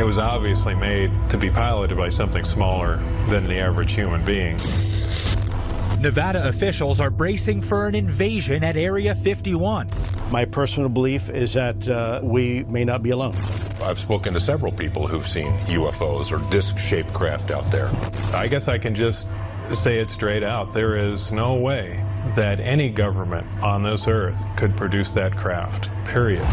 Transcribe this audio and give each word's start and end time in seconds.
It 0.00 0.04
was 0.04 0.16
obviously 0.16 0.74
made 0.74 1.10
to 1.28 1.36
be 1.36 1.50
piloted 1.50 1.98
by 1.98 2.08
something 2.08 2.42
smaller 2.42 2.96
than 3.28 3.44
the 3.44 3.58
average 3.58 3.92
human 3.92 4.24
being. 4.24 4.56
Nevada 6.00 6.48
officials 6.48 7.00
are 7.00 7.10
bracing 7.10 7.60
for 7.60 7.86
an 7.86 7.94
invasion 7.94 8.64
at 8.64 8.78
Area 8.78 9.14
51. 9.14 9.90
My 10.30 10.46
personal 10.46 10.88
belief 10.88 11.28
is 11.28 11.52
that 11.52 11.86
uh, 11.86 12.20
we 12.22 12.64
may 12.64 12.82
not 12.82 13.02
be 13.02 13.10
alone. 13.10 13.34
I've 13.82 13.98
spoken 13.98 14.32
to 14.32 14.40
several 14.40 14.72
people 14.72 15.06
who've 15.06 15.28
seen 15.28 15.52
UFOs 15.66 16.32
or 16.32 16.50
disc 16.50 16.78
shaped 16.78 17.12
craft 17.12 17.50
out 17.50 17.70
there. 17.70 17.90
I 18.32 18.48
guess 18.48 18.68
I 18.68 18.78
can 18.78 18.94
just 18.94 19.26
say 19.74 19.98
it 19.98 20.08
straight 20.08 20.42
out. 20.42 20.72
There 20.72 20.96
is 20.96 21.30
no 21.30 21.56
way 21.56 22.02
that 22.36 22.58
any 22.58 22.88
government 22.88 23.46
on 23.62 23.82
this 23.82 24.08
earth 24.08 24.42
could 24.56 24.74
produce 24.78 25.12
that 25.12 25.36
craft, 25.36 25.90
period. 26.06 26.46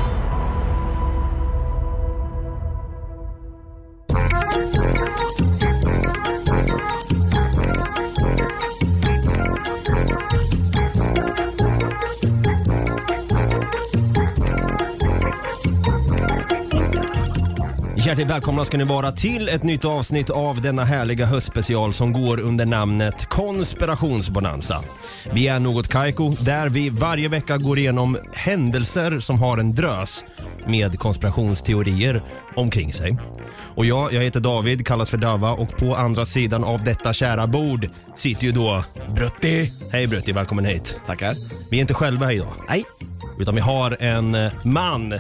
Hjärtligt 18.18 18.36
välkomna 18.36 18.66
ska 18.66 18.78
ni 18.78 18.84
vara 18.84 19.12
till 19.12 19.50
ett 19.50 19.64
nytt 19.64 19.86
avsnitt 19.86 20.30
av 20.30 20.62
denna 20.62 20.84
härliga 20.84 21.26
höstspecial 21.26 21.94
som 21.94 22.14
går 22.14 22.40
under 22.40 22.66
namnet 22.66 23.26
Konspirationsbonanza. 23.26 24.84
Vi 25.34 25.48
är 25.48 25.60
Något 25.60 25.88
Kaiko 25.88 26.30
där 26.30 26.70
vi 26.70 26.90
varje 26.90 27.30
vecka 27.30 27.58
går 27.58 27.80
igenom 27.80 28.18
händelser 28.34 29.20
som 29.20 29.40
har 29.40 29.58
en 29.58 29.76
drös 29.76 30.26
med 30.66 31.00
konspirationsteorier 31.00 32.24
omkring 32.56 32.94
sig. 32.94 33.18
Och 33.76 33.86
jag, 33.86 34.14
jag 34.14 34.24
heter 34.24 34.40
David, 34.40 34.88
kallas 34.88 35.10
för 35.10 35.18
Dava 35.18 35.52
och 35.52 35.78
på 35.78 35.96
andra 35.96 36.26
sidan 36.26 36.64
av 36.64 36.84
detta 36.84 37.14
kära 37.14 37.48
bord 37.48 37.88
sitter 38.16 38.46
ju 38.46 38.52
då 38.52 38.84
Brutti. 39.16 39.72
Hej 39.92 40.08
Brutti, 40.08 40.32
välkommen 40.32 40.66
hit. 40.66 41.00
Tackar. 41.08 41.36
Vi 41.72 41.78
är 41.78 41.82
inte 41.82 41.94
själva 41.94 42.34
idag. 42.34 42.54
Nej. 42.70 42.84
Utan 43.40 43.56
vi 43.56 43.62
har 43.62 43.98
en 44.00 44.36
eh, 44.36 44.52
man, 44.64 45.14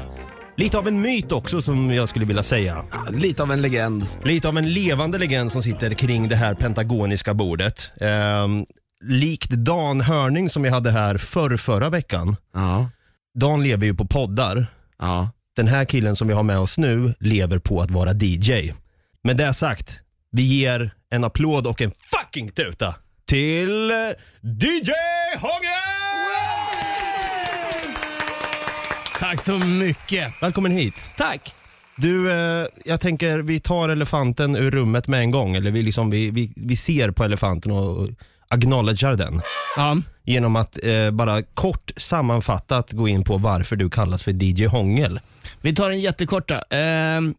lite 0.58 0.77
av 0.77 0.88
en 0.88 1.02
myt 1.02 1.31
också 1.31 1.61
som 1.61 1.94
jag 1.94 2.09
skulle 2.09 2.25
vilja 2.25 2.44
säga. 2.44 2.83
Lite 3.09 3.44
av 3.44 3.52
en 3.52 3.61
legend. 3.61 4.08
Lite 4.23 4.47
av 4.47 4.58
en 4.58 4.73
levande 4.73 5.17
legend 5.17 5.52
som 5.52 5.63
sitter 5.63 5.94
kring 5.94 6.27
det 6.27 6.36
här 6.36 6.55
pentagoniska 6.55 7.33
bordet. 7.33 7.91
Ehm, 8.02 8.66
likt 9.03 9.50
Dan 9.50 10.02
Hörning 10.02 10.50
som 10.50 10.63
vi 10.63 10.69
hade 10.69 10.91
här 10.91 11.17
förr, 11.17 11.58
förra 11.58 11.89
veckan. 11.89 12.35
Ja. 12.53 12.89
Dan 13.39 13.63
lever 13.63 13.85
ju 13.85 13.95
på 13.95 14.05
poddar. 14.05 14.67
Ja. 15.00 15.30
Den 15.55 15.67
här 15.67 15.85
killen 15.85 16.16
som 16.16 16.28
vi 16.28 16.33
har 16.33 16.44
med 16.44 16.59
oss 16.59 16.78
nu 16.78 17.13
lever 17.19 17.59
på 17.59 17.81
att 17.81 17.91
vara 17.91 18.13
DJ. 18.13 18.73
Med 19.23 19.38
det 19.38 19.53
sagt, 19.53 20.00
vi 20.31 20.41
ger 20.41 20.91
en 21.09 21.23
applåd 21.23 21.67
och 21.67 21.81
en 21.81 21.91
fucking 21.91 22.52
tuta 22.52 22.95
till 23.28 23.91
eh, 23.91 23.97
DJ 24.41 24.91
Hånge! 25.39 26.06
Tack 29.20 29.44
så 29.44 29.58
mycket. 29.58 30.34
Välkommen 30.42 30.72
hit. 30.72 31.12
Tack. 31.18 31.56
Du, 31.96 32.32
eh, 32.32 32.68
jag 32.86 33.02
tänker 33.02 33.40
vi 33.40 33.59
tar 33.59 33.90
elefanten 33.90 34.56
ur 34.56 34.72
rummet 34.72 35.08
med 35.08 35.20
en 35.20 35.32
gång. 35.32 35.56
Eller 35.56 35.72
vi, 35.72 35.84
liksom, 35.84 36.09
vi, 36.09 36.32
vi, 36.32 36.52
vi 36.56 36.76
ser 36.76 37.12
på 37.12 37.24
elefanten 37.24 37.72
och 37.72 37.98
och 37.98 38.09
acknowledgar 38.50 39.16
den. 39.16 39.42
Ja. 39.76 39.98
Genom 40.24 40.56
att 40.56 40.84
eh, 40.84 41.12
bara 41.12 41.42
kort 41.42 41.92
sammanfattat 41.96 42.92
gå 42.92 43.08
in 43.08 43.24
på 43.24 43.38
varför 43.38 43.76
du 43.76 43.90
kallas 43.90 44.24
för 44.24 44.44
DJ 44.44 44.66
Hångel. 44.66 45.20
Vi 45.62 45.76
tar 45.76 45.90
en 45.90 46.00
jättekorta. 46.00 46.64
Ehm, 46.70 47.36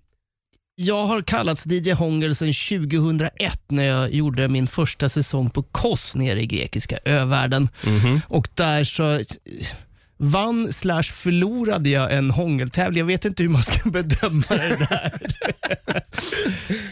jag 0.75 1.07
har 1.07 1.23
kallats 1.23 1.67
DJ 1.67 1.91
Hångel 1.91 2.35
sedan 2.35 2.53
2001 2.53 3.61
när 3.69 3.85
jag 3.85 4.15
gjorde 4.15 4.49
min 4.49 4.67
första 4.67 5.09
säsong 5.09 5.51
på 5.51 5.63
KOS 5.63 6.15
nere 6.15 6.43
i 6.43 6.47
grekiska 6.47 6.99
övärlden. 7.05 7.69
Och 8.29 8.49
där 8.55 8.85
så 8.85 9.23
vann 10.19 10.73
slash 10.73 11.03
förlorade 11.03 11.91
jag 11.91 12.13
en 12.13 12.31
hångeltävling. 12.31 12.99
Jag 12.99 13.07
vet 13.07 13.25
inte 13.25 13.43
hur 13.43 13.51
man 13.51 13.63
ska 13.63 13.91
bedöma 13.91 14.45
det 14.49 14.89
där. 14.91 15.13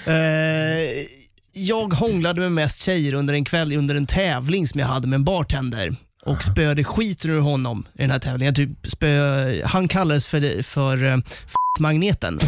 Eh, 0.06 1.06
jag 1.52 1.94
hånglade 1.94 2.40
med 2.40 2.52
mest 2.52 2.82
tjejer 2.82 3.14
under 3.14 3.34
en 3.34 3.44
kväll 3.44 3.72
under 3.72 3.94
en 3.94 4.06
tävling 4.06 4.66
som 4.66 4.80
jag 4.80 4.86
hade 4.86 5.06
med 5.06 5.16
en 5.16 5.24
bartender 5.24 5.96
och 6.24 6.42
spöade 6.42 6.84
skiten 6.84 7.30
ur 7.30 7.40
honom 7.40 7.86
i 7.94 8.02
den 8.02 8.10
här 8.10 8.18
tävlingen. 8.18 8.54
Typ 8.54 8.70
spö, 8.82 9.62
han 9.64 9.88
kallades 9.88 10.26
för, 10.26 10.62
för 10.62 11.04
eh, 11.04 11.16
magneten. 11.78 12.38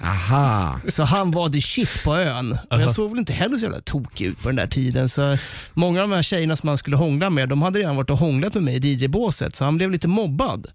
Aha. 0.00 0.80
Så 0.88 1.02
han 1.02 1.30
var 1.30 1.48
the 1.48 1.60
shit 1.60 2.04
på 2.04 2.16
ön. 2.16 2.52
Och 2.70 2.80
jag 2.80 2.94
såg 2.94 3.10
väl 3.10 3.18
inte 3.18 3.32
heller 3.32 3.56
så 3.58 3.64
jävla 3.64 3.80
tokig 3.80 4.26
ut 4.26 4.42
på 4.42 4.48
den 4.48 4.56
där 4.56 4.66
tiden. 4.66 5.08
Så 5.08 5.38
många 5.74 6.02
av 6.02 6.08
de 6.08 6.14
här 6.14 6.22
tjejerna 6.22 6.56
som 6.56 6.68
han 6.68 6.78
skulle 6.78 6.96
hångla 6.96 7.30
med, 7.30 7.48
de 7.48 7.62
hade 7.62 7.78
redan 7.78 7.96
varit 7.96 8.10
och 8.10 8.18
hånglat 8.18 8.54
med 8.54 8.62
mig 8.62 8.74
i 8.86 8.94
DJ-båset, 8.94 9.56
så 9.56 9.64
han 9.64 9.76
blev 9.76 9.90
lite 9.90 10.08
mobbad. 10.08 10.66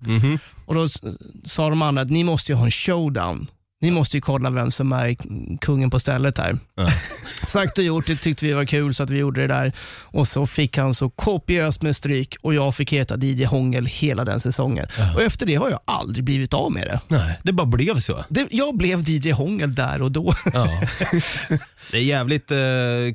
Och 0.65 0.75
Då 0.75 0.83
s- 0.83 1.01
sa 1.45 1.69
de 1.69 1.81
andra 1.81 2.01
att 2.01 2.09
ni 2.11 2.23
måste 2.23 2.51
ju 2.51 2.55
ha 2.55 2.65
en 2.65 2.71
showdown. 2.71 3.47
Ni 3.81 3.91
måste 3.91 4.17
ju 4.17 4.21
kolla 4.21 4.49
vem 4.49 4.71
som 4.71 4.91
är 4.91 5.15
kungen 5.57 5.89
på 5.89 5.99
stället 5.99 6.37
här. 6.37 6.57
Sagt 7.47 7.77
och 7.77 7.83
gjort, 7.83 8.07
det 8.07 8.15
tyckte 8.15 8.45
vi 8.45 8.53
var 8.53 8.65
kul 8.65 8.93
så 8.93 9.03
att 9.03 9.09
vi 9.09 9.17
gjorde 9.17 9.41
det 9.41 9.47
där. 9.47 9.71
Och 10.01 10.27
så 10.27 10.47
fick 10.47 10.77
han 10.77 10.93
så 10.93 11.09
kopiöst 11.09 11.81
med 11.81 11.95
stryk 11.95 12.35
och 12.41 12.53
jag 12.53 12.75
fick 12.75 12.93
heta 12.93 13.17
DJ 13.17 13.45
Hångel 13.45 13.85
hela 13.85 14.25
den 14.25 14.39
säsongen. 14.39 14.87
Och 15.15 15.21
efter 15.21 15.45
det 15.45 15.55
har 15.55 15.69
jag 15.69 15.79
aldrig 15.85 16.23
blivit 16.23 16.53
av 16.53 16.71
med 16.71 16.87
det. 16.87 16.99
Nej, 17.07 17.39
det 17.43 17.53
bara 17.53 17.67
blev 17.67 17.99
så. 17.99 18.25
det 18.29 18.47
jag 18.51 18.77
blev 18.77 19.09
DJ 19.09 19.31
Hångel 19.31 19.75
där 19.75 20.01
och 20.01 20.11
då. 20.11 20.33
Ja. 20.53 20.81
Det 21.91 21.97
är 21.97 22.01
jävligt 22.01 22.51
eh, 22.51 22.57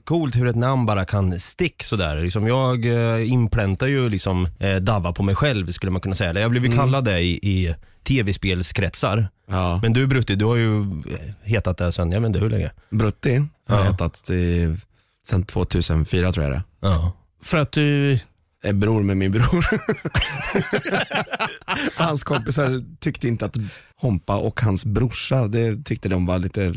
coolt 0.04 0.36
hur 0.36 0.46
ett 0.46 0.56
namn 0.56 0.86
bara 0.86 1.04
kan 1.04 1.40
stick 1.40 1.82
sådär. 1.82 2.16
Liksom 2.22 2.46
jag 2.46 2.86
eh, 2.86 3.32
inpräntar 3.32 3.86
ju 3.86 4.08
liksom 4.08 4.48
eh, 4.58 4.76
Dava 4.76 5.12
på 5.12 5.22
mig 5.22 5.34
själv 5.34 5.72
skulle 5.72 5.92
man 5.92 6.00
kunna 6.00 6.14
säga. 6.14 6.40
Jag 6.40 6.50
blev 6.50 6.66
ju 6.66 6.76
kallad 6.76 7.04
det 7.04 7.20
i, 7.20 7.30
i 7.42 7.74
tv-spelskretsar. 8.02 9.28
Ja. 9.50 9.78
Men 9.82 9.92
du 9.92 10.06
Brutti, 10.06 10.34
du 10.34 10.44
har 10.44 10.56
ju 10.56 10.84
hetat 11.42 11.78
det 11.78 11.92
sen, 11.92 12.12
jag 12.12 12.20
vet 12.20 12.26
inte 12.28 12.38
hur 12.38 12.50
länge. 12.50 12.70
Brutti 12.90 13.36
har 13.68 13.76
Ja. 13.78 13.82
hetat 13.82 14.30
i, 14.30 14.76
sen 15.26 15.44
2004 15.44 16.32
tror 16.32 16.44
jag 16.46 16.52
det 16.54 16.62
Ja. 16.80 17.12
För 17.42 17.58
att 17.58 17.72
du... 17.72 18.12
är. 18.64 18.72
bror 18.72 19.02
med 19.02 19.16
min 19.16 19.32
bror. 19.32 19.66
hans 21.96 22.22
kompisar 22.22 22.82
tyckte 23.00 23.28
inte 23.28 23.44
att 23.46 23.56
Hompa 23.96 24.36
och 24.36 24.60
hans 24.60 24.84
brorsa, 24.84 25.46
det 25.46 25.84
tyckte 25.84 26.08
de 26.08 26.26
var 26.26 26.38
lite 26.38 26.74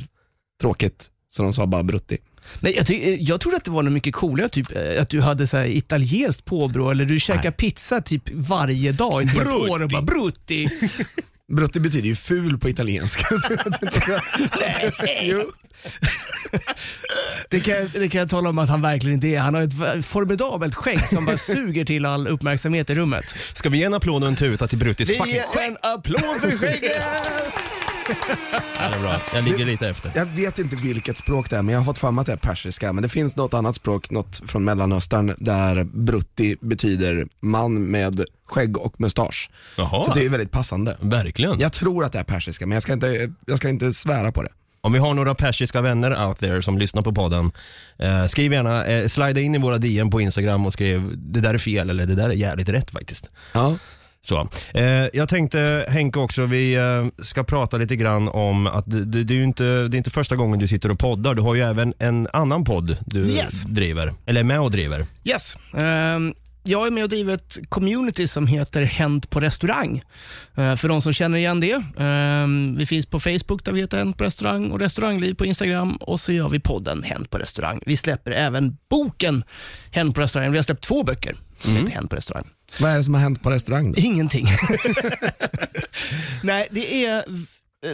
tråkigt. 0.61 1.09
Så 1.29 1.43
de 1.43 1.53
sa 1.53 1.65
bara 1.65 1.83
Brutti. 1.83 2.17
Nej, 2.59 2.73
jag, 2.77 2.87
ty- 2.87 3.17
jag 3.19 3.41
trodde 3.41 3.57
att 3.57 3.65
det 3.65 3.71
var 3.71 3.83
något 3.83 3.93
mycket 3.93 4.13
coolare, 4.13 4.49
typ 4.49 4.75
eh, 4.75 5.01
att 5.01 5.09
du 5.09 5.21
hade 5.21 5.47
så 5.47 5.57
här 5.57 5.65
italienskt 5.65 6.45
påbrå 6.45 6.91
eller 6.91 7.05
du 7.05 7.19
käkar 7.19 7.51
pizza 7.51 8.01
typ 8.01 8.23
varje 8.33 8.91
dag 8.91 9.23
i 9.23 9.25
ett 9.25 9.31
helt 9.31 9.47
år 9.47 9.83
och 9.83 9.89
bara 9.89 10.01
brutti. 10.01 10.67
Brutti 11.53 11.79
betyder 11.79 12.07
ju 12.07 12.15
ful 12.15 12.57
på 12.57 12.69
italienska. 12.69 13.25
så 13.37 13.47
jag 13.49 13.63
vet 13.71 13.81
inte. 13.83 14.21
jo. 15.21 15.51
Det 17.49 17.59
kan, 17.59 17.73
jag- 17.75 17.89
det 17.93 18.09
kan 18.09 18.19
jag 18.19 18.29
tala 18.29 18.49
om 18.49 18.57
att 18.59 18.69
han 18.69 18.81
verkligen 18.81 19.13
inte 19.15 19.27
är. 19.27 19.39
Han 19.39 19.53
har 19.53 19.61
ett 19.61 19.73
v- 19.73 20.01
formidabelt 20.01 20.75
skägg 20.75 21.07
som 21.07 21.25
bara 21.25 21.37
suger 21.37 21.85
till 21.85 22.05
all 22.05 22.27
uppmärksamhet 22.27 22.89
i 22.89 22.95
rummet. 22.95 23.25
Ska 23.53 23.69
vi 23.69 23.77
ge 23.77 23.83
en 23.83 23.93
applåd 23.93 24.23
och 24.23 24.29
en 24.29 24.35
tuta 24.35 24.67
till 24.67 24.77
Bruttis 24.77 25.09
Vi 25.09 25.15
fucking 25.17 25.41
en 25.61 25.77
applåd 25.81 26.39
för 26.41 26.57
skägget! 26.57 27.03
Ja, 28.79 28.89
det 28.89 28.95
är 28.95 28.99
bra. 28.99 29.21
Jag 29.33 29.43
ligger 29.43 29.65
lite 29.65 29.89
efter. 29.89 30.11
Jag 30.15 30.25
vet 30.25 30.59
inte 30.59 30.75
vilket 30.75 31.17
språk 31.17 31.49
det 31.49 31.57
är, 31.57 31.61
men 31.61 31.73
jag 31.73 31.79
har 31.79 31.85
fått 31.85 31.99
för 31.99 32.11
mig 32.11 32.21
att 32.21 32.27
det 32.27 32.33
är 32.33 32.37
persiska. 32.37 32.93
Men 32.93 33.03
det 33.03 33.09
finns 33.09 33.35
något 33.35 33.53
annat 33.53 33.75
språk, 33.75 34.09
något 34.09 34.41
från 34.47 34.63
mellanöstern, 34.63 35.35
där 35.37 35.83
brutti 35.83 36.57
betyder 36.61 37.27
man 37.39 37.83
med 37.83 38.25
skägg 38.47 38.77
och 38.77 38.99
mustasch. 39.01 39.49
Jaha. 39.77 40.05
Så 40.05 40.13
det 40.13 40.25
är 40.25 40.29
väldigt 40.29 40.51
passande. 40.51 40.97
Verkligen. 40.99 41.59
Jag 41.59 41.73
tror 41.73 42.03
att 42.03 42.11
det 42.11 42.19
är 42.19 42.23
persiska, 42.23 42.65
men 42.65 42.75
jag 42.75 42.83
ska 42.83 42.93
inte, 42.93 43.33
jag 43.45 43.57
ska 43.57 43.69
inte 43.69 43.93
svära 43.93 44.31
på 44.31 44.43
det. 44.43 44.49
Om 44.81 44.93
vi 44.93 44.99
har 44.99 45.13
några 45.13 45.35
persiska 45.35 45.81
vänner 45.81 46.27
out 46.27 46.39
there 46.39 46.61
som 46.61 46.77
lyssnar 46.77 47.01
på 47.01 47.13
podden, 47.13 47.51
eh, 47.99 48.25
skriv 48.25 48.53
gärna, 48.53 48.85
eh, 48.85 49.07
slida 49.07 49.41
in 49.41 49.55
i 49.55 49.57
våra 49.57 49.77
DM 49.77 50.09
på 50.09 50.21
Instagram 50.21 50.65
och 50.65 50.73
skriv 50.73 51.13
det 51.17 51.39
där 51.39 51.53
är 51.53 51.57
fel 51.57 51.89
eller 51.89 52.05
det 52.05 52.15
där 52.15 52.29
är 52.29 52.33
jävligt 52.33 52.69
rätt 52.69 52.91
faktiskt. 52.91 53.29
Ja. 53.53 53.75
Så. 54.25 54.47
Eh, 54.73 54.83
jag 55.13 55.29
tänkte 55.29 55.85
Henke 55.89 56.19
också, 56.19 56.45
vi 56.45 56.73
eh, 56.75 57.23
ska 57.23 57.43
prata 57.43 57.77
lite 57.77 57.95
grann 57.95 58.29
om 58.29 58.67
att 58.67 58.85
det, 58.91 59.05
det, 59.05 59.23
det, 59.23 59.33
är 59.33 59.37
ju 59.37 59.43
inte, 59.43 59.63
det 59.63 59.95
är 59.95 59.97
inte 59.97 60.09
första 60.11 60.35
gången 60.35 60.59
du 60.59 60.67
sitter 60.67 60.91
och 60.91 60.99
poddar, 60.99 61.33
du 61.35 61.41
har 61.41 61.55
ju 61.55 61.61
även 61.61 61.93
en 61.99 62.27
annan 62.33 62.63
podd 62.63 62.97
du 63.05 63.27
Yes. 63.27 63.61
driver, 63.61 64.13
eller 64.25 64.39
är 64.39 64.43
med 64.43 64.59
och 64.59 64.71
driver. 64.71 65.05
Yes. 65.23 65.57
Ehm, 65.77 66.33
jag 66.63 66.87
är 66.87 66.91
med 66.91 67.03
och 67.03 67.09
driver 67.09 67.33
ett 67.33 67.57
community 67.69 68.27
som 68.27 68.47
heter 68.47 68.83
Hänt 68.83 69.29
på 69.29 69.39
restaurang. 69.39 70.01
Eh, 70.55 70.75
för 70.75 70.87
de 70.87 71.01
som 71.01 71.13
känner 71.13 71.37
igen 71.37 71.59
det. 71.59 71.83
Ehm, 71.99 72.75
vi 72.77 72.85
finns 72.85 73.05
på 73.05 73.19
Facebook 73.19 73.65
där 73.65 73.71
vi 73.71 73.81
heter 73.81 73.97
Hänt 73.97 74.17
på 74.17 74.23
restaurang 74.23 74.71
och 74.71 74.79
restaurangliv 74.79 75.33
på 75.33 75.45
Instagram 75.45 75.95
och 75.95 76.19
så 76.19 76.31
gör 76.31 76.49
vi 76.49 76.59
podden 76.59 77.03
Hänt 77.03 77.29
på 77.29 77.37
restaurang. 77.37 77.79
Vi 77.85 77.97
släpper 77.97 78.31
även 78.31 78.77
boken 78.89 79.43
Hänt 79.91 80.15
på 80.15 80.21
restaurang. 80.21 80.51
Vi 80.51 80.57
har 80.57 80.63
släppt 80.63 80.83
två 80.83 81.03
böcker 81.03 81.35
som 81.59 81.75
heter 81.75 81.91
Hänt 81.91 82.09
på 82.09 82.15
restaurang. 82.15 82.45
Vad 82.79 82.91
är 82.91 82.97
det 82.97 83.03
som 83.03 83.13
har 83.13 83.21
hänt 83.21 83.43
på 83.43 83.51
restaurang 83.51 83.91
då? 83.91 84.01
Ingenting. 84.01 84.47
Nej, 86.43 86.67
det 86.71 87.05
är 87.05 87.25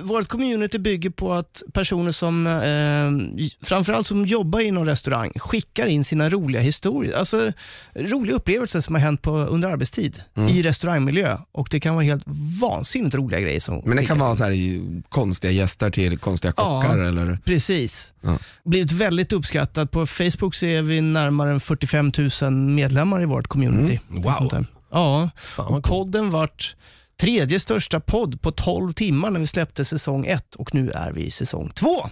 Vårt 0.01 0.27
community 0.27 0.77
bygger 0.79 1.09
på 1.09 1.33
att 1.33 1.63
personer 1.73 2.11
som, 2.11 2.47
eh, 2.47 3.45
framförallt 3.67 4.07
som 4.07 4.25
jobbar 4.25 4.59
inom 4.59 4.85
restaurang, 4.85 5.31
skickar 5.35 5.87
in 5.87 6.03
sina 6.03 6.29
roliga 6.29 6.61
historier. 6.61 7.17
Alltså 7.17 7.51
roliga 7.95 8.35
upplevelser 8.35 8.81
som 8.81 8.95
har 8.95 9.01
hänt 9.01 9.21
på, 9.21 9.31
under 9.37 9.69
arbetstid 9.69 10.23
i 10.49 10.61
restaurangmiljö. 10.63 11.37
Och 11.51 11.67
det 11.71 11.79
kan 11.79 11.95
vara 11.95 12.05
helt 12.05 12.23
vansinnigt 12.61 13.15
roliga 13.15 13.39
grejer 13.39 13.59
som 13.59 13.81
Men 13.85 13.97
det 13.97 14.05
kan 14.05 14.19
vara 14.19 14.35
så 14.35 14.43
här, 14.43 14.51
i 14.51 15.01
konstiga 15.09 15.51
gäster 15.51 15.89
till 15.89 16.17
konstiga 16.17 16.51
kockar 16.51 16.97
Ja. 16.97 17.07
eller? 17.07 17.39
Precis. 17.45 18.13
Ja. 18.21 18.37
Blivit 18.65 18.91
väldigt 18.91 19.33
uppskattat. 19.33 19.91
På 19.91 20.05
Facebook 20.05 20.55
så 20.55 20.65
är 20.65 20.81
vi 20.81 21.01
närmare 21.01 21.51
än 21.51 21.59
45 21.59 22.11
000 22.41 22.51
medlemmar 22.51 23.21
i 23.21 23.25
vårt 23.25 23.47
community. 23.47 23.99
Mm. 24.09 24.21
Wow. 24.21 24.65
Ja, 24.91 25.29
Fan 25.35 25.73
och 25.73 25.83
podden 25.83 26.29
vart 26.29 26.75
tredje 27.21 27.59
största 27.59 27.99
podd 27.99 28.41
på 28.41 28.51
12 28.51 28.93
timmar 28.93 29.29
när 29.29 29.39
vi 29.39 29.47
släppte 29.47 29.85
säsong 29.85 30.25
1 30.25 30.55
och 30.55 30.75
nu 30.75 30.91
är 30.91 31.11
vi 31.11 31.25
i 31.25 31.31
säsong 31.31 31.71
2. 31.75 32.09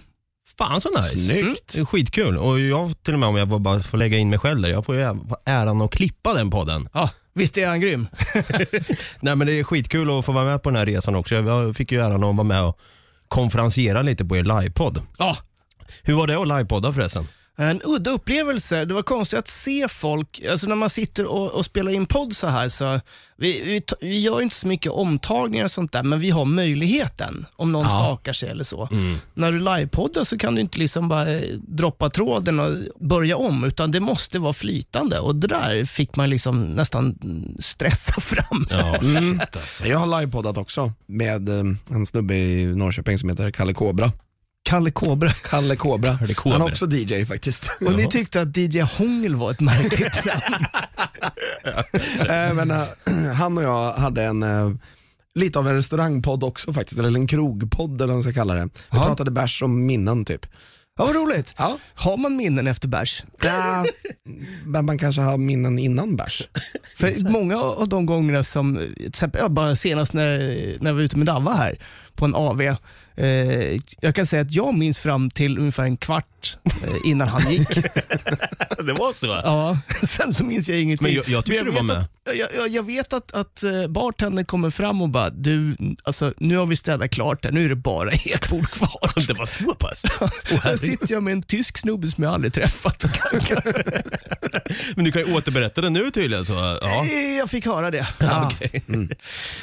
Fan 0.58 0.80
så 0.80 0.88
nice. 0.88 1.18
Snyggt. 1.18 1.74
Är 1.74 1.84
skitkul. 1.84 2.38
Och 2.38 2.60
jag 2.60 3.02
till 3.02 3.14
och 3.14 3.20
med 3.20 3.28
om 3.28 3.36
jag 3.36 3.60
bara 3.60 3.82
får 3.82 3.98
lägga 3.98 4.18
in 4.18 4.30
mig 4.30 4.38
själv 4.38 4.60
där, 4.60 4.68
jag 4.68 4.84
får 4.84 4.94
ju 4.94 5.02
äran 5.44 5.82
att 5.82 5.90
klippa 5.90 6.34
den 6.34 6.50
podden. 6.50 6.88
Ja, 6.92 7.10
visst 7.34 7.58
är 7.58 7.66
han 7.66 7.80
grym? 7.80 8.08
Nej 9.20 9.36
men 9.36 9.46
det 9.46 9.52
är 9.52 9.64
skitkul 9.64 10.18
att 10.18 10.26
få 10.26 10.32
vara 10.32 10.44
med 10.44 10.62
på 10.62 10.70
den 10.70 10.76
här 10.76 10.86
resan 10.86 11.14
också. 11.14 11.34
Jag 11.34 11.76
fick 11.76 11.92
ju 11.92 12.00
äran 12.00 12.24
att 12.24 12.36
vara 12.36 12.42
med 12.42 12.62
och 12.62 12.78
konferenciera 13.28 14.02
lite 14.02 14.24
på 14.24 14.36
er 14.36 14.44
livepodd. 14.44 15.02
Ja, 15.18 15.36
Hur 16.02 16.14
var 16.14 16.26
det 16.26 16.36
att 16.42 16.48
livepodda 16.48 16.92
förresten? 16.92 17.26
En 17.60 17.80
udda 17.84 18.10
upplevelse. 18.10 18.84
Det 18.84 18.94
var 18.94 19.02
konstigt 19.02 19.38
att 19.38 19.48
se 19.48 19.88
folk, 19.88 20.42
alltså 20.50 20.66
när 20.66 20.74
man 20.74 20.90
sitter 20.90 21.24
och, 21.24 21.50
och 21.50 21.64
spelar 21.64 21.92
in 21.92 22.06
podd 22.06 22.36
så 22.36 22.46
här, 22.46 22.68
så 22.68 23.00
vi, 23.36 23.62
vi, 23.62 23.82
vi 24.00 24.20
gör 24.20 24.42
inte 24.42 24.56
så 24.56 24.66
mycket 24.66 24.92
omtagningar 24.92 25.64
och 25.64 25.70
sånt 25.70 25.92
där, 25.92 26.02
men 26.02 26.20
vi 26.20 26.30
har 26.30 26.44
möjligheten 26.44 27.46
om 27.56 27.72
någon 27.72 27.84
stakar 27.88 28.32
sig 28.32 28.48
eller 28.48 28.64
så. 28.64 28.88
När 29.34 29.52
du 29.52 29.58
livepoddar 29.58 30.24
så 30.24 30.38
kan 30.38 30.54
du 30.54 30.60
inte 30.60 30.78
liksom 30.78 31.08
bara 31.08 31.28
eh, 31.28 31.54
droppa 31.68 32.10
tråden 32.10 32.60
och 32.60 32.70
börja 33.00 33.36
om, 33.36 33.64
utan 33.64 33.90
det 33.90 34.00
måste 34.00 34.38
vara 34.38 34.52
flytande 34.52 35.18
och 35.18 35.34
det 35.36 35.46
där 35.46 35.84
fick 35.84 36.16
man 36.16 36.30
liksom 36.30 36.72
nästan 36.72 37.18
mm, 37.22 37.56
stressa 37.60 38.12
fram. 38.20 38.66
Ja, 38.70 38.96
Mm. 39.00 39.40
Jag 39.84 39.98
har 39.98 40.20
livepoddat 40.20 40.58
också 40.58 40.92
med 41.06 41.48
eh, 41.48 41.64
en 41.90 42.06
snubbe 42.06 42.34
i 42.34 42.66
Norrköping 42.66 43.18
som 43.18 43.28
heter 43.28 43.50
Kalle 43.50 43.74
Kobra. 43.74 44.12
Kalle 44.62 44.90
Kobra. 44.90 45.30
Kalle 45.32 45.76
Kobra. 45.76 46.18
det 46.26 46.34
Kobra? 46.34 46.58
Han 46.58 46.66
är 46.66 46.72
också 46.72 46.86
DJ 46.90 47.24
faktiskt. 47.24 47.70
Och 47.86 47.92
ni 47.96 48.06
tyckte 48.08 48.40
att 48.40 48.56
DJ 48.56 48.80
Hångel 48.80 49.34
var 49.34 49.50
ett 49.50 49.60
märkligt 49.60 50.24
namn. 50.24 50.66
Eh, 52.30 52.54
men, 52.54 52.70
eh, 52.70 53.32
han 53.36 53.58
och 53.58 53.64
jag 53.64 53.92
hade 53.92 54.22
en 54.24 54.42
eh, 54.42 54.70
Lite 55.34 55.58
av 55.58 55.68
en 55.68 55.74
restaurangpodd 55.74 56.44
också 56.44 56.72
faktiskt, 56.72 57.00
eller 57.00 57.18
en 57.18 57.26
krogpodd 57.26 57.94
eller 58.00 58.06
vad 58.06 58.16
man 58.16 58.22
ska 58.22 58.32
kalla 58.32 58.54
det. 58.54 58.64
Vi 58.64 58.70
Ja. 58.90 59.02
pratade 59.02 59.30
bärs 59.30 59.62
om 59.62 59.86
minnen 59.86 60.24
typ. 60.24 60.46
Ja, 60.98 61.06
vad 61.06 61.14
roligt. 61.16 61.54
Ja. 61.58 61.78
Har 61.94 62.16
man 62.16 62.36
minnen 62.36 62.66
efter 62.66 62.88
bärs? 62.88 63.22
Ja, 63.42 63.84
men 64.64 64.84
man 64.86 64.98
kanske 64.98 65.22
har 65.22 65.38
minnen 65.38 65.78
innan 65.78 66.16
bärs. 66.16 66.48
För 66.96 67.30
många 67.30 67.56
av 67.62 67.88
de 67.88 68.06
gångerna 68.06 68.42
som, 68.42 68.76
till 68.96 69.08
exempel, 69.08 69.50
bara 69.50 69.76
senast 69.76 70.12
när, 70.12 70.38
när 70.80 70.92
vi 70.92 70.96
var 70.96 71.00
ute 71.02 71.16
med 71.18 71.26
Davva 71.26 71.52
här 71.52 71.78
på 72.14 72.24
en 72.24 72.34
AV, 72.34 72.76
Eh, 73.20 73.80
jag 74.00 74.14
kan 74.14 74.26
säga 74.26 74.42
att 74.42 74.52
jag 74.52 74.78
minns 74.78 74.98
fram 74.98 75.30
till 75.30 75.58
ungefär 75.58 75.84
en 75.84 75.96
kvart 75.96 76.39
eh, 76.64 76.94
innan 77.04 77.28
han 77.28 77.50
gick. 77.52 77.68
det 78.84 78.92
var 78.92 79.12
så? 79.12 79.26
ja, 79.26 79.78
sen 80.16 80.34
så 80.34 80.44
minns 80.44 80.68
jag 80.68 80.80
ingenting. 80.80 81.06
Men 81.06 81.14
jag- 81.14 81.28
jag 81.28 81.44
tyckte 81.44 81.64
du 81.64 81.70
var 81.70 81.82
med. 81.82 81.96
Att, 81.96 82.36
jag, 82.36 82.48
jag, 82.56 82.68
jag 82.68 82.82
vet 82.82 83.12
att, 83.12 83.32
att 83.32 83.62
eh, 83.62 83.86
bartendern 83.88 84.44
kommer 84.44 84.70
fram 84.70 85.02
och 85.02 85.08
bara, 85.08 85.30
du, 85.30 85.76
alltså, 86.02 86.34
nu 86.38 86.56
har 86.56 86.66
vi 86.66 86.76
städat 86.76 87.10
klart 87.10 87.42
det, 87.42 87.50
nu 87.50 87.64
är 87.64 87.68
det 87.68 87.76
bara 87.76 88.10
ett 88.10 88.50
bord 88.50 88.66
kvar. 88.70 89.10
Det 89.26 89.32
var 89.34 89.46
så 89.46 89.74
pass? 89.74 90.02
Sen 90.62 90.78
sitter 90.78 91.12
jag 91.12 91.22
med 91.22 91.32
en 91.32 91.42
tysk 91.42 91.78
snubbe 91.78 92.10
som 92.10 92.24
jag 92.24 92.32
aldrig 92.34 92.52
träffat. 92.52 93.04
Men 94.96 95.04
du 95.04 95.12
kan 95.12 95.22
ju 95.26 95.34
återberätta 95.36 95.80
det 95.80 95.90
nu 95.90 96.10
tydligen. 96.10 96.44
Så, 96.44 96.52
ja. 96.82 97.04
Jag 97.38 97.50
fick 97.50 97.66
höra 97.66 97.90
det. 97.90 98.06
Okej. 98.44 98.82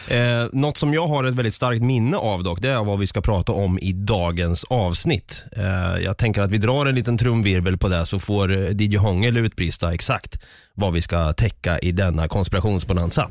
Eh, 0.08 0.48
något 0.54 0.78
som 0.78 0.94
jag 0.94 1.08
har 1.08 1.24
ett 1.24 1.34
väldigt 1.36 1.54
starkt 1.54 1.82
minne 1.82 2.18
av 2.18 2.44
dock, 2.44 2.62
det 2.62 2.70
är 2.70 2.84
vad 2.84 3.00
vi 3.00 3.08
ska 3.08 3.22
prata 3.22 3.52
om 3.52 3.80
i 3.80 3.92
dagens 3.94 4.64
avsnitt. 4.64 5.44
Eh, 5.58 6.04
jag 6.04 6.18
tänker 6.18 6.42
att 6.42 6.52
vi 6.52 6.58
drar 6.68 6.86
en 6.86 6.96
liten 6.96 7.18
trumvirvel 7.18 7.78
på 7.78 7.88
det 7.88 8.06
så 8.06 8.20
får 8.20 8.52
eh, 8.52 8.72
DJ 8.82 8.98
Hångel 8.98 9.38
utbrista 9.38 9.94
exakt 9.94 10.40
vad 10.74 10.94
vi 10.94 11.02
ska 11.02 11.34
täcka 11.34 11.80
i 11.80 11.92
denna 11.92 12.28
konspirationsbonanza. 12.28 13.30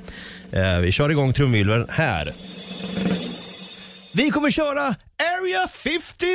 Eh, 0.52 0.78
vi 0.78 0.92
kör 0.92 1.10
igång 1.10 1.32
trumvirveln 1.32 1.86
här. 1.90 2.32
Vi 4.14 4.30
kommer 4.30 4.50
köra 4.50 4.94
Area 5.38 5.68
51! 5.68 6.30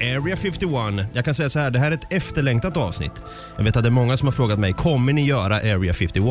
Area 0.00 0.36
51. 0.36 1.06
Jag 1.14 1.24
kan 1.24 1.34
säga 1.34 1.50
så 1.50 1.58
här, 1.58 1.70
det 1.70 1.78
här 1.78 1.90
är 1.90 1.94
ett 1.94 2.12
efterlängtat 2.12 2.76
avsnitt. 2.76 3.22
Jag 3.56 3.64
vet 3.64 3.76
att 3.76 3.82
det 3.82 3.88
är 3.88 3.90
många 3.90 4.16
som 4.16 4.28
har 4.28 4.32
frågat 4.32 4.58
mig, 4.58 4.72
kommer 4.72 5.12
ni 5.12 5.26
göra 5.26 5.56
Area 5.56 5.94
51? 5.94 6.24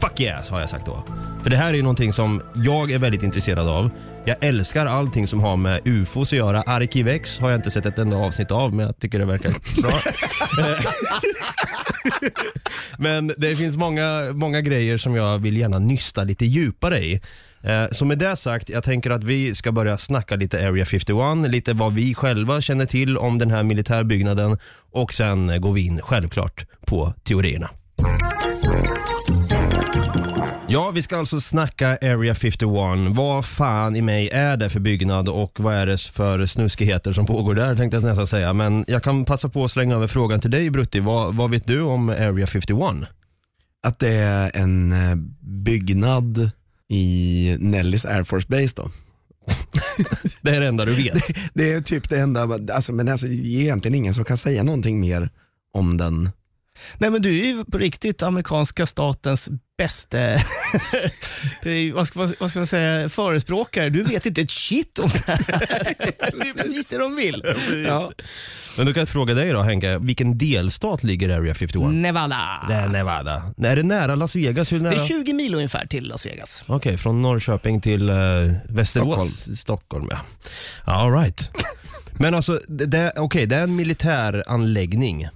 Fuck 0.00 0.20
yes, 0.20 0.48
har 0.50 0.60
jag 0.60 0.70
sagt 0.70 0.86
då. 0.86 1.04
För 1.42 1.50
det 1.50 1.56
här 1.56 1.68
är 1.68 1.74
ju 1.74 1.82
någonting 1.82 2.12
som 2.12 2.42
jag 2.54 2.90
är 2.90 2.98
väldigt 2.98 3.22
intresserad 3.22 3.68
av. 3.68 3.90
Jag 4.24 4.36
älskar 4.40 4.86
allting 4.86 5.26
som 5.26 5.40
har 5.40 5.56
med 5.56 5.80
UFOs 5.84 6.32
att 6.32 6.38
göra. 6.38 6.62
Arkivex 6.62 7.38
har 7.38 7.50
jag 7.50 7.58
inte 7.58 7.70
sett 7.70 7.86
ett 7.86 7.98
enda 7.98 8.16
avsnitt 8.16 8.50
av, 8.50 8.74
men 8.74 8.86
jag 8.86 8.98
tycker 8.98 9.18
det 9.18 9.24
verkar 9.24 9.54
bra. 9.82 10.00
men 12.98 13.34
det 13.36 13.56
finns 13.56 13.76
många, 13.76 14.32
många 14.32 14.60
grejer 14.60 14.98
som 14.98 15.14
jag 15.14 15.38
vill 15.38 15.56
gärna 15.56 15.78
nysta 15.78 16.24
lite 16.24 16.44
djupare 16.44 16.98
i. 16.98 17.20
Eh, 17.62 17.86
så 17.90 18.04
med 18.04 18.18
det 18.18 18.36
sagt, 18.36 18.68
jag 18.68 18.84
tänker 18.84 19.10
att 19.10 19.24
vi 19.24 19.54
ska 19.54 19.72
börja 19.72 19.98
snacka 19.98 20.36
lite 20.36 20.68
Area 20.68 20.84
51, 20.84 21.50
lite 21.50 21.72
vad 21.72 21.94
vi 21.94 22.14
själva 22.14 22.60
känner 22.60 22.86
till 22.86 23.18
om 23.18 23.38
den 23.38 23.50
här 23.50 23.62
militärbyggnaden 23.62 24.58
och 24.90 25.12
sen 25.12 25.60
går 25.60 25.72
vi 25.72 25.86
in 25.86 26.00
självklart 26.02 26.66
på 26.86 27.14
teorierna. 27.24 27.70
Ja, 30.72 30.90
vi 30.90 31.02
ska 31.02 31.18
alltså 31.18 31.40
snacka 31.40 31.88
Area 31.88 32.34
51. 32.34 32.70
Vad 33.16 33.46
fan 33.46 33.96
i 33.96 34.02
mig 34.02 34.28
är 34.28 34.56
det 34.56 34.70
för 34.70 34.80
byggnad 34.80 35.28
och 35.28 35.60
vad 35.60 35.74
är 35.74 35.86
det 35.86 36.00
för 36.00 36.46
snuskigheter 36.46 37.12
som 37.12 37.26
pågår 37.26 37.54
där 37.54 37.76
tänkte 37.76 37.96
jag 37.96 38.04
nästan 38.04 38.26
säga. 38.26 38.52
Men 38.52 38.84
jag 38.88 39.02
kan 39.02 39.24
passa 39.24 39.48
på 39.48 39.64
att 39.64 39.70
slänga 39.70 39.94
över 39.94 40.06
frågan 40.06 40.40
till 40.40 40.50
dig 40.50 40.70
Brutti. 40.70 41.00
Vad, 41.00 41.34
vad 41.36 41.50
vet 41.50 41.66
du 41.66 41.82
om 41.82 42.08
Area 42.08 42.46
51? 42.46 43.08
Att 43.82 43.98
det 43.98 44.12
är 44.12 44.50
en 44.54 44.92
eh, 44.92 45.16
byggnad 45.40 46.50
i 46.88 47.56
Nellys 47.60 48.04
Air 48.04 48.24
Force 48.24 48.48
Base 48.48 48.74
då. 48.76 48.90
Det 50.42 50.56
är 50.56 50.60
det 50.60 50.66
enda 50.66 50.84
du 50.84 50.94
vet. 50.94 51.22
Det 51.54 51.72
är 51.72 51.80
typ 51.80 52.08
det 52.08 52.20
enda, 52.20 52.58
alltså, 52.74 52.92
men 52.92 53.08
alltså, 53.08 53.26
det 53.26 53.32
är 53.32 53.60
egentligen 53.60 53.94
ingen 53.94 54.14
som 54.14 54.24
kan 54.24 54.36
säga 54.36 54.62
någonting 54.62 55.00
mer 55.00 55.30
om 55.74 55.96
den. 55.96 56.30
Nej 56.98 57.10
men 57.10 57.22
du 57.22 57.40
är 57.40 57.44
ju 57.44 57.64
på 57.64 57.78
riktigt 57.78 58.22
amerikanska 58.22 58.86
statens 58.86 59.48
bästa, 59.78 60.18
vad, 61.94 62.06
ska, 62.08 62.18
man- 62.18 62.34
vad 62.40 62.50
ska 62.50 62.58
man 62.60 62.66
säga, 62.66 63.08
förespråkare. 63.08 63.88
Du 63.90 64.02
vet 64.02 64.26
inte 64.26 64.40
ett 64.40 64.50
shit 64.50 64.98
om 64.98 65.08
det 65.08 65.22
här. 65.26 65.38
Det 66.40 66.48
är 66.48 66.54
precis 66.62 66.88
det 66.88 66.98
de 66.98 67.16
vill. 67.16 67.42
Ja. 67.86 68.12
Men 68.76 68.86
då 68.86 68.92
kan 68.92 69.00
jag 69.00 69.08
fråga 69.08 69.34
dig 69.34 69.50
då 69.52 69.62
Henke, 69.62 69.98
vilken 69.98 70.38
delstat 70.38 71.02
ligger 71.04 71.28
Area 71.28 71.54
51? 71.54 71.92
Nevada. 71.92 72.64
Det 72.68 72.74
är 72.74 72.88
Nevada. 72.88 73.42
Är 73.58 73.76
det 73.76 73.82
nära 73.82 74.14
Las 74.14 74.36
Vegas? 74.36 74.72
Hur 74.72 74.78
Det 74.78 74.84
nära? 74.84 74.94
är 74.94 75.06
20 75.06 75.32
mil 75.32 75.54
ungefär 75.54 75.86
till 75.86 76.04
Las 76.08 76.26
Vegas. 76.26 76.62
Okej, 76.66 76.98
från 76.98 77.22
Norrköping 77.22 77.80
till 77.80 78.10
uh, 78.10 78.52
Västerås? 78.68 78.86
Stockholm. 79.14 79.56
Stockholm 79.56 80.08
ja. 80.10 80.18
All 80.92 81.12
right. 81.12 81.50
Men 82.12 82.34
alltså, 82.34 82.60
det, 82.68 82.86
det, 82.86 83.12
okej, 83.16 83.46
det 83.46 83.56
är 83.56 83.62
en 83.62 83.76
militäranläggning. 83.76 85.28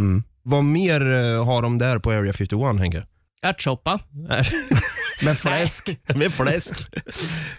Mm. 0.00 0.22
Vad 0.48 0.64
mer 0.64 1.00
eh, 1.00 1.44
har 1.44 1.62
de 1.62 1.78
där 1.78 1.98
på 1.98 2.10
Area 2.10 2.32
51 2.32 2.78
Henke? 2.80 3.06
Ärtsoppa. 3.42 4.00
Med 5.24 5.38
fläsk. 5.38 5.98
Med 6.14 6.32
fläsk. 6.32 6.74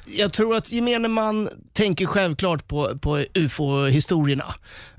Jag 0.05 0.33
tror 0.33 0.55
att 0.55 0.71
gemene 0.71 1.07
man 1.07 1.49
tänker 1.73 2.05
självklart 2.05 2.67
på, 2.67 2.99
på 2.99 3.25
ufo-historierna. 3.33 4.45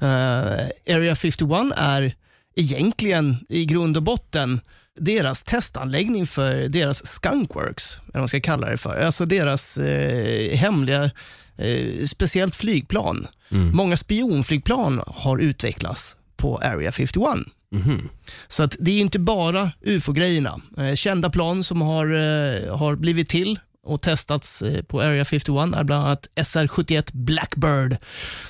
Eh, 0.00 0.96
Area 0.96 1.16
51 1.16 1.50
är 1.76 2.14
egentligen 2.56 3.36
i 3.48 3.64
grund 3.64 3.96
och 3.96 4.02
botten 4.02 4.60
deras 5.00 5.42
testanläggning 5.42 6.26
för 6.26 6.68
deras 6.68 7.06
skunkworks, 7.06 7.96
eller 7.96 8.12
vad 8.12 8.20
man 8.20 8.28
ska 8.28 8.40
kalla 8.40 8.70
det 8.70 8.76
för. 8.76 8.96
Alltså 8.96 9.26
deras 9.26 9.78
eh, 9.78 10.56
hemliga, 10.56 11.10
eh, 11.56 12.04
speciellt 12.06 12.56
flygplan. 12.56 13.26
Många 13.72 13.96
spionflygplan 13.96 15.02
har 15.06 15.38
utvecklats 15.38 16.16
på 16.36 16.58
Area 16.58 16.92
51. 16.92 17.38
Så 18.48 18.62
att 18.62 18.76
det 18.78 18.90
är 18.90 19.00
inte 19.00 19.18
bara 19.18 19.72
ufo-grejerna. 19.82 20.60
Eh, 20.78 20.94
kända 20.94 21.30
plan 21.30 21.64
som 21.64 21.80
har, 21.80 22.06
eh, 22.06 22.76
har 22.76 22.96
blivit 22.96 23.28
till 23.28 23.58
och 23.86 24.02
testats 24.02 24.62
eh, 24.62 24.82
på 24.82 25.00
Area 25.00 25.24
51 25.24 25.74
är 25.74 25.84
bland 25.84 26.04
annat 26.06 26.26
SR-71 26.36 27.10
Blackbird. 27.12 27.96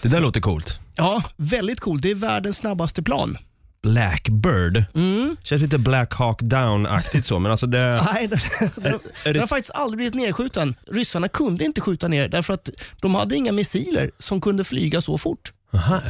Det 0.03 0.09
där 0.09 0.21
låter 0.21 0.41
coolt. 0.41 0.79
Ja, 0.97 1.23
väldigt 1.37 1.81
coolt. 1.81 2.03
Det 2.03 2.11
är 2.11 2.15
världens 2.15 2.57
snabbaste 2.57 3.03
plan. 3.03 3.39
Blackbird. 3.83 4.85
Mm. 4.95 5.37
Känns 5.43 5.63
lite 5.63 5.79
Black 5.79 6.15
Hawk 6.15 6.43
Down-aktigt 6.43 7.23
så, 7.25 7.39
men 7.39 7.51
alltså 7.53 7.67
det... 7.67 8.07
Nej, 8.15 8.27
den, 8.29 8.39
den, 8.77 8.85
är 8.95 8.99
den 9.25 9.33
det- 9.35 9.41
har 9.41 9.47
faktiskt 9.47 9.71
aldrig 9.75 9.97
blivit 9.97 10.15
nedskjuten. 10.15 10.75
Ryssarna 10.87 11.29
kunde 11.29 11.65
inte 11.65 11.81
skjuta 11.81 12.09
ner 12.09 12.29
därför 12.29 12.55
att 12.55 12.69
de 13.01 13.15
hade 13.15 13.37
inga 13.37 13.53
missiler 13.53 14.11
som 14.19 14.41
kunde 14.41 14.65
flyga 14.65 15.01
så 15.01 15.19
fort. 15.19 15.53
Aha. 15.75 16.01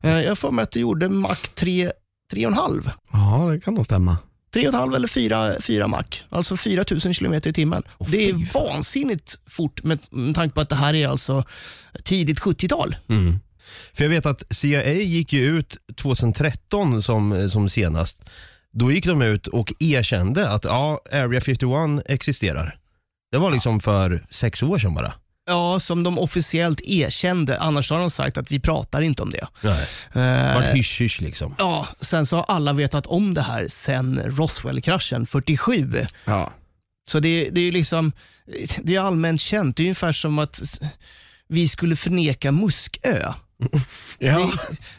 Jag 0.00 0.38
för 0.38 0.50
mig 0.50 0.62
att 0.62 0.70
det 0.70 0.80
gjorde 0.80 1.08
Mach 1.08 1.48
3, 1.54 1.92
3,5. 2.32 2.90
Ja, 3.12 3.52
det 3.52 3.60
kan 3.60 3.74
nog 3.74 3.84
stämma. 3.84 4.16
3,5 4.54 4.96
eller 4.96 5.08
4, 5.08 5.52
4 5.60 5.88
Mach, 5.88 6.22
alltså 6.28 6.56
4000 6.56 7.14
km 7.14 7.34
i 7.34 7.40
timmen. 7.40 7.82
Åh, 7.98 8.08
det 8.10 8.30
är 8.30 8.38
fan. 8.38 8.62
vansinnigt 8.66 9.38
fort 9.46 9.82
med, 9.84 9.98
med 10.10 10.34
tanke 10.34 10.54
på 10.54 10.60
att 10.60 10.68
det 10.68 10.76
här 10.76 10.94
är 10.94 11.08
alltså 11.08 11.44
tidigt 12.04 12.40
70-tal. 12.40 12.96
Mm. 13.08 13.38
För 13.92 14.04
jag 14.04 14.10
vet 14.10 14.26
att 14.26 14.42
CIA 14.50 14.92
gick 14.92 15.32
ju 15.32 15.58
ut 15.58 15.76
2013 15.96 17.02
som, 17.02 17.50
som 17.50 17.68
senast. 17.68 18.24
Då 18.72 18.92
gick 18.92 19.06
de 19.06 19.22
ut 19.22 19.46
och 19.46 19.72
erkände 19.78 20.50
att 20.50 20.64
ja, 20.64 21.00
Area 21.12 21.40
51 21.40 22.02
existerar. 22.06 22.78
Det 23.32 23.38
var 23.38 23.52
liksom 23.52 23.80
för 23.80 24.26
sex 24.30 24.62
år 24.62 24.78
sedan 24.78 24.94
bara. 24.94 25.14
Ja, 25.46 25.80
som 25.80 26.02
de 26.02 26.18
officiellt 26.18 26.80
erkände. 26.80 27.58
Annars 27.60 27.90
har 27.90 27.98
de 27.98 28.10
sagt 28.10 28.38
att 28.38 28.50
vi 28.50 28.60
pratar 28.60 29.00
inte 29.00 29.22
om 29.22 29.30
det. 29.30 29.46
Nej. 29.60 29.86
Det 30.12 30.20
Eh, 30.20 30.74
hysch-hysch 30.74 31.20
liksom. 31.22 31.54
ja, 31.58 31.88
sen 32.00 32.26
så 32.26 32.36
har 32.36 32.44
alla 32.48 32.72
vetat 32.72 33.06
om 33.06 33.34
det 33.34 33.42
här 33.42 33.68
sen 33.68 34.20
Roswell-kraschen 34.24 35.26
47. 35.26 36.06
Ja. 36.24 36.52
Så 37.08 37.20
det, 37.20 37.50
det 37.50 37.60
är 37.60 37.64
ju 37.64 37.72
liksom, 37.72 38.12
det 38.82 38.96
är 38.96 39.00
allmänt 39.00 39.40
känt. 39.40 39.76
Det 39.76 39.82
är 39.82 39.84
ungefär 39.84 40.12
som 40.12 40.38
att 40.38 40.60
vi 41.48 41.68
skulle 41.68 41.96
förneka 41.96 42.52
Muskö. 42.52 43.32
Ja. 44.18 44.50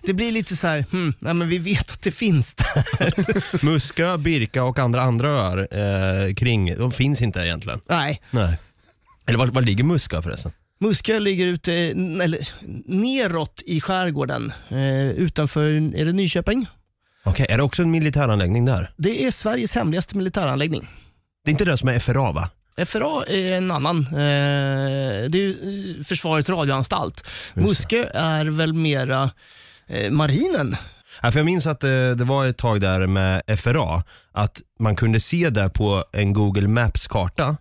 Det 0.02 0.14
blir 0.14 0.32
lite 0.32 0.56
så 0.56 0.68
här, 0.68 0.86
hmm, 0.92 1.14
nej 1.20 1.34
men 1.34 1.50
vi 1.50 1.58
vet 1.58 1.92
att 1.92 2.02
det 2.02 2.12
finns 2.12 2.56
där. 2.56 3.66
Muskö, 3.66 4.18
Birka 4.18 4.64
och 4.64 4.80
andra 4.80 5.02
andra 5.02 5.30
öar 5.30 5.58
eh, 5.72 6.34
kring, 6.34 6.76
de 6.78 6.92
finns 6.92 7.22
inte 7.22 7.40
egentligen. 7.40 7.82
Nej, 7.90 8.22
Nej. 8.32 8.58
Eller 9.28 9.38
var, 9.40 9.48
var 9.48 9.62
ligger 9.62 9.84
Muskö 9.84 10.22
förresten? 10.22 10.52
Muskö 10.80 11.20
ligger 11.20 11.46
ute, 11.46 11.74
eller 12.24 12.48
neråt 12.86 13.64
i 13.66 13.82
skärgården 13.82 14.54
eh, 14.70 15.10
utanför, 15.10 15.64
är 15.96 16.06
det 16.06 16.14
Nyköping? 16.14 16.68
Okej, 17.24 17.46
är 17.50 17.58
det 17.58 17.64
också 17.64 17.82
en 17.82 17.92
militäranläggning 17.92 18.66
där? 18.66 18.92
Det 18.98 19.26
är 19.26 19.32
Sveriges 19.32 19.76
hemligaste 19.76 20.18
militäranläggning. 20.18 20.88
Det 21.44 21.50
är 21.50 21.52
inte 21.52 21.66
det 21.66 21.78
som 21.78 21.90
är 21.90 22.00
FRA 22.00 22.32
va? 22.32 22.50
FRA 22.86 23.24
är 23.28 23.58
en 23.58 23.72
annan. 23.72 24.08
Eh, 24.08 25.30
det 25.30 25.38
är 25.38 25.42
ju, 25.42 25.96
eh, 26.00 26.04
Försvarets 26.04 26.50
radioanstalt. 26.50 27.28
Muskö 27.54 28.06
är 28.14 28.46
väl 28.46 28.74
mera 28.74 29.30
eh, 29.88 30.12
marinen. 30.12 30.76
Ja, 31.22 31.32
för 31.32 31.40
jag 31.40 31.46
minns 31.46 31.68
att 31.68 31.80
det, 31.80 32.16
det 32.16 32.24
var 32.24 32.46
ett 32.46 32.58
tag 32.58 32.82
där 32.82 33.08
med 33.08 33.60
FRA, 33.60 34.04
att 34.32 34.62
man 34.80 34.96
kunde 34.96 35.20
se 35.20 35.50
det 35.50 35.70
på 35.70 36.04
en 36.12 36.34
Google 36.34 36.68
Maps-karta, 36.68 37.58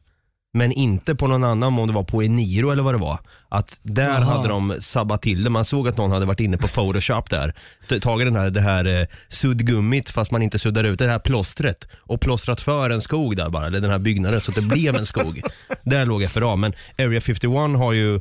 men 0.55 0.73
inte 0.73 1.15
på 1.15 1.27
någon 1.27 1.45
annan, 1.45 1.79
om 1.79 1.87
det 1.87 1.93
var 1.93 2.03
på 2.05 2.23
Eniro 2.23 2.71
eller 2.71 2.83
vad 2.83 2.95
det 2.95 2.99
var. 2.99 3.19
Att 3.49 3.79
där 3.83 4.21
hade 4.21 4.49
de 4.49 4.75
sabbat 4.81 5.23
till 5.23 5.45
det. 5.45 5.51
Man 5.51 5.65
såg 5.65 5.89
att 5.89 5.97
någon 5.97 6.11
hade 6.11 6.27
varit 6.27 6.41
inne 6.41 6.57
på 6.59 6.69
Photoshop 6.69 7.31
där, 7.31 7.55
t- 7.89 8.01
tagit 8.01 8.27
den 8.27 8.37
här, 8.37 8.51
det 8.51 8.61
här 8.61 8.85
eh, 9.01 9.07
suddgummit 9.29 10.11
fast 10.11 10.31
man 10.31 10.43
inte 10.43 10.59
suddar 10.59 10.85
ut 10.85 10.99
det 10.99 11.09
här 11.11 11.19
plåstret 11.19 11.89
och 11.95 12.21
plåstrat 12.21 12.61
för 12.61 12.91
en 12.91 13.01
skog 13.01 13.37
där 13.37 13.51
bara, 13.51 13.67
eller 13.67 13.81
den 13.81 13.91
här 13.91 13.99
byggnaden 13.99 14.41
så 14.41 14.51
att 14.51 14.55
det 14.55 14.63
blev 14.63 14.97
en 14.97 15.07
skog. 15.07 15.43
där 15.83 16.07
låg 16.07 16.31
FRA, 16.31 16.57
men 16.57 16.73
Area 16.99 17.21
51 17.21 17.53
har 17.79 17.93
ju 17.93 18.21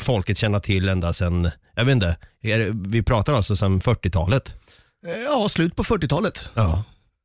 folket 0.00 0.38
känna 0.38 0.60
till 0.60 0.88
ända 0.88 1.12
sedan, 1.12 1.50
jag 1.74 1.84
vet 1.84 1.92
inte, 1.92 2.16
är 2.42 2.58
det- 2.58 2.70
vi 2.88 3.02
pratar 3.02 3.32
alltså 3.32 3.56
sedan 3.56 3.80
40-talet. 3.80 4.54
Eh, 5.06 5.20
ja, 5.22 5.48
slut 5.48 5.76
på 5.76 5.84
40-talet. 5.84 6.44
Ja. 6.54 6.82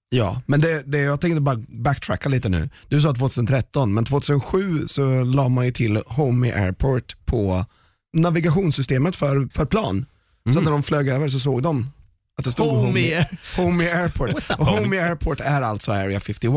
Ja, 0.10 0.42
men 0.46 0.62
det, 0.62 0.84
det, 0.86 1.00
jag 1.00 1.22
tänkte 1.22 1.42
bara 1.42 1.58
backtracka 1.68 2.30
lite 2.30 2.50
nu. 2.50 2.70
Du 2.88 3.02
sa 3.02 3.14
2013, 3.14 3.94
men 3.94 4.06
2007 4.06 4.88
så 4.88 5.24
la 5.24 5.48
man 5.50 5.66
ju 5.66 5.72
till 5.72 6.02
Homey 6.08 6.52
Airport 6.52 7.26
på 7.26 7.66
navigationssystemet 8.14 9.16
för, 9.16 9.48
för 9.54 9.66
plan. 9.66 10.06
Så 10.54 10.58
att 10.60 10.64
när 10.66 10.72
de 10.72 10.84
flög 10.84 11.08
över 11.08 11.30
så 11.30 11.40
såg 11.40 11.62
de 11.64 11.90
att 12.38 12.44
det 12.46 12.52
stod 12.52 12.68
Homey. 12.68 13.24
Homey 13.58 13.88
Airport. 13.88 14.50
Och 14.60 14.66
Homey 14.66 15.00
Airport 15.00 15.40
är 15.40 15.62
alltså 15.62 15.92
Area 15.92 16.20
51. 16.20 16.54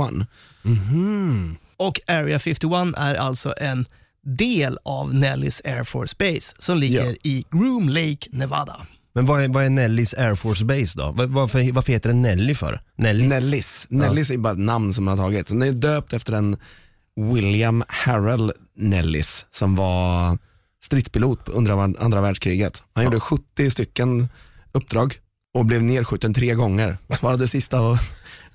Och 1.76 2.00
Area 2.07 2.38
51 2.38 2.97
är 2.97 3.14
alltså 3.14 3.55
en 3.61 3.85
del 4.25 4.78
av 4.85 5.14
Nellis 5.14 5.62
Air 5.64 5.85
Force 5.85 6.17
Base 6.19 6.55
som 6.59 6.78
ligger 6.78 7.07
Ja. 7.07 7.14
i 7.23 7.45
Groom 7.50 7.88
Lake, 7.88 8.28
Nevada. 8.31 8.87
Men 9.18 9.26
vad 9.26 9.42
är, 9.44 9.48
vad 9.48 9.64
är 9.64 9.70
Nellys 9.70 10.14
Air 10.14 10.34
Force 10.34 10.64
Base 10.64 10.98
då? 10.98 11.12
Vad- 11.16 11.28
Varför, 11.30 11.72
varför 11.72 11.92
heter 11.92 12.08
den 12.08 12.22
Nelly 12.22 12.54
för? 12.54 12.80
Nellis? 12.96 13.28
Nellis. 13.30 13.87
Nellis 13.90 14.30
är 14.30 14.37
bara 14.38 14.52
ett 14.52 14.58
namn 14.58 14.94
som 14.94 15.04
man 15.04 15.18
har 15.18 15.26
tagit. 15.26 15.46
Den 15.46 15.62
är 15.62 15.72
döpt 15.72 16.12
efter 16.12 16.32
en 16.32 16.56
William 17.16 17.84
Harrell 17.88 18.52
Nellis 18.76 19.46
som 19.50 19.75
var 19.76 20.38
stridspilot 20.84 21.48
under 21.48 21.72
andra 22.02 22.20
världskriget. 22.20 22.82
Han 22.92 23.04
gjorde 23.04 23.20
70 23.20 23.70
stycken 23.70 24.28
uppdrag 24.72 25.14
och 25.54 25.64
blev 25.64 25.82
nedskjuten 25.82 26.34
tre 26.34 26.54
gånger. 26.54 26.98
Bara 27.20 27.37
det 27.37 27.48
sista 27.48 27.98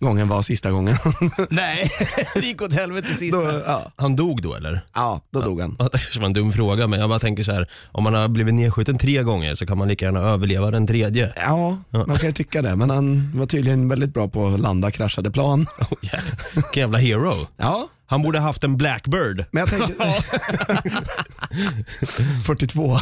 gången 0.03 0.27
var 0.27 0.41
sista 0.41 0.71
gången. 0.71 0.95
Nej, 1.49 1.91
det 2.33 2.45
gick 2.45 2.61
åt 2.61 2.73
helvete 2.73 3.13
sist. 3.13 3.37
då, 3.37 3.61
ja, 3.67 3.91
Han 3.95 4.15
dog 4.15 4.41
då 4.41 4.53
eller? 4.55 4.81
ja, 4.93 5.21
då 5.31 5.41
dog 5.41 5.61
han. 5.61 5.75
Ja, 5.79 5.85
Det 5.91 5.97
kanske 5.99 6.19
var 6.19 6.25
en 6.25 6.33
dum 6.33 6.53
fråga 6.53 6.87
men 6.87 6.99
jag 6.99 7.09
bara 7.09 7.19
tänker 7.19 7.43
så 7.43 7.51
här. 7.51 7.67
om 7.91 8.03
man 8.03 8.13
har 8.13 8.27
blivit 8.27 8.53
nedskjuten 8.53 8.97
tre 8.97 9.23
gånger 9.23 9.55
så 9.55 9.65
kan 9.65 9.77
man 9.77 9.87
lika 9.87 10.05
gärna 10.05 10.19
överleva 10.19 10.71
den 10.71 10.87
tredje. 10.87 11.33
Ja, 11.35 11.77
man 11.89 12.17
kan 12.17 12.27
ju 12.27 12.33
tycka 12.33 12.61
det, 12.61 12.75
men 12.75 12.89
han 12.89 13.31
var 13.35 13.45
tydligen 13.45 13.89
väldigt 13.89 14.13
bra 14.13 14.27
på 14.27 14.47
att 14.47 14.59
landa 14.59 14.91
kraschade 14.91 15.31
plan. 15.31 15.67
Oh, 15.79 15.87
yeah. 16.05 16.23
Vilken 16.55 16.81
jävla 16.81 16.97
hero. 16.97 17.47
Ja, 17.57 17.87
Han 18.05 18.21
borde 18.21 18.39
haft 18.39 18.63
en 18.63 18.77
Blackbird. 18.77 19.45
men 19.51 19.61
jag 19.61 19.69
tänkte... 19.69 20.23
42. 22.45 22.99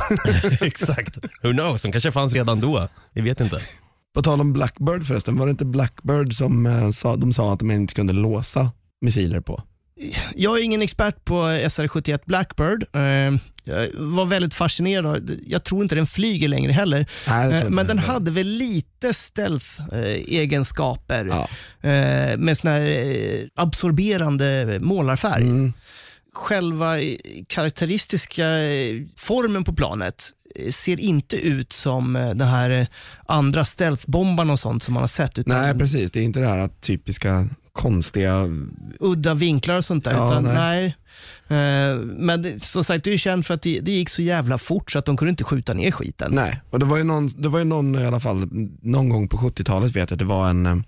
Exakt. 0.61 1.17
Who 1.43 1.51
knows, 1.51 1.81
de 1.81 1.91
kanske 1.91 2.11
fanns 2.11 2.33
redan 2.33 2.59
då. 2.61 2.87
Vi 3.13 3.21
vet 3.21 3.39
inte. 3.39 3.59
På 4.13 4.21
tal 4.21 4.41
om 4.41 4.53
Blackbird 4.53 5.05
förresten, 5.07 5.37
var 5.37 5.45
det 5.45 5.49
inte 5.51 5.65
Blackbird 5.65 6.33
som 6.33 6.65
eh, 6.65 6.89
sa, 6.89 7.15
de 7.15 7.33
sa 7.33 7.53
att 7.53 7.59
de 7.59 7.71
inte 7.71 7.93
kunde 7.93 8.13
låsa 8.13 8.71
missiler 9.01 9.39
på? 9.41 9.63
Jag 10.35 10.59
är 10.59 10.63
ingen 10.63 10.81
expert 10.81 11.25
på 11.25 11.35
SR-71 11.43 12.19
Blackbird. 12.25 12.83
Eh, 12.93 13.01
Jag 13.63 13.87
var 13.97 14.25
väldigt 14.25 14.53
fascinerad. 14.53 15.05
av- 15.05 15.29
Jag 15.47 15.63
tror 15.63 15.83
inte 15.83 15.95
den 15.95 16.07
flyger 16.07 16.47
längre 16.47 16.71
heller. 16.71 17.05
Nej, 17.27 17.53
Eh, 17.53 17.69
Men 17.69 17.87
den 17.87 17.97
hade 17.99 18.31
väl 18.31 18.47
lite 18.47 19.13
stealth-egenskaper 19.13 21.25
Ja. 21.25 21.47
eh, 21.89 22.37
med 22.37 22.57
sån 22.57 22.71
här 22.71 23.49
absorberande 23.55 24.77
målarfärg. 24.81 25.43
Mm. 25.43 25.73
Själva 26.33 26.99
eh, 26.99 27.17
karaktäristiska 27.47 28.59
eh, 28.59 29.01
formen 29.17 29.63
på 29.63 29.73
planet 29.73 30.29
eh, 30.55 30.71
ser 30.71 30.99
inte 30.99 31.35
ut 31.35 31.73
som 31.73 32.13
den 32.13 32.47
här 32.47 32.87
andra 33.25 33.65
stealthbombarna 33.65 34.53
och 34.53 34.59
sånt 34.59 34.83
som 34.83 34.93
man 34.93 35.03
har 35.03 35.07
sett. 35.07 35.47
Nej 35.47 35.77
precis, 35.77 36.11
det 36.11 36.19
är 36.19 36.23
inte 36.23 36.39
det 36.39 36.47
här 36.47 36.67
typiska 36.67 37.47
konstiga, 37.73 38.49
udda 38.99 39.33
vinklar 39.33 39.77
och 39.77 39.85
sånt 39.85 40.03
där. 40.03 40.11
Ja, 40.11 40.31
utan, 40.31 40.43
nej. 40.43 40.95
nej. 41.47 41.95
Men 42.05 42.41
det, 42.41 42.63
som 42.63 42.83
sagt, 42.83 43.03
det 43.03 43.09
är 43.09 43.11
ju 43.11 43.17
känt 43.17 43.47
för 43.47 43.53
att 43.53 43.61
det, 43.61 43.79
det 43.79 43.91
gick 43.91 44.09
så 44.09 44.21
jävla 44.21 44.57
fort 44.57 44.91
så 44.91 44.99
att 44.99 45.05
de 45.05 45.17
kunde 45.17 45.29
inte 45.29 45.43
skjuta 45.43 45.73
ner 45.73 45.91
skiten. 45.91 46.31
nej. 46.35 46.61
Och 46.69 46.79
det 46.79 46.85
var 46.85 46.97
ju 46.97 47.03
någon, 47.03 47.27
det 47.27 47.49
var 47.49 47.59
ju 47.59 47.65
någon 47.65 47.95
i 47.95 48.05
alla 48.05 48.19
fall, 48.19 48.47
någon 48.81 49.09
gång 49.09 49.27
på 49.27 49.37
70-talet 49.37 49.95
vet 49.95 50.09
jag 50.09 50.11
att 50.11 50.19
det 50.19 50.25
var 50.25 50.49
en, 50.49 50.83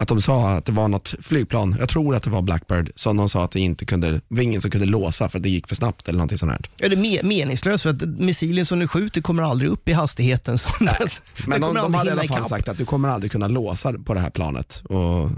att 0.00 0.08
de 0.08 0.22
sa 0.22 0.50
att 0.50 0.64
det 0.64 0.72
var 0.72 0.88
något 0.88 1.14
flygplan, 1.20 1.76
jag 1.78 1.88
tror 1.88 2.14
att 2.14 2.22
det 2.22 2.30
var 2.30 2.42
Blackbird, 2.42 2.90
som 2.94 3.16
de 3.16 3.28
sa 3.28 3.44
att 3.44 3.50
det 3.50 3.60
inte 3.60 3.86
kunde, 3.86 4.10
det 4.10 4.22
var 4.28 4.42
ingen 4.42 4.60
som 4.60 4.70
kunde 4.70 4.86
låsa 4.86 5.28
för 5.28 5.38
att 5.38 5.42
det 5.42 5.48
gick 5.48 5.68
för 5.68 5.74
snabbt 5.74 6.08
eller 6.08 6.16
någonting 6.16 6.38
sånt 6.38 6.52
här. 6.52 6.70
Ja, 6.76 6.88
det 6.88 6.96
är 6.96 7.00
me- 7.00 7.24
meningslöst 7.24 7.82
för 7.82 7.90
att 7.90 8.02
missilen 8.02 8.66
som 8.66 8.78
du 8.78 8.88
skjuter 8.88 9.20
kommer 9.20 9.42
aldrig 9.42 9.70
upp 9.70 9.88
i 9.88 9.92
hastigheten. 9.92 10.58
Som 10.58 10.72
den 10.86 11.08
Men 11.46 11.60
de, 11.60 11.74
de 11.74 11.94
hade 11.94 12.10
i 12.10 12.12
alla 12.12 12.24
fall 12.24 12.48
sagt 12.48 12.68
att 12.68 12.78
du 12.78 12.84
kommer 12.84 13.08
aldrig 13.08 13.32
kunna 13.32 13.48
låsa 13.48 13.92
på 13.92 14.14
det 14.14 14.20
här 14.20 14.30
planet. 14.30 14.82
Och, 14.84 15.30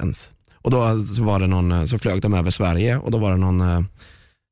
ens. 0.00 0.30
och 0.54 0.70
då 0.70 1.04
så, 1.06 1.22
var 1.22 1.40
det 1.40 1.46
någon, 1.46 1.88
så 1.88 1.98
flög 1.98 2.22
de 2.22 2.34
över 2.34 2.50
Sverige 2.50 2.96
och 2.98 3.10
då 3.10 3.18
var 3.18 3.30
det 3.30 3.38
någon, 3.38 3.60
eh, 3.60 3.80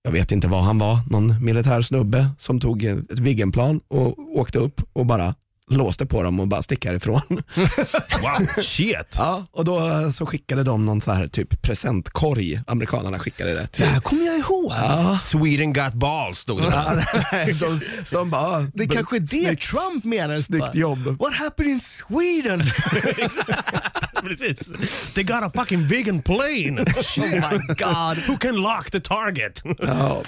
jag 0.02 0.12
vet 0.12 0.32
inte 0.32 0.48
vad 0.48 0.64
han 0.64 0.78
var, 0.78 1.00
någon 1.10 1.44
militär 1.44 1.82
snubbe 1.82 2.28
som 2.38 2.60
tog 2.60 2.84
ett 2.84 3.18
Viggenplan 3.18 3.80
och 3.88 4.18
åkte 4.18 4.58
upp 4.58 4.80
och 4.92 5.06
bara 5.06 5.34
låste 5.70 6.06
på 6.06 6.22
dem 6.22 6.40
och 6.40 6.48
bara 6.48 6.62
stick 6.62 6.84
härifrån. 6.84 7.20
Wow, 8.22 8.62
shit. 8.62 8.96
Ja, 9.16 9.46
och 9.52 9.64
då 9.64 9.78
eh, 9.88 10.10
så 10.10 10.26
skickade 10.26 10.62
de 10.62 10.86
någon 10.86 11.00
så 11.00 11.12
här 11.12 11.28
typ 11.28 11.62
presentkorg, 11.62 12.60
amerikanerna 12.66 13.18
skickade 13.18 13.50
det 13.54 13.60
Det 13.60 13.66
till. 13.66 13.84
här 13.84 14.00
kommer 14.00 14.22
jag 14.26 14.38
ihåg. 14.38 14.72
Ja, 14.76 15.18
Sweden 15.18 15.72
got 15.72 15.92
balls 15.94 16.38
stod 16.38 16.62
det. 16.62 16.66
ja, 16.72 16.92
nej, 17.32 17.52
de, 17.52 17.80
de 18.10 18.30
bara, 18.30 18.60
Det 18.74 18.84
är 18.84 18.88
kanske 18.88 19.16
är 19.16 19.20
det 19.20 19.26
snyggt, 19.28 19.62
Trump 19.62 20.04
menar. 20.04 20.38
snyggt 20.38 20.74
jobb. 20.74 21.16
What 21.20 21.34
happened 21.34 21.70
in 21.72 21.80
Sweden? 21.80 22.62
Precis. 24.22 24.68
They 25.14 25.24
got 25.24 25.42
a 25.42 25.50
fucking 25.54 25.86
vegan 25.86 26.22
plane. 26.22 26.80
Oh 26.80 27.24
my 27.50 27.58
god. 27.74 28.18
Who 28.28 28.36
can 28.40 28.56
lock 28.56 28.90
the 28.90 29.00
target? 29.00 29.62
Ja. 29.78 30.22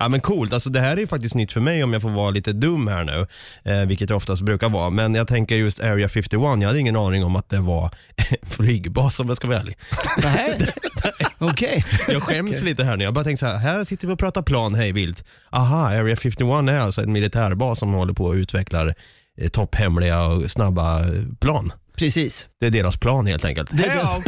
Ja 0.00 0.08
men 0.08 0.20
coolt, 0.20 0.52
alltså 0.52 0.70
det 0.70 0.80
här 0.80 0.92
är 0.92 0.96
ju 1.00 1.06
faktiskt 1.06 1.34
nytt 1.34 1.52
för 1.52 1.60
mig 1.60 1.84
om 1.84 1.92
jag 1.92 2.02
får 2.02 2.10
vara 2.10 2.30
lite 2.30 2.52
dum 2.52 2.86
här 2.88 3.04
nu, 3.04 3.26
eh, 3.72 3.86
vilket 3.86 4.10
jag 4.10 4.16
oftast 4.16 4.42
brukar 4.42 4.68
vara. 4.68 4.77
Men 4.90 5.14
jag 5.14 5.28
tänker 5.28 5.56
just 5.56 5.80
Area 5.80 6.08
51, 6.08 6.30
jag 6.40 6.62
hade 6.62 6.78
ingen 6.78 6.96
aning 6.96 7.24
om 7.24 7.36
att 7.36 7.48
det 7.48 7.60
var 7.60 7.90
flygbas 8.42 9.20
om 9.20 9.28
jag 9.28 9.36
ska 9.36 9.48
vara 9.48 9.58
ärlig. 9.58 9.78
Nej. 10.22 10.72
Okej. 11.38 11.84
Jag 12.08 12.22
skäms 12.22 12.62
lite 12.62 12.84
här 12.84 12.96
nu, 12.96 13.04
jag 13.04 13.14
bara 13.14 13.24
tänkte 13.24 13.46
så 13.46 13.52
här, 13.52 13.56
här 13.56 13.84
sitter 13.84 14.06
vi 14.06 14.14
och 14.14 14.18
pratar 14.18 14.42
plan 14.42 14.74
hej 14.74 14.92
vilt. 14.92 15.24
Aha, 15.50 15.88
Area 15.88 16.16
51 16.16 16.68
är 16.68 16.78
alltså 16.78 17.02
en 17.02 17.12
militärbas 17.12 17.78
som 17.78 17.92
håller 17.92 18.12
på 18.12 18.24
och 18.24 18.34
utvecklar 18.34 18.94
eh, 19.38 19.48
topphemliga 19.48 20.24
och 20.24 20.50
snabba 20.50 21.00
eh, 21.00 21.22
plan. 21.40 21.72
Precis. 21.98 22.48
Det 22.60 22.66
är 22.66 22.70
deras 22.70 22.96
plan 22.96 23.26
helt 23.26 23.44
enkelt. 23.44 23.70
Det 23.72 23.84
är 23.84 23.88
deras- 23.96 24.24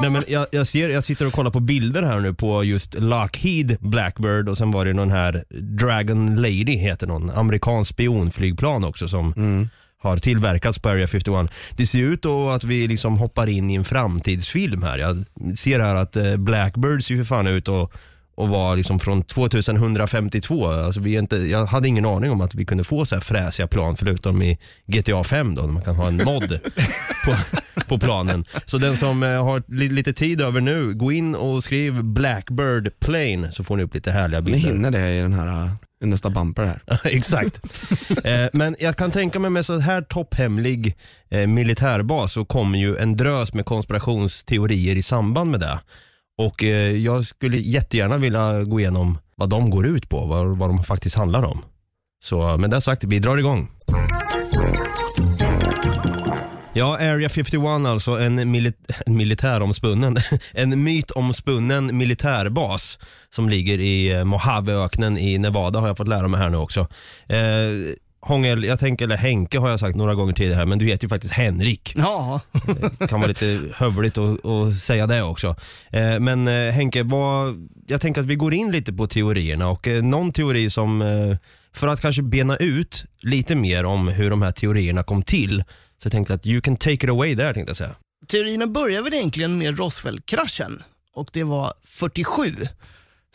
Nej, 0.00 0.10
men 0.10 0.24
jag, 0.28 0.46
jag, 0.52 0.66
ser, 0.66 0.88
jag 0.88 1.04
sitter 1.04 1.26
och 1.26 1.32
kollar 1.32 1.50
på 1.50 1.60
bilder 1.60 2.02
här 2.02 2.20
nu 2.20 2.34
på 2.34 2.64
just 2.64 2.94
Lockheed 2.98 3.76
Blackbird 3.80 4.48
och 4.48 4.58
sen 4.58 4.70
var 4.70 4.84
det 4.84 4.92
någon 4.92 5.10
här 5.10 5.44
Dragon 5.50 6.36
Lady 6.36 6.76
heter 6.76 7.06
någon, 7.06 7.30
amerikansk 7.30 7.90
spionflygplan 7.90 8.84
också 8.84 9.08
som 9.08 9.34
har 10.02 10.16
tillverkats 10.16 10.78
på 10.78 10.88
Area 10.88 11.06
51. 11.06 11.50
Det 11.76 11.86
ser 11.86 11.98
ut 11.98 12.22
då 12.22 12.50
att 12.50 12.64
vi 12.64 12.88
liksom 12.88 13.16
hoppar 13.18 13.46
in 13.46 13.70
i 13.70 13.74
en 13.74 13.84
framtidsfilm 13.84 14.82
här. 14.82 14.98
Jag 14.98 15.24
ser 15.58 15.80
här 15.80 15.94
att 15.94 16.16
eh, 16.16 16.36
Blackbird 16.36 17.04
ser 17.04 17.14
ju 17.14 17.24
för 17.24 17.34
fan 17.34 17.46
ut 17.46 17.68
och 17.68 17.92
och 18.36 18.48
var 18.48 18.76
liksom 18.76 19.00
från 19.00 19.22
2152. 19.22 20.66
Alltså 20.66 21.00
vi 21.00 21.14
är 21.14 21.18
inte, 21.18 21.36
jag 21.36 21.66
hade 21.66 21.88
ingen 21.88 22.06
aning 22.06 22.30
om 22.30 22.40
att 22.40 22.54
vi 22.54 22.64
kunde 22.64 22.84
få 22.84 23.06
så 23.06 23.14
här 23.14 23.20
fräsiga 23.22 23.66
plan 23.66 23.96
förutom 23.96 24.42
i 24.42 24.58
GTA 24.86 25.24
5 25.24 25.54
då, 25.54 25.62
när 25.62 25.72
man 25.72 25.82
kan 25.82 25.94
ha 25.94 26.08
en 26.08 26.16
mod 26.16 26.60
på, 27.24 27.34
på 27.88 27.98
planen. 27.98 28.44
Så 28.66 28.78
den 28.78 28.96
som 28.96 29.22
eh, 29.22 29.44
har 29.44 29.62
li, 29.68 29.88
lite 29.88 30.12
tid 30.12 30.40
över 30.40 30.60
nu, 30.60 30.94
gå 30.94 31.12
in 31.12 31.34
och 31.34 31.64
skriv 31.64 32.04
Blackbird 32.04 33.00
Plane 33.00 33.52
så 33.52 33.64
får 33.64 33.76
ni 33.76 33.82
upp 33.82 33.94
lite 33.94 34.10
härliga 34.10 34.40
Ni 34.40 34.50
bilder. 34.50 34.68
hinner 34.70 34.90
det 34.90 35.18
i 35.18 35.20
den 35.22 35.32
här 35.32 35.70
i 36.04 36.06
nästa 36.06 36.30
bumper 36.30 36.64
här. 36.64 36.82
Exakt. 37.04 37.60
Eh, 38.24 38.46
men 38.52 38.76
jag 38.78 38.96
kan 38.96 39.10
tänka 39.10 39.38
mig 39.38 39.50
med 39.50 39.66
så 39.66 39.78
här 39.78 40.02
topphemlig 40.02 40.96
eh, 41.30 41.46
militärbas 41.46 42.32
så 42.32 42.44
kommer 42.44 42.78
ju 42.78 42.96
en 42.96 43.16
drös 43.16 43.54
med 43.54 43.64
konspirationsteorier 43.64 44.96
i 44.96 45.02
samband 45.02 45.50
med 45.50 45.60
det. 45.60 45.80
Och 46.38 46.64
eh, 46.64 46.96
jag 46.96 47.24
skulle 47.24 47.56
jättegärna 47.56 48.18
vilja 48.18 48.62
gå 48.62 48.80
igenom 48.80 49.18
vad 49.36 49.48
de 49.48 49.70
går 49.70 49.86
ut 49.86 50.08
på, 50.08 50.26
vad, 50.26 50.58
vad 50.58 50.70
de 50.70 50.84
faktiskt 50.84 51.16
handlar 51.16 51.42
om. 51.42 51.64
Så 52.24 52.48
eh, 52.48 52.58
med 52.58 52.70
det 52.70 52.80
sagt, 52.80 53.04
vi 53.04 53.18
drar 53.18 53.36
igång. 53.36 53.70
Ja, 56.76 56.96
Area 56.96 57.28
51 57.28 57.62
alltså, 57.64 58.10
en, 58.10 58.50
milit 58.50 58.76
en 59.06 59.16
militäromspunnen, 59.16 60.16
en 60.52 60.82
mytomspunnen 60.82 61.96
militärbas 61.96 62.98
som 63.30 63.48
ligger 63.48 63.78
i 63.78 64.12
eh, 64.12 64.24
Mojaveöknen 64.24 65.18
i 65.18 65.38
Nevada 65.38 65.80
har 65.80 65.86
jag 65.86 65.96
fått 65.96 66.08
lära 66.08 66.28
mig 66.28 66.40
här 66.40 66.50
nu 66.50 66.56
också. 66.56 66.80
Eh, 67.28 67.38
Hångel, 68.26 68.64
jag 68.64 68.78
tänker, 68.78 69.04
eller 69.04 69.16
Henke 69.16 69.58
har 69.58 69.70
jag 69.70 69.80
sagt 69.80 69.96
några 69.96 70.14
gånger 70.14 70.32
tidigare 70.32 70.58
här, 70.58 70.66
men 70.66 70.78
du 70.78 70.86
heter 70.86 71.04
ju 71.04 71.08
faktiskt 71.08 71.34
Henrik. 71.34 71.92
Ja. 71.96 72.40
Det 72.98 73.08
kan 73.08 73.20
vara 73.20 73.28
lite 73.28 73.60
hövligt 73.74 74.18
att, 74.18 74.46
att 74.46 74.76
säga 74.76 75.06
det 75.06 75.22
också. 75.22 75.56
Eh, 75.90 76.20
men 76.20 76.48
eh, 76.48 76.72
Henke, 76.72 77.02
vad, 77.02 77.68
jag 77.86 78.00
tänker 78.00 78.20
att 78.20 78.26
vi 78.26 78.36
går 78.36 78.54
in 78.54 78.72
lite 78.72 78.92
på 78.92 79.06
teorierna 79.06 79.68
och 79.68 79.88
eh, 79.88 80.02
någon 80.02 80.32
teori 80.32 80.70
som, 80.70 81.02
eh, 81.02 81.36
för 81.72 81.88
att 81.88 82.00
kanske 82.00 82.22
bena 82.22 82.56
ut 82.56 83.04
lite 83.20 83.54
mer 83.54 83.84
om 83.84 84.08
hur 84.08 84.30
de 84.30 84.42
här 84.42 84.52
teorierna 84.52 85.02
kom 85.02 85.22
till, 85.22 85.64
så 85.98 86.06
jag 86.06 86.12
tänkte 86.12 86.34
att 86.34 86.46
you 86.46 86.60
can 86.60 86.76
take 86.76 86.92
it 86.92 87.10
away 87.10 87.34
där 87.34 87.54
tänkte 87.54 87.70
jag 87.70 87.76
säga. 87.76 87.94
Teorierna 88.28 88.66
börjar 88.66 89.02
väl 89.02 89.14
egentligen 89.14 89.58
med 89.58 89.78
Roswell-kraschen 89.78 90.82
och 91.14 91.30
det 91.32 91.44
var 91.44 91.72
47 91.84 92.54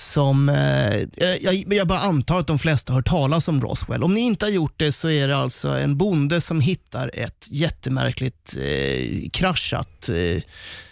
som, 0.02 0.50
eh, 0.50 1.08
jag, 1.42 1.74
jag 1.74 1.88
bara 1.88 2.00
antar 2.00 2.40
att 2.40 2.48
de 2.48 2.60
flesta 2.60 2.94
har 2.94 3.00
hört 3.00 3.08
talas 3.08 3.48
om 3.48 3.62
Roswell. 3.62 4.04
Om 4.04 4.14
ni 4.14 4.22
inte 4.22 4.46
har 4.46 4.52
gjort 4.52 4.74
det 4.78 4.92
så 4.92 5.10
är 5.10 5.28
det 5.28 5.36
alltså 5.36 5.70
en 5.70 5.98
bonde 5.98 6.42
som 6.42 6.62
hittar 6.62 7.12
ett 7.14 7.48
jättemärkligt 7.50 8.58
eh, 8.58 9.30
kraschat, 9.34 10.10
eh, 10.10 10.42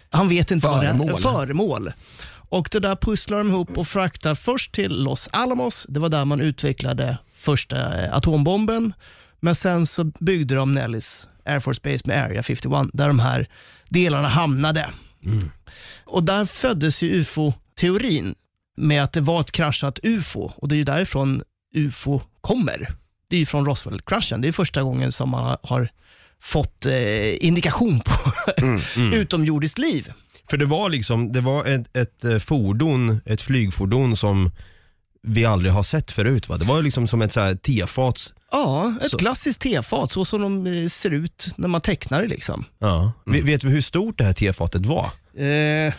han 0.09 0.29
vet 0.29 0.51
inte 0.51 0.67
vad 0.67 0.81
det 0.81 0.87
är, 0.87 0.93
Föremål. 0.93 1.21
föremål. 1.21 1.91
Och 2.49 2.69
det 2.71 2.79
där 2.79 2.95
pusslar 2.95 3.37
de 3.37 3.47
ihop 3.49 3.77
och 3.77 3.87
fraktar 3.87 4.35
först 4.35 4.71
till 4.71 5.03
Los 5.03 5.29
Alamos, 5.31 5.85
det 5.89 5.99
var 5.99 6.09
där 6.09 6.25
man 6.25 6.41
utvecklade 6.41 7.17
första 7.33 8.05
eh, 8.05 8.13
atombomben. 8.13 8.93
Men 9.39 9.55
sen 9.55 9.85
så 9.85 10.03
byggde 10.03 10.55
de 10.55 10.73
Nellis 10.73 11.27
Air 11.45 11.59
Force 11.59 11.81
Base 11.83 12.03
med 12.05 12.23
Area 12.23 12.43
51, 12.43 12.87
där 12.93 13.07
de 13.07 13.19
här 13.19 13.47
delarna 13.89 14.27
hamnade. 14.27 14.89
Och 16.05 16.23
där 16.23 16.45
föddes 16.45 17.01
ju 17.01 17.09
ufo-teorin 17.21 18.35
med 18.79 19.03
att 19.03 19.13
det 19.13 19.21
var 19.21 19.41
ett 19.41 19.51
kraschat 19.51 19.99
ufo 20.03 20.51
och 20.55 20.67
det 20.67 20.75
är 20.75 20.77
ju 20.77 20.83
därifrån 20.83 21.43
ufo 21.75 22.19
kommer. 22.41 22.87
Det 23.29 23.35
är 23.35 23.39
ju 23.39 23.45
från 23.45 23.65
Roswell-kraschen. 23.65 24.41
Det 24.41 24.47
är 24.47 24.51
första 24.51 24.83
gången 24.83 25.11
som 25.11 25.29
man 25.29 25.57
har- 25.63 25.89
fått 26.41 26.85
eh, 26.85 27.45
indikation 27.45 27.99
på 27.99 28.11
utomjordiskt 29.15 29.77
liv. 29.77 30.11
För 30.49 30.57
det 30.57 30.65
var 30.65 30.89
liksom, 30.89 31.31
det 31.31 31.41
var 31.41 31.65
ett, 31.65 31.97
ett 31.97 32.23
eh, 32.23 32.37
fordon, 32.37 33.21
ett 33.25 33.41
flygfordon 33.41 34.15
som 34.15 34.51
vi 35.23 35.45
aldrig 35.45 35.73
har 35.73 35.83
sett 35.83 36.11
förut 36.11 36.49
va? 36.49 36.57
Det 36.57 36.65
var 36.65 36.81
liksom 36.81 37.07
som 37.07 37.21
ett 37.21 37.33
så 37.33 37.39
här 37.39 37.55
tefat. 37.55 38.33
Ja, 38.51 38.93
ett 39.01 39.11
Så- 39.11 39.17
klassiskt 39.17 39.61
tefat, 39.61 40.11
så 40.11 40.25
som 40.25 40.41
de 40.41 40.67
eh, 40.83 40.87
ser 40.87 41.09
ut 41.09 41.47
när 41.57 41.67
man 41.67 41.81
tecknar 41.81 42.21
det. 42.21 42.27
Liksom. 42.27 42.65
Ja. 42.79 43.11
Vet- 43.25 43.43
Vet 43.43 43.63
vi 43.63 43.69
hur 43.69 43.81
stort 43.81 44.17
det 44.17 44.23
här 44.23 44.33
tefatet 44.33 44.85
var? 44.85 45.05
Eh, 45.43 45.93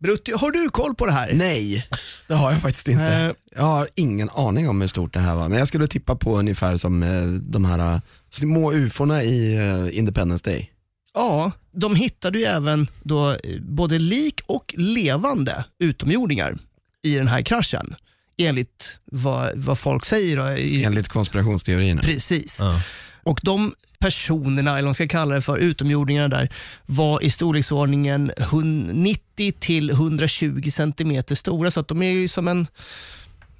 Brutti, 0.00 0.32
har 0.32 0.50
du 0.50 0.70
koll 0.70 0.94
på 0.94 1.06
det 1.06 1.12
här? 1.12 1.32
Nej, 1.34 1.86
det 2.26 2.34
har 2.34 2.52
jag 2.52 2.60
faktiskt 2.60 2.88
inte. 2.88 3.34
Jag 3.56 3.62
har 3.62 3.88
ingen 3.94 4.30
aning 4.30 4.68
om 4.68 4.80
hur 4.80 4.88
stort 4.88 5.14
det 5.14 5.20
här 5.20 5.34
var, 5.34 5.48
men 5.48 5.58
jag 5.58 5.68
skulle 5.68 5.86
tippa 5.86 6.16
på 6.16 6.38
ungefär 6.38 6.76
som 6.76 7.02
eh, 7.02 7.24
de 7.26 7.64
här 7.64 7.94
eh, 7.94 8.00
små 8.30 8.72
ufona 8.72 9.22
i 9.22 9.56
eh, 9.56 9.98
Independence 9.98 10.50
Day. 10.50 10.70
Ja, 11.14 11.52
de 11.72 11.94
hittade 11.94 12.38
ju 12.38 12.44
även 12.44 12.88
då 13.02 13.36
både 13.60 13.98
lik 13.98 14.40
och 14.46 14.74
levande 14.78 15.64
utomjordingar 15.78 16.58
i 17.02 17.14
den 17.14 17.28
här 17.28 17.42
kraschen. 17.42 17.94
Enligt 18.38 19.00
vad, 19.04 19.58
vad 19.58 19.78
folk 19.78 20.04
säger. 20.04 20.36
Då, 20.36 20.52
i, 20.52 20.84
Enligt 20.84 21.08
konspirationsteorierna. 21.08 22.02
Precis. 22.02 22.56
Ja. 22.60 22.80
Och 23.22 23.40
de 23.42 23.74
personerna, 23.98 24.70
eller 24.70 24.76
vad 24.82 24.84
man 24.84 24.94
ska 24.94 25.08
kalla 25.08 25.34
det 25.34 25.40
för, 25.42 25.56
utomjordingarna 25.58 26.28
där, 26.28 26.48
var 26.86 27.22
i 27.22 27.30
storleksordningen 27.30 28.32
90 28.92 29.52
till 29.52 29.90
120 29.90 30.70
centimeter 30.72 31.34
stora. 31.34 31.70
Så 31.70 31.80
att 31.80 31.88
de 31.88 32.02
är 32.02 32.10
ju 32.10 32.28
som 32.28 32.48
en 32.48 32.66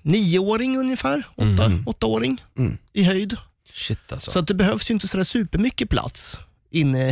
nioåring 0.03 0.77
ungefär, 0.79 1.23
åtta, 1.37 1.73
åttaåring 1.87 2.43
Mm. 2.59 2.79
i 2.93 3.03
höjd. 3.03 3.37
Shit 3.73 4.13
alltså. 4.13 4.31
Så 4.31 4.39
att 4.39 4.47
det 4.47 4.55
behövs 4.55 4.91
ju 4.91 4.95
inte 4.95 5.09
sådär 5.09 5.25
supermycket 5.25 5.91
plats 5.91 6.39
inne. 6.71 7.09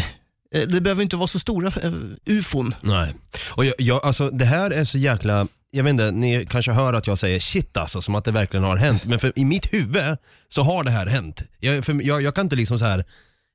eh, 0.54 0.62
Det 0.68 0.80
behöver 0.80 1.02
inte 1.02 1.16
vara 1.16 1.26
så 1.26 1.38
stora 1.38 1.66
eh, 1.82 1.92
ufon. 2.26 2.74
Nej. 2.80 3.14
Och 3.50 3.64
jag, 3.64 3.74
jag, 3.78 4.04
alltså, 4.04 4.30
det 4.30 4.44
här 4.44 4.70
är 4.70 4.84
så 4.84 4.98
jäkla, 4.98 5.46
jag 5.70 5.84
vet 5.84 5.90
inte, 5.90 6.10
ni 6.10 6.46
kanske 6.50 6.72
hör 6.72 6.92
att 6.92 7.06
jag 7.06 7.18
säger 7.18 7.40
shit 7.40 7.76
alltså, 7.76 8.02
som 8.02 8.14
att 8.14 8.24
det 8.24 8.30
verkligen 8.30 8.64
har 8.64 8.76
hänt. 8.76 9.04
Men 9.04 9.18
för, 9.18 9.38
i 9.38 9.44
mitt 9.44 9.72
huvud 9.72 10.16
så 10.48 10.62
har 10.62 10.84
det 10.84 10.90
här 10.90 11.06
hänt. 11.06 11.42
Jag, 11.58 11.84
för, 11.84 12.02
jag, 12.02 12.22
jag 12.22 12.34
kan 12.34 12.46
inte 12.46 12.56
liksom 12.56 12.78
så 12.78 12.84
här 12.84 13.04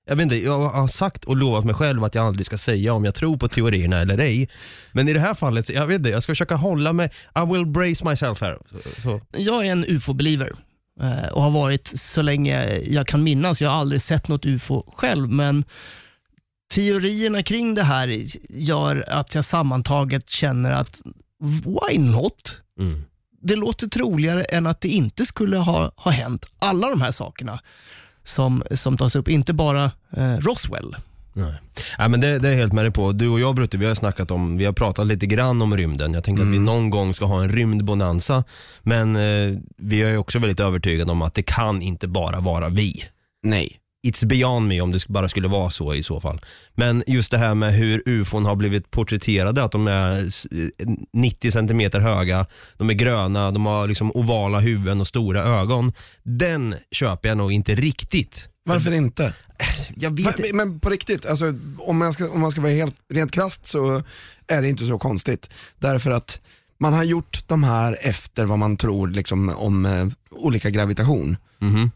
jag 0.05 0.15
vet 0.15 0.23
inte, 0.23 0.35
jag 0.35 0.69
har 0.69 0.87
sagt 0.87 1.25
och 1.25 1.37
lovat 1.37 1.65
mig 1.65 1.75
själv 1.75 2.03
att 2.03 2.15
jag 2.15 2.25
aldrig 2.25 2.45
ska 2.45 2.57
säga 2.57 2.93
om 2.93 3.05
jag 3.05 3.15
tror 3.15 3.37
på 3.37 3.47
teorierna 3.47 4.01
eller 4.01 4.17
ej. 4.17 4.49
Men 4.91 5.07
i 5.07 5.13
det 5.13 5.19
här 5.19 5.33
fallet, 5.33 5.69
jag 5.69 5.87
vet 5.87 5.97
inte, 5.97 6.09
jag 6.09 6.23
ska 6.23 6.31
försöka 6.31 6.55
hålla 6.55 6.93
mig, 6.93 7.11
I 7.35 7.53
will 7.53 7.65
brace 7.65 8.05
myself 8.05 8.41
här. 8.41 8.57
Så. 9.03 9.21
Jag 9.31 9.67
är 9.67 9.71
en 9.71 9.85
ufo-believer 9.85 10.51
eh, 11.01 11.27
och 11.33 11.41
har 11.41 11.51
varit 11.51 11.87
så 11.87 12.21
länge 12.21 12.77
jag 12.77 13.07
kan 13.07 13.23
minnas. 13.23 13.61
Jag 13.61 13.69
har 13.69 13.77
aldrig 13.77 14.01
sett 14.01 14.27
något 14.27 14.45
ufo 14.45 14.83
själv, 14.95 15.29
men 15.29 15.65
teorierna 16.73 17.43
kring 17.43 17.75
det 17.75 17.83
här 17.83 18.23
gör 18.49 19.05
att 19.09 19.35
jag 19.35 19.45
sammantaget 19.45 20.29
känner 20.29 20.71
att 20.71 21.01
why 21.43 21.97
not? 21.97 22.57
Mm. 22.79 23.03
Det 23.41 23.55
låter 23.55 23.87
troligare 23.87 24.43
än 24.43 24.67
att 24.67 24.81
det 24.81 24.87
inte 24.87 25.25
skulle 25.25 25.57
ha, 25.57 25.91
ha 25.95 26.11
hänt. 26.11 26.45
Alla 26.59 26.89
de 26.89 27.01
här 27.01 27.11
sakerna 27.11 27.59
som, 28.23 28.63
som 28.71 28.97
tas 28.97 29.15
upp, 29.15 29.27
inte 29.27 29.53
bara 29.53 29.91
eh, 30.17 30.37
Roswell. 30.37 30.95
Nej. 31.33 31.53
Nej, 31.97 32.09
men 32.09 32.21
det, 32.21 32.39
det 32.39 32.47
är 32.47 32.51
jag 32.51 32.59
helt 32.59 32.73
med 32.73 32.85
dig 32.85 32.91
på. 32.91 33.11
Du 33.11 33.29
och 33.29 33.39
jag 33.39 33.55
Brutte, 33.55 33.77
vi 33.77 33.85
har 33.85 33.95
snackat 33.95 34.31
om, 34.31 34.57
vi 34.57 34.65
har 34.65 34.73
pratat 34.73 35.07
lite 35.07 35.25
grann 35.25 35.61
om 35.61 35.77
rymden. 35.77 36.13
Jag 36.13 36.23
tänker 36.23 36.43
att 36.43 36.49
vi 36.49 36.59
någon 36.59 36.89
gång 36.89 37.13
ska 37.13 37.25
ha 37.25 37.43
en 37.43 37.49
rymdbonanza. 37.49 38.43
Men 38.81 39.15
eh, 39.15 39.59
vi 39.77 40.03
är 40.03 40.09
ju 40.09 40.17
också 40.17 40.39
väldigt 40.39 40.59
övertygade 40.59 41.11
om 41.11 41.21
att 41.21 41.33
det 41.33 41.43
kan 41.43 41.81
inte 41.81 42.07
bara 42.07 42.39
vara 42.39 42.69
vi. 42.69 43.03
Nej. 43.43 43.79
It's 44.03 44.25
beyond 44.25 44.67
me 44.67 44.81
om 44.81 44.91
det 44.91 45.07
bara 45.07 45.29
skulle 45.29 45.47
vara 45.47 45.69
så 45.69 45.93
i 45.93 46.03
så 46.03 46.21
fall. 46.21 46.41
Men 46.75 47.03
just 47.07 47.31
det 47.31 47.37
här 47.37 47.53
med 47.55 47.73
hur 47.73 48.03
ufon 48.05 48.45
har 48.45 48.55
blivit 48.55 48.91
porträtterade, 48.91 49.63
att 49.63 49.71
de 49.71 49.87
är 49.87 50.27
s- 50.27 50.47
90 51.13 51.51
centimeter 51.51 51.99
höga, 51.99 52.45
de 52.77 52.89
är 52.89 52.93
gröna, 52.93 53.51
de 53.51 53.65
har 53.65 53.87
liksom 53.87 54.11
ovala 54.11 54.59
huvuden 54.59 55.01
och 55.01 55.07
stora 55.07 55.43
ögon. 55.43 55.93
Den 56.23 56.75
köper 56.91 57.29
jag 57.29 57.37
nog 57.37 57.51
inte 57.51 57.75
riktigt 57.75 58.49
Varför 58.65 58.91
inte? 58.91 59.33
Jag 59.95 60.17
vet 60.17 60.25
Va- 60.39 60.45
Men 60.53 60.79
på 60.79 60.89
riktigt, 60.89 61.25
alltså, 61.25 61.53
om, 61.77 61.97
man 61.97 62.13
ska, 62.13 62.29
om 62.29 62.41
man 62.41 62.51
ska 62.51 62.61
vara 62.61 62.71
helt 62.71 62.95
rent 63.13 63.31
krasst 63.31 63.65
så 63.65 64.03
är 64.47 64.61
det 64.61 64.69
inte 64.69 64.85
så 64.85 64.97
konstigt. 64.97 65.49
Därför 65.79 66.11
att 66.11 66.39
man 66.79 66.93
har 66.93 67.03
gjort 67.03 67.43
de 67.47 67.63
här 67.63 67.97
efter 68.01 68.45
vad 68.45 68.59
man 68.59 68.77
tror 68.77 69.07
liksom, 69.07 69.49
om 69.49 69.85
eh, 69.85 70.07
olika 70.31 70.69
gravitation. 70.69 71.37
Mhm. 71.59 71.91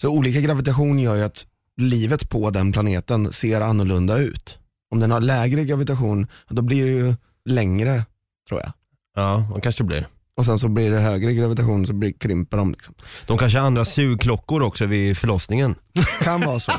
Så 0.00 0.08
olika 0.08 0.40
gravitation 0.40 0.98
gör 0.98 1.16
ju 1.16 1.22
att 1.22 1.46
livet 1.76 2.30
på 2.30 2.50
den 2.50 2.72
planeten 2.72 3.32
ser 3.32 3.60
annorlunda 3.60 4.18
ut. 4.18 4.58
Om 4.90 5.00
den 5.00 5.10
har 5.10 5.20
lägre 5.20 5.64
gravitation, 5.64 6.26
då 6.48 6.62
blir 6.62 6.84
det 6.84 6.90
ju 6.90 7.14
längre 7.44 8.04
tror 8.48 8.60
jag. 8.60 8.72
Ja, 9.16 9.46
de 9.52 9.60
kanske 9.60 9.82
det 9.82 9.86
blir. 9.86 10.06
Och 10.36 10.44
sen 10.44 10.58
så 10.58 10.68
blir 10.68 10.90
det 10.90 11.00
högre 11.00 11.34
gravitation 11.34 11.86
så 11.86 11.92
blir, 11.92 12.12
krymper 12.12 12.56
de. 12.56 12.72
Liksom. 12.72 12.94
De 13.26 13.38
kanske 13.38 13.58
har 13.58 13.66
andra 13.66 13.84
sugklockor 13.84 14.62
också 14.62 14.86
vid 14.86 15.18
förlossningen. 15.18 15.74
Kan 16.22 16.40
vara 16.40 16.60
så. 16.60 16.72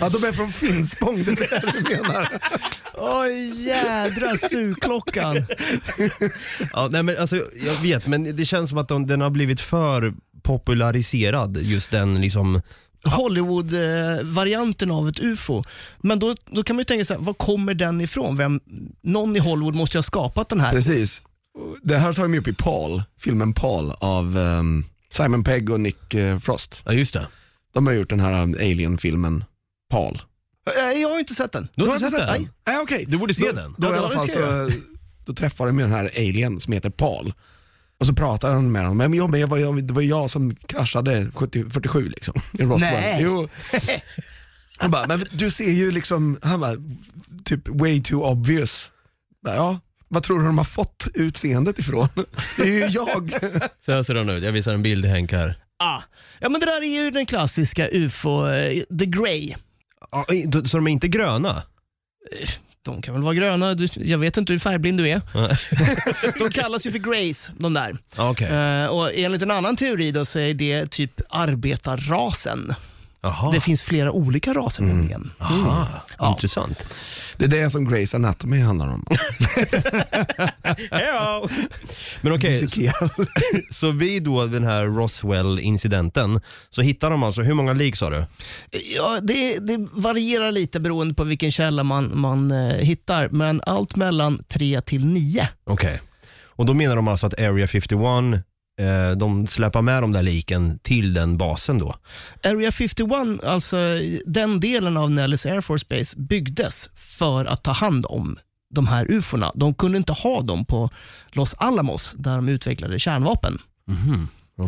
ja, 0.00 0.08
de 0.08 0.24
är 0.24 0.32
från 0.32 0.52
Finspång, 0.52 1.24
det 1.24 1.30
är 1.30 1.36
det 1.36 1.72
du 1.72 1.96
menar. 1.96 2.28
Oj 2.94 3.66
jädra 3.66 4.36
sugklockan. 4.36 5.46
Ja, 6.72 6.88
nej, 6.90 7.02
men 7.02 7.16
alltså, 7.18 7.36
jag 7.36 7.74
vet, 7.82 8.06
men 8.06 8.36
det 8.36 8.44
känns 8.44 8.70
som 8.70 8.78
att 8.78 8.88
de, 8.88 9.06
den 9.06 9.20
har 9.20 9.30
blivit 9.30 9.60
för 9.60 10.14
populariserad, 10.42 11.56
just 11.62 11.90
den 11.90 12.20
liksom 12.20 12.60
Hollywood-varianten 13.04 14.90
av 14.90 15.08
ett 15.08 15.20
UFO. 15.20 15.62
Men 16.00 16.18
då, 16.18 16.34
då 16.50 16.62
kan 16.62 16.76
man 16.76 16.80
ju 16.80 16.84
tänka 16.84 17.04
sig, 17.04 17.16
var 17.20 17.34
kommer 17.34 17.74
den 17.74 18.00
ifrån? 18.00 18.36
Vem, 18.36 18.60
någon 19.02 19.36
i 19.36 19.38
Hollywood 19.38 19.74
måste 19.74 19.96
ju 19.96 19.98
ha 19.98 20.02
skapat 20.02 20.48
den 20.48 20.60
här. 20.60 20.70
Precis. 20.70 21.22
Det 21.82 21.96
här 21.96 22.12
tar 22.12 22.22
de 22.22 22.38
upp 22.38 22.48
i 22.48 22.52
Paul, 22.52 23.02
filmen 23.20 23.52
Paul 23.52 23.92
av 23.98 24.38
ehm, 24.38 24.84
Simon 25.12 25.44
Pegg 25.44 25.70
och 25.70 25.80
Nick 25.80 26.14
eh, 26.14 26.38
Frost. 26.38 26.82
Ja 26.84 26.92
just 26.92 27.14
det. 27.14 27.28
De 27.74 27.86
har 27.86 27.94
gjort 27.94 28.08
den 28.10 28.20
här 28.20 28.42
um, 28.42 28.54
Alien-filmen 28.54 29.44
Paul. 29.90 30.22
Eh, 30.92 31.00
Jag 31.00 31.08
har 31.08 31.18
inte 31.18 31.34
sett 31.34 31.52
den. 31.52 31.68
Du 31.74 31.84
har 31.86 31.94
inte 31.94 32.10
sett 32.10 32.18
den? 32.18 32.28
Nej, 32.28 32.48
Nej, 32.66 32.78
okej. 32.82 33.04
Du 33.08 33.18
borde 33.18 33.34
se 33.34 33.46
då, 33.46 33.52
den. 33.52 33.74
Då, 33.78 33.86
Ja, 33.86 33.90
i 33.90 33.92
det 33.92 33.98
alla 34.06 34.14
fall 34.14 34.28
så, 34.30 34.70
då 35.24 35.34
träffar 35.34 35.66
de 35.66 35.76
med 35.76 35.84
den 35.84 35.92
här 35.92 36.10
alien 36.16 36.60
som 36.60 36.72
heter 36.72 36.90
Paul. 36.90 37.32
Och 38.02 38.06
så 38.06 38.14
pratar 38.14 38.52
han 38.52 38.72
med 38.72 38.82
honom, 38.82 38.96
men, 38.96 39.14
jo, 39.14 39.28
men 39.28 39.40
jag 39.40 39.48
var, 39.48 39.58
jag, 39.58 39.84
det 39.84 39.94
var 39.94 40.02
jag 40.02 40.30
som 40.30 40.54
kraschade 40.54 41.30
70, 41.34 41.70
47 41.70 42.08
liksom, 42.08 42.34
i 42.52 42.62
Roswell. 42.62 42.92
Nej. 42.92 43.22
Jo. 43.22 43.48
Han 44.78 44.90
bara, 44.90 45.06
men 45.06 45.24
du 45.32 45.50
ser 45.50 45.70
ju 45.70 45.92
liksom, 45.92 46.38
han 46.42 46.60
bara, 46.60 46.76
typ 47.44 47.68
way 47.68 48.02
too 48.02 48.22
obvious. 48.22 48.90
Bara, 49.44 49.54
Ja, 49.54 49.80
vad 50.08 50.22
tror 50.22 50.38
du 50.38 50.46
de 50.46 50.58
har 50.58 50.64
fått 50.64 51.08
utseendet 51.14 51.78
ifrån? 51.78 52.08
Det 52.56 52.62
är 52.62 52.72
ju 52.72 52.86
jag. 52.86 53.30
Så 53.84 53.92
här 53.92 54.02
ser 54.02 54.14
den 54.14 54.28
ut. 54.28 54.42
Jag 54.44 54.52
visar 54.52 54.74
en 54.74 54.82
bild 54.82 55.04
Henk 55.04 55.32
här. 55.32 55.58
Ah. 55.78 56.00
Ja 56.40 56.48
men 56.48 56.60
det 56.60 56.66
där 56.66 56.82
är 56.82 57.02
ju 57.04 57.10
den 57.10 57.26
klassiska 57.26 57.88
UFO, 57.92 58.48
eh, 58.48 58.82
the 58.98 59.06
grey. 59.06 59.54
Ja, 60.10 60.24
så 60.64 60.76
de 60.76 60.86
är 60.86 60.90
inte 60.90 61.08
gröna? 61.08 61.62
De 62.84 63.02
kan 63.02 63.14
väl 63.14 63.22
vara 63.22 63.34
gröna, 63.34 63.74
du, 63.74 63.86
jag 63.94 64.18
vet 64.18 64.36
inte 64.36 64.52
hur 64.52 64.60
färgblind 64.60 64.98
du 64.98 65.08
är. 65.08 65.20
de 66.38 66.50
kallas 66.50 66.86
ju 66.86 66.92
för 66.92 66.98
greys, 66.98 67.50
de 67.58 67.74
där. 67.74 67.96
Okej. 68.16 68.48
Eh, 68.48 68.86
och 68.86 69.10
enligt 69.14 69.42
en 69.42 69.50
annan 69.50 69.76
teori 69.76 70.10
då 70.10 70.24
så 70.24 70.38
är 70.38 70.54
det 70.54 70.90
typ 70.90 71.20
arbetarrasen. 71.28 72.74
Jaha. 73.22 73.52
Det 73.52 73.60
finns 73.60 73.82
flera 73.82 74.12
olika 74.12 74.52
raser 74.52 74.82
nämligen. 74.82 75.30
Aha. 75.38 75.86
Ja. 76.18 76.30
Intressant. 76.30 76.96
Det 77.36 77.44
är 77.44 77.48
det 77.48 77.70
som 77.70 77.88
Grey's 77.88 78.16
Anatomy 78.16 78.60
handlar 78.60 78.86
om. 78.86 79.04
Men 82.20 82.32
okej, 82.32 82.60
Dissekerar. 82.60 83.10
så 83.74 83.90
vid 83.90 84.22
då 84.22 84.46
den 84.46 84.64
här 84.64 84.86
Roswell-incidenten 84.86 86.40
så 86.70 86.82
hittar 86.82 87.10
de 87.10 87.22
alltså, 87.22 87.42
hur 87.42 87.54
många 87.54 87.72
lik 87.72 87.96
sa 87.96 88.10
du? 88.10 88.26
Ja, 88.96 89.18
det, 89.22 89.58
det 89.58 89.88
varierar 89.92 90.52
lite 90.52 90.80
beroende 90.80 91.14
på 91.14 91.24
vilken 91.24 91.52
källa 91.52 91.84
man, 91.84 92.20
man 92.20 92.50
eh, 92.50 92.74
hittar, 92.74 93.28
men 93.28 93.60
allt 93.66 93.96
mellan 93.96 94.38
3 94.48 94.80
till 94.80 95.06
9. 95.06 95.48
Okej. 95.64 96.00
Och 96.46 96.66
då 96.66 96.74
menar 96.74 96.96
de 96.96 97.08
alltså 97.08 97.26
att 97.26 97.40
Area 97.40 97.66
51, 97.66 97.92
eh, 97.92 98.40
de 99.16 99.46
släpar 99.46 99.82
med 99.82 100.02
de 100.02 100.12
där 100.12 100.22
liken 100.22 100.78
till 100.78 101.14
den 101.14 101.38
basen 101.38 101.78
då? 101.78 101.94
Area 102.44 102.72
51, 102.72 103.44
alltså 103.44 103.76
den 104.26 104.60
delen 104.60 104.96
av 104.96 105.10
Nellis 105.10 105.46
Air 105.46 105.60
Force 105.60 105.86
Base, 105.90 106.16
byggdes 106.16 106.88
för 106.94 107.44
att 107.44 107.62
ta 107.62 107.72
hand 107.72 108.06
om 108.08 108.38
de 108.74 108.86
här 108.86 109.10
ufona. 109.10 109.52
De 109.54 109.74
kunde 109.74 109.98
inte 109.98 110.12
ha 110.12 110.40
dem 110.42 110.64
på 110.64 110.90
Los 111.32 111.54
Alamos 111.58 112.14
där 112.18 112.36
de 112.36 112.48
utvecklade 112.48 112.98
kärnvapen. 112.98 113.58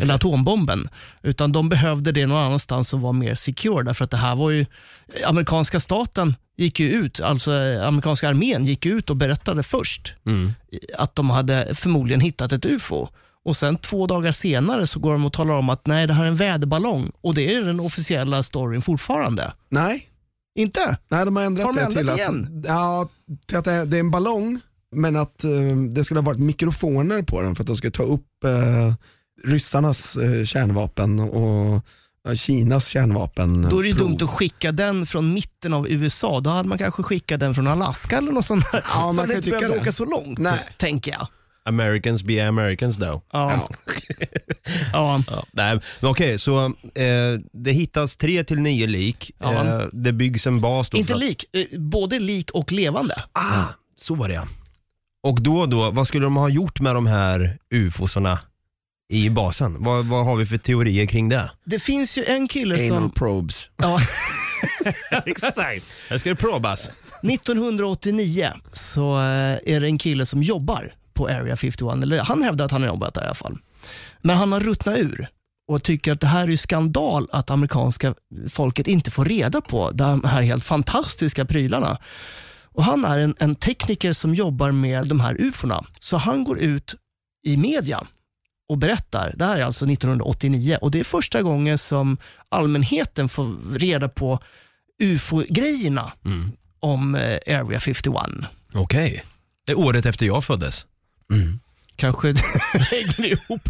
Eller 0.01 0.13
atombomben. 0.13 0.89
Utan 1.23 1.51
de 1.51 1.69
behövde 1.69 2.11
det 2.11 2.27
någon 2.27 2.43
annanstans 2.43 2.87
som 2.89 3.01
var 3.01 3.13
mer 3.13 3.35
secure. 3.35 3.83
Därför 3.83 4.05
att 4.05 4.11
det 4.11 4.17
här 4.17 4.35
var 4.35 4.49
ju, 4.51 4.65
amerikanska 5.25 5.79
staten 5.79 6.35
gick 6.57 6.79
ju 6.79 6.89
ut, 6.91 7.19
alltså 7.19 7.53
eh, 7.53 7.87
amerikanska 7.87 8.29
armén 8.29 8.65
gick 8.65 8.85
ut 8.85 9.09
och 9.09 9.15
berättade 9.15 9.63
först 9.63 10.13
Mm. 10.25 10.53
att 10.97 11.15
de 11.15 11.29
hade 11.29 11.75
förmodligen 11.75 12.21
hittat 12.21 12.51
ett 12.51 12.65
UFO. 12.65 13.07
Och 13.45 13.55
sen 13.57 13.77
två 13.77 14.07
dagar 14.07 14.31
senare 14.31 14.87
så 14.87 14.99
går 14.99 15.13
de 15.13 15.25
och 15.25 15.33
talar 15.33 15.53
om 15.53 15.69
att 15.69 15.87
nej, 15.87 16.07
det 16.07 16.13
här 16.13 16.23
är 16.23 16.27
en 16.27 16.35
väderballong. 16.35 17.11
Och 17.21 17.35
det 17.35 17.55
är 17.55 17.61
den 17.61 17.79
officiella 17.79 18.43
storyn 18.43 18.81
fortfarande. 18.81 19.53
Nej, 19.69 20.09
Inte? 20.55 20.97
Nej, 21.07 21.25
de 21.25 21.35
har 21.35 21.43
ändrat 21.43 21.65
Har 21.65 21.73
de 21.73 21.79
det 21.85 21.99
till 21.99 22.09
att, 22.09 22.17
igen? 22.17 22.63
ja, 22.67 23.09
till 23.47 23.57
att 23.57 23.65
det 23.65 23.71
är, 23.71 23.85
det 23.85 23.97
är 23.97 23.99
en 23.99 24.11
ballong, 24.11 24.59
men 24.95 25.15
att 25.15 25.43
eh, 25.43 25.51
det 25.91 26.03
skulle 26.03 26.19
ha 26.19 26.25
varit 26.25 26.39
mikrofoner 26.39 27.21
på 27.21 27.41
den 27.41 27.55
för 27.55 27.63
att 27.63 27.67
de 27.67 27.77
ska 27.77 27.91
ta 27.91 28.03
upp 28.03 28.43
eh, 28.45 28.93
ryssarnas 29.43 30.15
eh, 30.15 30.43
kärnvapen 30.45 31.19
och 31.19 31.81
ja, 32.23 32.35
Kinas 32.35 32.87
kärnvapen. 32.87 33.61
Då 33.69 33.79
är 33.79 33.83
det 33.83 33.89
ju 33.89 33.95
dumt 33.95 34.17
att 34.21 34.29
skicka 34.29 34.71
den 34.71 35.05
från 35.05 35.33
mitten 35.33 35.73
av 35.73 35.89
USA. 35.89 36.39
Då 36.39 36.49
hade 36.49 36.69
man 36.69 36.77
kanske 36.77 37.03
skickat 37.03 37.39
den 37.39 37.55
från 37.55 37.67
Alaska 37.67 38.17
eller 38.17 38.31
något 38.31 38.45
sånt 38.45 38.71
där. 38.71 38.83
Ja, 38.93 38.99
så 39.09 39.15
man 39.15 39.17
hade 39.17 39.35
inte 39.35 39.49
behövt 39.49 39.81
åka 39.81 39.91
så 39.91 40.05
långt, 40.05 40.39
Nej. 40.39 40.59
tänker 40.77 41.11
jag. 41.11 41.27
Americans 41.65 42.23
be 42.23 42.47
Americans 42.47 42.97
though. 42.97 43.21
Ja. 43.33 43.51
Ja. 43.51 43.69
Ja. 43.69 43.75
Ja, 44.93 45.21
nej, 45.51 45.79
men 45.99 46.09
okej, 46.11 46.39
så 46.39 46.65
eh, 46.95 47.39
det 47.53 47.71
hittas 47.71 48.17
tre 48.17 48.43
till 48.43 48.59
nio 48.59 48.87
lik. 48.87 49.31
Ja. 49.39 49.65
Eh, 49.81 49.85
det 49.93 50.13
byggs 50.13 50.47
en 50.47 50.61
bas 50.61 50.89
då. 50.89 50.97
Inte 50.97 51.07
för 51.07 51.13
att- 51.15 51.21
lik, 51.21 51.45
eh, 51.53 51.79
både 51.79 52.19
lik 52.19 52.51
och 52.51 52.71
levande. 52.71 53.15
Ah, 53.31 53.63
så 53.97 54.15
var 54.15 54.27
det 54.27 54.33
ja. 54.33 54.47
Och 55.23 55.41
då 55.41 55.65
då, 55.65 55.91
vad 55.91 56.07
skulle 56.07 56.25
de 56.25 56.35
ha 56.37 56.49
gjort 56.49 56.79
med 56.79 56.95
de 56.95 57.07
här 57.07 57.57
ufosarna 57.73 58.39
i 59.13 59.29
basen? 59.29 59.75
Vad, 59.83 60.05
vad 60.05 60.25
har 60.25 60.35
vi 60.35 60.45
för 60.45 60.57
teorier 60.57 61.05
kring 61.05 61.29
det? 61.29 61.51
Det 61.65 61.79
finns 61.79 62.17
ju 62.17 62.23
en 62.25 62.47
kille 62.47 62.75
Anal 62.75 63.01
som... 63.01 63.11
probes. 63.11 63.69
Ja, 63.77 63.99
Exakt. 65.25 65.83
Här 66.09 66.17
ska 66.17 66.29
det 66.29 66.35
probas. 66.35 66.89
1989 67.23 68.51
så 68.73 69.15
eh, 69.15 69.73
är 69.75 69.79
det 69.79 69.87
en 69.87 69.97
kille 69.97 70.25
som 70.25 70.43
jobbar 70.43 70.93
på 71.15 71.27
Area 71.27 71.55
51, 71.57 72.03
eller 72.03 72.19
han 72.19 72.41
hävdar 72.43 72.65
att 72.65 72.71
han 72.71 72.81
har 72.81 72.87
jobbat 72.87 73.13
där 73.13 73.21
i 73.21 73.25
alla 73.25 73.35
fall. 73.35 73.57
Men 74.21 74.37
han 74.37 74.51
har 74.51 74.59
ruttnat 74.59 74.97
ur 74.97 75.27
och 75.67 75.83
tycker 75.83 76.11
att 76.11 76.21
det 76.21 76.27
här 76.27 76.49
är 76.49 76.57
skandal 76.57 77.27
att 77.31 77.49
amerikanska 77.49 78.13
folket 78.49 78.87
inte 78.87 79.11
får 79.11 79.25
reda 79.25 79.61
på 79.61 79.91
de 79.91 80.23
här 80.23 80.41
helt 80.41 80.63
fantastiska 80.63 81.45
prylarna. 81.45 81.97
Och 82.63 82.83
Han 82.83 83.05
är 83.05 83.19
en, 83.19 83.35
en 83.39 83.55
tekniker 83.55 84.13
som 84.13 84.35
jobbar 84.35 84.71
med 84.71 85.07
de 85.07 85.19
här 85.19 85.41
ufona, 85.41 85.85
så 85.99 86.17
han 86.17 86.43
går 86.43 86.59
ut 86.59 86.95
i 87.47 87.57
media 87.57 88.03
och 88.69 88.77
berättar. 88.77 89.33
Det 89.37 89.45
här 89.45 89.57
är 89.57 89.63
alltså 89.63 89.85
1989 89.85 90.77
och 90.81 90.91
det 90.91 90.99
är 90.99 91.03
första 91.03 91.41
gången 91.41 91.77
som 91.77 92.17
allmänheten 92.49 93.29
får 93.29 93.77
reda 93.77 94.09
på 94.09 94.39
ufo-grejerna 95.03 96.11
om 96.79 97.15
eh, 97.15 97.59
Area 97.59 97.79
51. 97.79 98.15
Okej. 98.73 99.23
Det 99.65 99.71
är 99.71 99.79
året 99.79 100.05
efter 100.05 100.25
jag 100.25 100.43
föddes. 100.43 100.85
Kanske 101.95 102.27
hänger 102.73 103.25
ihop. 103.25 103.61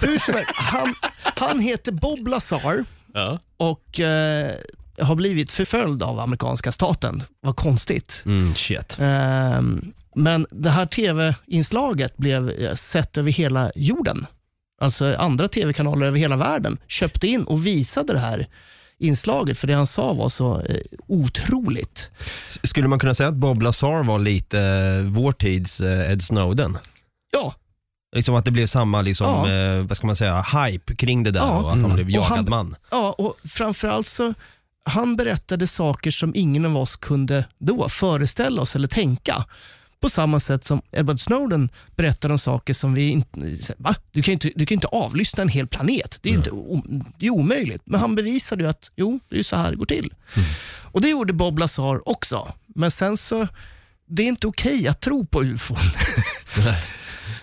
Hur 0.00 0.18
som 0.18 0.34
helst, 0.34 0.50
han, 0.54 0.94
han 1.36 1.60
heter 1.60 1.92
Bob 1.92 2.28
Lazar 2.28 2.84
Ja. 3.14 3.38
och 3.56 4.00
eh, 4.00 4.54
har 5.00 5.14
blivit 5.14 5.52
förföljd 5.52 6.02
av 6.02 6.20
amerikanska 6.20 6.72
staten. 6.72 7.22
Vad 7.40 7.56
konstigt. 7.56 8.22
Mm, 8.26 8.54
shit. 8.54 8.96
Ehm, 9.00 9.92
men 10.14 10.46
det 10.50 10.70
här 10.70 10.86
tv-inslaget 10.86 12.16
blev 12.16 12.50
eh, 12.50 12.74
sett 12.74 13.16
över 13.16 13.32
hela 13.32 13.72
jorden. 13.74 14.26
Alltså 14.80 15.14
andra 15.18 15.48
tv-kanaler 15.48 16.06
över 16.06 16.18
hela 16.18 16.36
världen 16.36 16.78
köpte 16.88 17.26
in 17.26 17.42
och 17.44 17.66
visade 17.66 18.12
det 18.12 18.18
här 18.18 18.46
inslaget 18.98 19.58
för 19.58 19.66
det 19.66 19.74
han 19.74 19.86
sa 19.86 20.12
var 20.12 20.28
så 20.28 20.60
eh, 20.60 20.80
otroligt. 21.08 22.10
Skulle 22.62 22.88
man 22.88 22.98
kunna 22.98 23.14
säga 23.14 23.28
att 23.28 23.34
Bob 23.34 23.62
Lazar 23.62 24.02
var 24.04 24.18
lite 24.18 24.60
eh, 24.60 25.10
vår 25.10 25.32
tids 25.32 25.80
eh, 25.80 26.12
Ed 26.12 26.22
Snowden? 26.22 26.78
Ja, 27.32 27.54
Liksom 28.12 28.34
att 28.34 28.44
det 28.44 28.50
blev 28.50 28.66
samma 28.66 29.02
liksom, 29.02 29.26
Ja. 29.26 29.50
eh, 29.52 29.82
vad 29.82 29.96
ska 29.96 30.06
man 30.06 30.16
säga, 30.16 30.42
hype 30.42 30.94
kring 30.96 31.22
det 31.22 31.30
där 31.30 31.40
Ja. 31.40 31.50
och 31.50 31.58
att 31.72 31.76
han 31.76 31.84
Mm. 31.84 31.94
blev 31.94 32.06
Och 32.06 32.12
jagad 32.12 32.30
han- 32.36 32.50
man. 32.50 32.76
Ja, 32.90 33.14
och 33.18 33.36
framförallt 33.48 34.06
så 34.06 34.34
han 34.84 35.16
berättade 35.16 35.66
saker 35.66 36.10
som 36.10 36.32
ingen 36.34 36.64
av 36.66 36.76
oss 36.76 36.96
kunde 36.96 37.44
då 37.58 37.88
föreställa 37.88 38.62
oss 38.62 38.76
eller 38.76 38.88
tänka. 38.88 39.44
På 40.00 40.08
samma 40.08 40.40
sätt 40.40 40.64
som 40.64 40.82
Edward 40.92 41.20
Snowden 41.20 41.70
berättar 41.96 42.30
om 42.30 42.38
saker 42.38 42.74
som 42.74 42.94
vi 42.94 43.08
inte... 43.08 43.56
Va? 43.78 43.94
Du 44.12 44.22
kan 44.22 44.32
inte, 44.32 44.50
du 44.56 44.66
kan 44.66 44.74
inte 44.74 44.86
avlyssna 44.86 45.42
en 45.42 45.48
hel 45.48 45.66
planet. 45.66 46.18
Det 46.22 46.28
är, 46.28 46.32
ju 46.32 46.38
inte, 46.38 46.50
o- 46.50 46.82
det 47.18 47.26
är 47.26 47.30
omöjligt. 47.30 47.82
Men 47.84 48.00
han 48.00 48.14
bevisade 48.14 48.62
ju 48.64 48.70
att 48.70 48.90
jo, 48.96 49.20
det 49.28 49.38
är 49.38 49.42
så 49.42 49.56
här 49.56 49.70
det 49.70 49.76
går 49.76 49.84
till. 49.84 50.14
Och 50.92 51.00
Det 51.00 51.08
gjorde 51.08 51.32
Bob 51.32 51.58
Lazar 51.58 52.08
också. 52.08 52.52
Men 52.66 52.90
sen 52.90 53.16
så, 53.16 53.48
det 54.06 54.22
är 54.22 54.26
inte 54.26 54.46
okej 54.46 54.88
att 54.88 55.00
tro 55.00 55.26
på 55.26 55.42
ufon. 55.44 55.76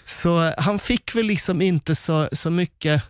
så 0.05 0.53
han 0.57 0.79
fick 0.79 1.15
väl 1.15 1.25
liksom 1.25 1.61
inte 1.61 1.95
så, 1.95 2.29
så 2.31 2.49
mycket 2.49 3.03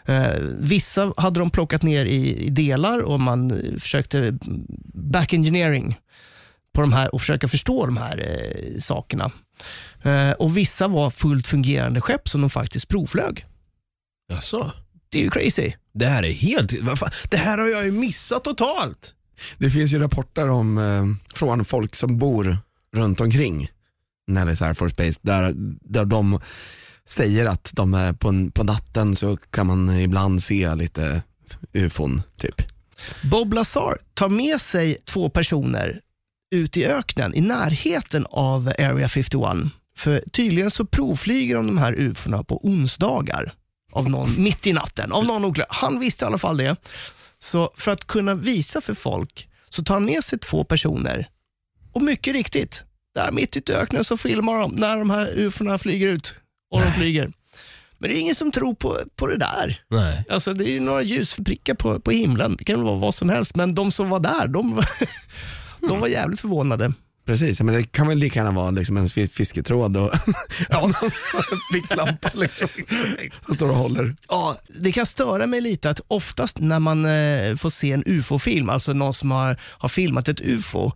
Eh, 0.05 0.35
vissa 0.59 1.13
hade 1.17 1.41
de 1.41 1.51
plockat 1.51 1.83
ner 1.83 2.05
i, 2.05 2.37
i 2.45 2.51
delar 2.51 3.01
och 3.03 3.21
man 3.21 3.51
eh, 3.51 3.77
försökte 3.79 4.39
back 4.95 5.33
engineering 5.33 5.99
på 6.75 6.81
de 6.81 6.93
här 6.93 7.15
och 7.15 7.21
försöka 7.21 7.49
förstå 7.49 7.87
de 7.87 7.97
här 7.97 8.19
eh, 8.29 8.79
sakerna. 8.79 9.31
Eh, 10.03 10.31
och 10.31 10.57
Vissa 10.57 10.89
var 10.89 11.11
fullt 11.11 11.47
fungerande 11.47 12.01
skepp 12.01 12.29
som 12.29 12.41
de 12.41 12.51
faktiskt 12.51 12.89
provflög. 12.89 13.45
Jaså? 14.29 14.73
Det 15.09 15.19
är 15.19 15.23
ju 15.23 15.31
crazy. 15.31 15.73
Det 15.93 16.07
här 16.07 16.23
är 16.23 16.33
helt... 16.33 16.73
Det 17.31 17.37
här 17.37 17.59
har 17.59 17.67
jag 17.67 17.85
ju 17.85 17.93
missat 17.93 18.45
totalt. 18.45 19.15
Det 19.59 19.71
finns 19.71 19.93
ju 19.93 19.99
rapporter 19.99 20.51
om, 20.51 20.79
eh, 20.79 21.37
från 21.37 21.65
folk 21.65 21.95
som 21.95 22.19
bor 22.19 22.59
runt 22.97 23.21
omkring 23.21 23.69
Nellis 24.27 24.63
Air 24.63 24.75
Force 24.75 24.95
Base 24.95 25.21
där, 25.23 25.53
där 25.81 26.05
de 26.05 26.41
säger 27.09 27.47
att 27.47 27.71
de 27.73 27.95
är 27.95 28.13
på, 28.13 28.51
på 28.55 28.65
natten 28.65 29.17
så 29.17 29.37
kan 29.37 29.67
man 29.67 29.99
ibland 29.99 30.43
se 30.43 30.75
lite 30.75 31.23
ufon 31.73 32.23
typ. 32.37 32.63
Bob 33.31 33.53
Lazar 33.53 33.99
tar 34.15 34.29
med 34.29 34.61
sig 34.61 35.03
två 35.05 35.29
personer 35.29 36.01
ut 36.55 36.77
i 36.77 36.87
öknen 36.87 37.35
i 37.35 37.41
närheten 37.41 38.27
av 38.31 38.69
Area 38.79 39.09
51. 39.09 39.43
För 39.97 40.25
tydligen 40.33 40.71
så 40.71 40.87
provflyger 40.87 41.57
de 41.57 41.67
de 41.67 41.79
här 41.79 41.93
ufona 41.93 42.45
på 42.45 42.67
onsdagar 42.67 43.53
av 43.93 44.11
någon, 44.11 44.31
mitt 44.43 44.67
i 44.67 44.73
natten. 44.73 45.13
Av 45.13 45.25
någon 45.25 45.45
oklar. 45.45 45.67
Han 45.71 46.01
visste 46.01 46.25
i 46.25 46.27
alla 46.27 46.39
fall 46.39 46.57
det. 46.57 46.77
Så 47.39 47.71
för 47.77 47.91
att 47.91 48.05
kunna 48.05 48.35
visa 48.35 48.81
för 48.81 48.95
folk 48.95 49.49
så 49.69 49.85
tar 49.85 49.95
han 49.95 50.05
med 50.05 50.25
sig 50.25 50.39
två 50.39 50.65
personer 50.65 51.29
och 51.93 52.03
mycket 52.03 52.33
riktigt, 52.33 52.85
där 53.15 53.31
mitt 53.33 53.57
ute 53.57 53.73
i 53.73 53.75
öknen 53.75 54.05
så 54.05 54.17
filmar 54.17 54.59
de 54.59 54.71
när 54.71 54.97
de 54.97 55.11
här 55.11 55.39
ufona 55.39 55.79
flyger 55.79 56.09
ut 56.09 56.35
och 56.71 56.81
de 56.81 56.93
flyger. 56.93 57.33
Men 57.99 58.11
det 58.11 58.17
är 58.17 58.21
ingen 58.21 58.35
som 58.35 58.53
tror 58.53 58.75
på, 58.75 58.99
på 59.17 59.27
det 59.27 59.37
där. 59.37 59.83
Nej. 59.89 60.25
Alltså 60.29 60.55
det 60.55 60.65
är 60.65 60.73
ju 60.73 60.81
några 60.81 61.03
ljusprickar 61.03 61.75
på, 61.75 62.01
på 62.01 62.11
himlen. 62.11 62.57
Det 62.57 62.65
kan 62.65 62.83
vara 62.83 62.97
vad 62.97 63.15
som 63.15 63.29
helst. 63.29 63.55
Men 63.55 63.75
de 63.75 63.93
som 63.93 64.09
var 64.09 64.21
där, 64.21 64.49
de, 64.49 64.83
de 65.89 66.01
var 66.01 66.09
jävligt 66.09 66.41
förvånade. 66.41 66.93
Precis, 67.27 67.61
men 67.61 67.75
det 67.75 67.83
kan 67.93 68.09
väl 68.09 68.19
lika 68.19 68.39
gärna 68.39 68.53
vara 68.53 68.71
liksom 68.71 68.97
en 68.97 69.09
fi- 69.09 69.29
fisketråd 69.29 69.97
och 69.97 70.11
ja. 70.69 70.85
en 70.85 70.93
ficklampa 71.73 72.31
liksom, 72.35 72.69
som 73.47 73.55
står 73.55 73.69
och 73.69 73.75
håller. 73.75 74.17
Ja, 74.29 74.57
det 74.81 74.93
kan 74.93 75.07
störa 75.07 75.47
mig 75.47 75.61
lite 75.61 75.91
att 75.91 76.01
oftast 76.09 76.59
när 76.59 76.79
man 76.79 77.05
eh, 77.05 77.57
får 77.57 77.71
se 77.71 77.93
en 77.93 78.03
ufo-film, 78.07 78.69
alltså 78.71 78.93
någon 78.93 79.15
som 79.15 79.31
har, 79.31 79.57
har 79.63 79.89
filmat 79.89 80.29
ett 80.29 80.41
ufo, 80.41 80.91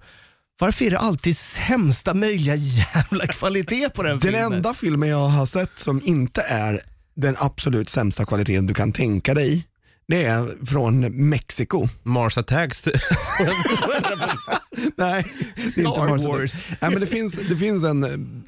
varför 0.60 0.84
är 0.84 0.90
det 0.90 0.98
alltid 0.98 1.36
sämsta 1.36 2.14
möjliga 2.14 2.54
jävla 2.54 3.26
kvalitet 3.26 3.88
på 3.90 4.02
den 4.02 4.12
Den 4.12 4.20
filmen? 4.20 4.52
enda 4.52 4.74
filmen 4.74 5.08
jag 5.08 5.28
har 5.28 5.46
sett 5.46 5.78
som 5.78 6.00
inte 6.04 6.40
är 6.42 6.80
den 7.16 7.36
absolut 7.38 7.88
sämsta 7.88 8.26
kvaliteten 8.26 8.66
du 8.66 8.74
kan 8.74 8.92
tänka 8.92 9.34
dig, 9.34 9.64
det 10.08 10.24
är 10.24 10.66
från 10.66 11.00
Mexiko. 11.28 11.88
Mars 12.02 12.38
Attacks. 12.38 12.84
Nej, 14.96 15.24
det 15.74 15.80
är 15.80 15.86
inte 15.88 16.00
Mars. 16.00 16.24
Wars. 16.24 16.64
Nej, 16.80 16.90
men 16.90 17.00
det, 17.00 17.06
finns, 17.06 17.34
det 17.48 17.56
finns 17.56 17.84
en, 17.84 18.00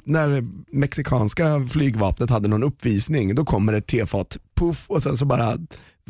när 0.03 0.43
mexikanska 0.77 1.67
flygvapnet 1.71 2.29
hade 2.29 2.47
någon 2.47 2.63
uppvisning, 2.63 3.35
då 3.35 3.45
kommer 3.45 3.73
ett 3.73 3.87
tefat, 3.87 4.37
puff 4.55 4.85
och 4.89 5.03
sen 5.03 5.17
så 5.17 5.25
bara 5.25 5.57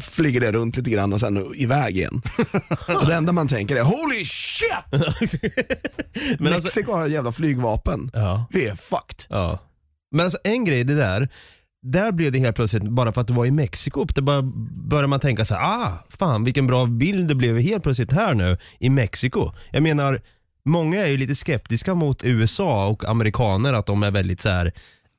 flyger 0.02 0.42
det 0.42 0.52
runt 0.52 0.78
lite 0.78 0.90
grann 0.90 1.14
och 1.14 1.20
sen 1.20 1.52
iväg 1.56 1.98
igen. 1.98 2.22
och 3.02 3.08
det 3.08 3.16
enda 3.16 3.32
man 3.32 3.48
tänker 3.48 3.76
är 3.76 3.84
holy 3.84 4.26
shit! 4.26 4.70
Men 6.40 6.54
alltså- 6.54 6.68
Mexiko 6.68 6.92
har 6.92 7.06
ett 7.06 7.12
jävla 7.12 7.32
flygvapen. 7.32 8.12
ja. 8.14 8.46
Vi 8.52 8.66
är 8.68 8.76
fucked. 8.76 9.26
ja. 9.30 9.60
Men 10.12 10.26
alltså 10.26 10.40
en 10.44 10.66
grej, 10.66 10.84
det 10.84 10.96
där. 10.96 11.30
Där 11.84 12.12
blev 12.12 12.32
det 12.32 12.40
helt 12.40 12.56
plötsligt, 12.56 12.84
bara 12.84 13.12
för 13.12 13.22
att 13.22 13.28
det 13.28 13.34
var 13.34 13.46
i 13.46 13.52
Mexiko, 13.52 14.06
det 14.06 14.22
bara 14.22 14.42
började 14.90 15.08
man 15.08 15.20
tänka 15.20 15.46
så 15.46 15.56
här, 15.56 15.62
ah, 15.64 16.06
fan 16.10 16.44
vilken 16.44 16.68
bra 16.68 16.86
bild 16.86 17.28
det 17.28 17.36
blev 17.36 17.60
helt 17.60 17.84
plötsligt 17.84 18.12
här 18.12 18.34
nu 18.34 18.58
i 18.80 18.90
Mexiko. 18.90 19.52
Jag 19.72 19.84
menar, 19.84 20.22
många 20.66 21.02
är 21.02 21.08
ju 21.08 21.18
lite 21.18 21.36
skeptiska 21.36 21.96
mot 21.96 22.24
USA 22.24 22.88
och 22.88 23.06
amerikaner, 23.06 23.74
att 23.74 23.86
de 23.86 24.04
är 24.04 24.12
väldigt 24.12 24.42
så 24.42 24.50
här. 24.50 24.72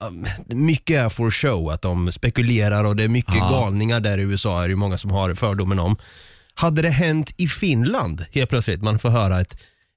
um, 0.09 0.27
Mycket 0.47 0.97
är 0.97 1.09
for 1.09 1.31
show, 1.31 1.71
att 1.71 1.83
de 1.83 2.13
spekulerar 2.13 2.85
och 2.85 2.97
det 2.97 3.03
är 3.03 3.09
mycket 3.09 3.35
galningar 3.35 4.01
där 4.01 4.19
i 4.19 4.23
USA, 4.23 4.59
är 4.59 4.69
det 4.69 4.73
ju 4.73 4.77
många 4.77 4.99
som 4.99 5.11
har 5.11 5.35
fördomen 5.35 5.79
om. 5.79 5.97
Hade 6.55 6.83
det 6.83 6.89
hänt 6.91 7.35
i 7.39 7.49
Finland 7.49 8.25
helt 8.33 8.51
plötsligt, 8.51 8.83
man 8.83 8.99
får 8.99 9.09
höra 9.11 9.41
ett, 9.41 9.57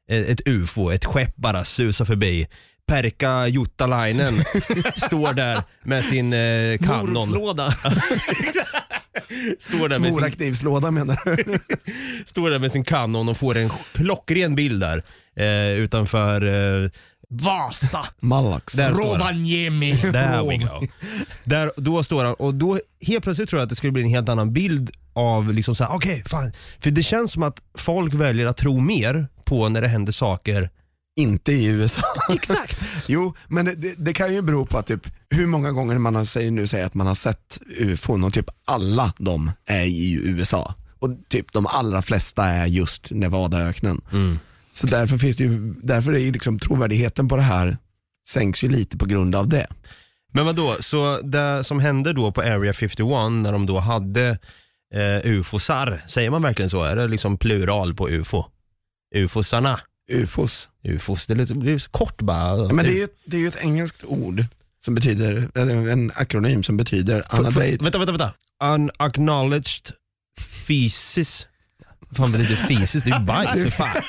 ett 0.09 0.47
ufo, 0.47 0.91
ett 0.91 1.05
skepp 1.05 1.35
bara 1.35 1.63
susa 1.63 2.05
förbi. 2.05 2.47
Perka 2.87 3.47
Juttalainen 3.47 4.33
står 4.95 5.33
där 5.33 5.63
med 5.83 6.03
sin 6.03 6.33
eh, 6.33 6.77
kanon. 6.77 7.13
Morotslåda. 7.13 7.71
Står 9.59 9.89
där, 9.89 9.99
med 9.99 10.07
sin, 10.07 10.21
Moraknivslåda 10.21 10.91
menar 10.91 11.19
du? 11.25 11.59
står 12.25 12.49
där 12.49 12.59
med 12.59 12.71
sin 12.71 12.83
kanon 12.83 13.29
och 13.29 13.37
får 13.37 13.57
en 13.57 13.69
klockren 13.93 14.55
bild 14.55 14.81
där 14.81 15.03
eh, 15.35 15.79
utanför 15.79 16.45
eh, 16.83 16.89
Vasa. 17.29 18.05
Mallax. 18.19 18.73
Där 18.73 18.93
står 18.93 19.03
han. 19.03 19.11
Rovaniemi. 19.19 19.97
There 19.97 20.43
we 20.47 20.57
go. 20.57 20.87
Där, 21.43 21.71
då 21.77 22.03
står 22.03 22.23
han 22.23 22.33
och 22.33 22.55
då 22.55 22.79
helt 23.07 23.23
plötsligt 23.23 23.49
tror 23.49 23.59
jag 23.59 23.63
att 23.63 23.69
det 23.69 23.75
skulle 23.75 23.91
bli 23.91 24.01
en 24.01 24.09
helt 24.09 24.29
annan 24.29 24.53
bild 24.53 24.91
av 25.13 25.53
liksom 25.53 25.75
såhär, 25.75 25.95
okej 25.95 26.23
fan. 26.25 26.51
För 26.79 26.91
det 26.91 27.03
känns 27.03 27.31
som 27.31 27.43
att 27.43 27.61
folk 27.77 28.13
väljer 28.13 28.45
att 28.45 28.57
tro 28.57 28.79
mer 28.79 29.27
på 29.45 29.69
när 29.69 29.81
det 29.81 29.87
händer 29.87 30.11
saker. 30.11 30.69
Inte 31.15 31.51
i 31.51 31.65
USA. 31.65 32.01
Exakt. 32.29 32.81
Jo, 33.07 33.33
men 33.47 33.65
det, 33.65 33.93
det 33.97 34.13
kan 34.13 34.33
ju 34.33 34.41
bero 34.41 34.65
på 34.65 34.77
att 34.77 34.87
typ, 34.87 35.07
hur 35.29 35.45
många 35.45 35.71
gånger 35.71 35.97
man 35.97 36.15
har, 36.15 36.25
säger, 36.25 36.51
nu 36.51 36.67
säger 36.67 36.85
att 36.85 36.93
man 36.93 37.07
har 37.07 37.15
sett 37.15 37.61
ufon 37.77 38.23
och 38.23 38.33
typ 38.33 38.49
alla 38.65 39.13
de 39.17 39.51
är 39.65 39.85
i 39.85 40.13
USA. 40.23 40.73
Och 40.99 41.09
typ 41.29 41.53
de 41.53 41.65
allra 41.65 42.01
flesta 42.01 42.45
är 42.45 42.65
just 42.65 43.11
Nevadaöknen. 43.11 44.01
Så 44.73 44.87
därför, 44.87 45.17
finns 45.17 45.37
det 45.37 45.43
ju, 45.43 45.73
därför 45.83 46.13
är 46.13 46.17
ju 46.17 46.31
liksom 46.31 46.59
trovärdigheten 46.59 47.27
på 47.27 47.35
det 47.35 47.41
här 47.41 47.77
sänks 48.27 48.63
ju 48.63 48.69
lite 48.69 48.97
på 48.97 49.05
grund 49.05 49.35
av 49.35 49.47
det. 49.47 49.67
Men 50.33 50.45
vad 50.45 50.55
då? 50.55 50.75
så 50.79 51.21
det 51.21 51.63
som 51.63 51.79
hände 51.79 52.13
då 52.13 52.31
på 52.31 52.41
Area 52.41 52.73
51 52.73 53.07
när 53.31 53.51
de 53.51 53.65
då 53.65 53.79
hade 53.79 54.37
eh, 54.93 55.31
ufosar, 55.31 56.03
säger 56.07 56.29
man 56.29 56.41
verkligen 56.41 56.69
så? 56.69 56.83
Är 56.83 56.95
det 56.95 57.07
liksom 57.07 57.37
plural 57.37 57.93
på 57.93 58.09
ufo? 58.09 58.43
Ufosarna? 59.15 59.79
Ufos. 60.11 60.69
Ufos, 60.83 61.27
det 61.27 61.33
är 61.33 61.35
lite, 61.35 61.53
det 61.53 61.71
är 61.71 61.77
så 61.77 61.89
kort 61.89 62.21
bara. 62.21 62.57
Ja, 62.57 62.73
men 62.73 62.85
det 62.85 62.91
är, 62.91 62.95
ju, 62.95 63.03
ett- 63.03 63.17
det 63.25 63.37
är 63.37 63.41
ju 63.41 63.47
ett 63.47 63.63
engelskt 63.63 64.03
ord 64.03 64.45
som 64.85 64.95
betyder, 64.95 65.49
en 65.89 66.11
akronym 66.15 66.63
som 66.63 66.77
betyder 66.77 67.21
För- 67.29 67.51
för-. 67.51 67.83
Vänta, 67.83 67.97
vänta, 67.97 68.11
vänta. 68.11 68.33
Unacknowledged 68.63 69.91
feces. 70.67 71.47
Fan 72.15 72.31
det 72.31 72.37
är 72.37 72.39
lite 72.39 72.55
fisigt, 72.55 73.05
det 73.05 73.11
är 73.11 73.19
ju 73.19 73.25
bajs 73.25 73.63
för 73.63 73.69
fan. 73.71 74.01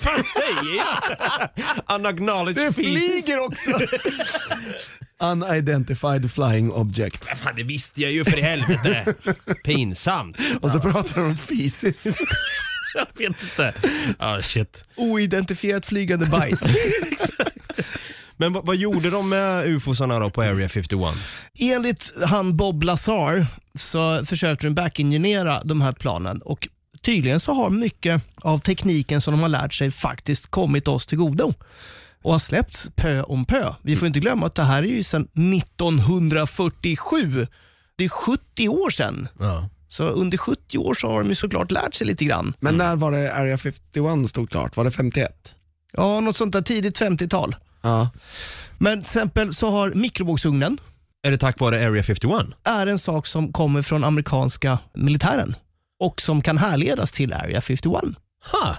Fan 0.00 0.24
säger 0.36 0.76
jag? 0.76 1.96
Unacknowledged 1.96 2.66
Det 2.66 2.72
feces. 2.72 2.84
flyger 2.92 3.38
också! 3.38 3.70
Unidentified 5.20 6.30
flying 6.32 6.72
object. 6.72 7.38
Fan 7.38 7.52
det 7.56 7.62
visste 7.62 8.02
jag 8.02 8.12
ju 8.12 8.24
för 8.24 8.38
i 8.38 8.42
helvete. 8.42 9.14
Pinsamt. 9.64 10.38
Och 10.60 10.70
så 10.70 10.80
pratar 10.80 11.14
de 11.14 11.26
om 11.26 11.36
fisis. 11.36 12.06
Jag 12.94 13.06
vet 13.14 13.42
inte. 13.42 13.74
Ah 14.18 14.42
shit. 14.42 14.84
Oidentifierat 14.96 15.86
flygande 15.86 16.26
bajs. 16.26 16.62
Men 18.36 18.52
vad, 18.52 18.66
vad 18.66 18.76
gjorde 18.76 19.10
de 19.10 19.28
med 19.28 19.66
ufosarna 19.66 20.18
då 20.18 20.30
på 20.30 20.42
Area 20.42 20.68
51? 20.68 21.14
Enligt 21.58 22.12
han 22.26 22.56
Bob 22.56 22.82
Lazar 22.82 23.46
så 23.74 24.24
försökte 24.26 24.66
de 24.66 24.74
backingenera 24.74 25.62
de 25.64 25.80
här 25.80 25.92
planen 25.92 26.42
och 26.42 26.68
tydligen 27.02 27.40
så 27.40 27.52
har 27.52 27.70
mycket 27.70 28.22
av 28.36 28.58
tekniken 28.58 29.20
som 29.20 29.32
de 29.32 29.40
har 29.40 29.48
lärt 29.48 29.74
sig 29.74 29.90
faktiskt 29.90 30.46
kommit 30.46 30.88
oss 30.88 31.06
till 31.06 31.18
godo 31.18 31.54
och 32.22 32.32
har 32.32 32.38
släppts 32.38 32.90
pö 32.96 33.22
om 33.22 33.44
pö. 33.44 33.74
Vi 33.82 33.96
får 33.96 34.08
inte 34.08 34.20
glömma 34.20 34.46
att 34.46 34.54
det 34.54 34.62
här 34.62 34.82
är 34.82 34.86
ju 34.86 35.02
sedan 35.02 35.28
1947. 35.34 37.46
Det 37.96 38.04
är 38.04 38.08
70 38.08 38.68
år 38.68 38.90
sedan. 38.90 39.28
Ja. 39.38 39.68
Så 39.88 40.04
under 40.04 40.38
70 40.38 40.78
år 40.78 40.94
så 40.94 41.08
har 41.08 41.18
de 41.22 41.28
ju 41.28 41.34
såklart 41.34 41.70
lärt 41.70 41.94
sig 41.94 42.06
lite 42.06 42.24
grann. 42.24 42.54
Men 42.60 42.76
när 42.76 42.96
var 42.96 43.12
det 43.12 43.34
Area 43.34 43.58
51 43.58 44.28
stod 44.30 44.50
klart? 44.50 44.76
Var 44.76 44.84
det 44.84 44.90
51? 44.90 45.54
Ja, 45.92 46.20
något 46.20 46.36
sånt 46.36 46.52
där 46.52 46.62
tidigt 46.62 47.00
50-tal. 47.00 47.56
Ja. 47.82 48.10
Men 48.78 48.92
till 48.92 49.00
exempel 49.00 49.54
så 49.54 49.70
har 49.70 49.90
mikrovågsugnen 49.94 50.80
Är 51.22 51.30
det 51.30 51.38
tack 51.38 51.60
vare 51.60 51.86
Area 51.88 52.02
51? 52.02 52.32
är 52.64 52.86
en 52.86 52.98
sak 52.98 53.26
som 53.26 53.52
kommer 53.52 53.82
från 53.82 54.04
amerikanska 54.04 54.78
militären 54.94 55.56
och 56.00 56.20
som 56.22 56.42
kan 56.42 56.58
härledas 56.58 57.12
till 57.12 57.32
Area 57.32 57.60
51. 57.60 58.02
Ha. 58.52 58.76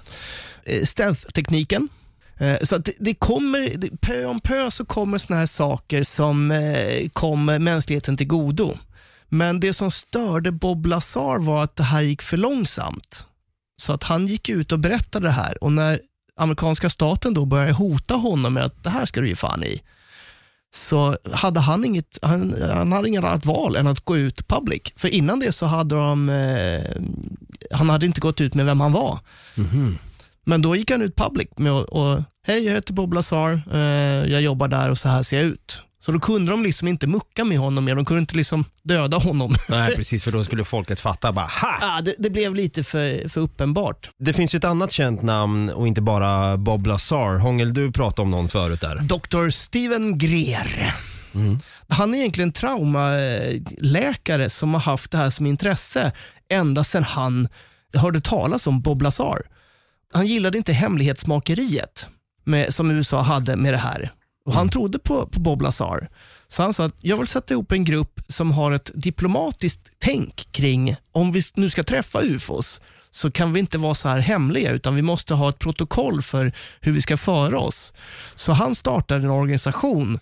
Eh, 0.63 0.83
Stealth-tekniken. 0.83 1.89
Eh, 2.37 2.57
Så 2.61 2.75
att 2.75 2.85
det- 2.85 2.93
det 2.99 3.13
kommer, 3.13 3.73
det- 3.77 4.01
pö 4.01 4.25
om 4.25 4.39
pö 4.39 4.71
så 4.71 4.85
kommer 4.85 5.17
såna 5.17 5.39
här 5.39 5.45
saker 5.45 6.03
som 6.03 6.51
eh, 6.51 7.09
kommer 7.13 7.59
mänskligheten 7.59 8.17
till 8.17 8.27
godo. 8.27 8.77
Men 9.29 9.59
det 9.59 9.73
som 9.73 9.91
störde 9.91 10.51
Bob 10.51 10.85
Lazar 10.85 11.39
var 11.39 11.63
att 11.63 11.75
det 11.75 11.83
här 11.83 12.01
gick 12.01 12.21
för 12.21 12.37
långsamt. 12.37 13.25
Så 13.81 13.93
att 13.93 14.03
han 14.03 14.27
gick 14.27 14.49
ut 14.49 14.71
och 14.71 14.79
berättade 14.79 15.27
det 15.27 15.31
här 15.31 15.63
och 15.63 15.71
när 15.71 15.99
amerikanska 16.37 16.89
staten 16.89 17.33
då 17.33 17.45
började 17.45 17.73
hota 17.73 18.13
honom 18.13 18.53
med 18.53 18.63
att 18.63 18.83
det 18.83 18.89
här 18.89 19.05
ska 19.05 19.21
du 19.21 19.29
ge 19.29 19.35
fan 19.35 19.63
i, 19.63 19.81
så 20.71 21.17
hade 21.33 21.59
han 21.59 21.85
inget, 21.85 22.19
han, 22.21 22.55
han 22.61 22.91
hade 22.91 23.07
inget 23.07 23.23
annat 23.23 23.45
val 23.45 23.75
än 23.75 23.87
att 23.87 24.05
gå 24.05 24.17
ut 24.17 24.47
public. 24.47 24.81
För 24.95 25.07
innan 25.07 25.39
det 25.39 25.51
så 25.51 25.65
hade 25.65 25.95
de, 25.95 26.29
eh, 26.29 26.83
han 27.71 27.89
hade 27.89 28.05
inte 28.05 28.21
gått 28.21 28.41
ut 28.41 28.55
med 28.55 28.65
vem 28.65 28.81
han 28.81 28.91
var. 28.91 29.19
Men 30.45 30.61
då 30.61 30.75
gick 30.75 30.91
han 30.91 31.01
ut 31.01 31.15
public 31.15 31.47
med 31.57 31.71
att, 31.71 31.85
och, 31.85 32.23
hej 32.47 32.65
jag 32.65 32.73
heter 32.73 32.93
Bob 32.93 33.13
Lazar, 33.13 33.61
eh, 33.73 34.31
jag 34.31 34.41
jobbar 34.41 34.67
där 34.67 34.89
och 34.89 34.97
så 34.97 35.09
här 35.09 35.23
ser 35.23 35.37
jag 35.37 35.45
ut. 35.45 35.81
Så 36.01 36.11
då 36.11 36.19
kunde 36.19 36.51
de 36.51 36.63
liksom 36.63 36.87
inte 36.87 37.07
mucka 37.07 37.45
med 37.45 37.59
honom 37.59 37.85
mer, 37.85 37.95
de 37.95 38.05
kunde 38.05 38.21
inte 38.21 38.35
liksom 38.35 38.65
döda 38.83 39.17
honom. 39.17 39.55
Nej 39.67 39.91
precis, 39.95 40.23
för 40.23 40.31
då 40.31 40.43
skulle 40.43 40.63
folket 40.65 40.99
fatta 40.99 41.31
bara 41.31 41.45
ha! 41.45 41.77
ah, 41.81 42.01
det, 42.01 42.15
det 42.17 42.29
blev 42.29 42.55
lite 42.55 42.83
för, 42.83 43.29
för 43.29 43.41
uppenbart. 43.41 44.09
Det 44.19 44.33
finns 44.33 44.55
ju 44.55 44.57
ett 44.57 44.63
annat 44.63 44.91
känt 44.91 45.21
namn 45.21 45.69
och 45.69 45.87
inte 45.87 46.01
bara 46.01 46.57
Bob 46.57 46.87
Lazar. 46.87 47.37
Hångel, 47.37 47.73
du 47.73 47.91
pratade 47.91 48.21
om 48.21 48.31
någon 48.31 48.49
förut 48.49 48.81
där. 48.81 48.95
Dr. 48.95 49.49
Steven 49.49 50.17
Greer. 50.17 50.95
Han 51.87 52.13
är 52.13 52.17
egentligen 52.17 52.51
traumaläkare 52.51 54.49
som 54.49 54.73
har 54.73 54.81
haft 54.81 55.11
det 55.11 55.17
här 55.17 55.29
som 55.29 55.45
intresse 55.45 56.11
ända 56.49 56.83
sedan 56.83 57.03
han 57.03 57.47
hörde 57.93 58.21
talas 58.21 58.67
om 58.67 58.81
Bob 58.81 59.01
Lazar. 59.01 59.41
Han 60.13 60.27
gillade 60.27 60.57
inte 60.57 60.73
hemlighetsmakeriet 60.73 62.07
med, 62.43 62.73
som 62.73 62.91
USA 62.91 63.21
hade 63.21 63.55
med 63.55 63.73
det 63.73 63.77
här. 63.77 64.11
Och 64.45 64.53
Han 64.53 64.69
trodde 64.69 64.99
på, 64.99 65.27
på 65.27 65.39
Bob 65.39 65.61
Lazar. 65.61 66.09
Så 66.47 66.63
han 66.63 66.73
sa 66.73 66.85
att 66.85 66.95
jag 67.01 67.17
vill 67.17 67.27
sätta 67.27 67.53
ihop 67.53 67.71
en 67.71 67.83
grupp 67.83 68.21
som 68.27 68.51
har 68.51 68.71
ett 68.71 68.91
diplomatiskt 68.93 69.81
tänk 69.97 70.51
kring 70.51 70.95
om 71.11 71.31
vi 71.31 71.41
nu 71.53 71.69
ska 71.69 71.83
träffa 71.83 72.21
ufos 72.21 72.81
så 73.11 73.31
kan 73.31 73.53
vi 73.53 73.59
inte 73.59 73.77
vara 73.77 73.95
så 73.95 74.09
här 74.09 74.19
hemliga 74.19 74.71
utan 74.71 74.95
vi 74.95 75.01
måste 75.01 75.33
ha 75.33 75.49
ett 75.49 75.59
protokoll 75.59 76.21
för 76.21 76.51
hur 76.81 76.91
vi 76.91 77.01
ska 77.01 77.17
föra 77.17 77.59
oss. 77.59 77.93
Så 78.35 78.51
han 78.51 78.75
startade 78.75 79.23
en 79.23 79.31
organisation 79.31 80.19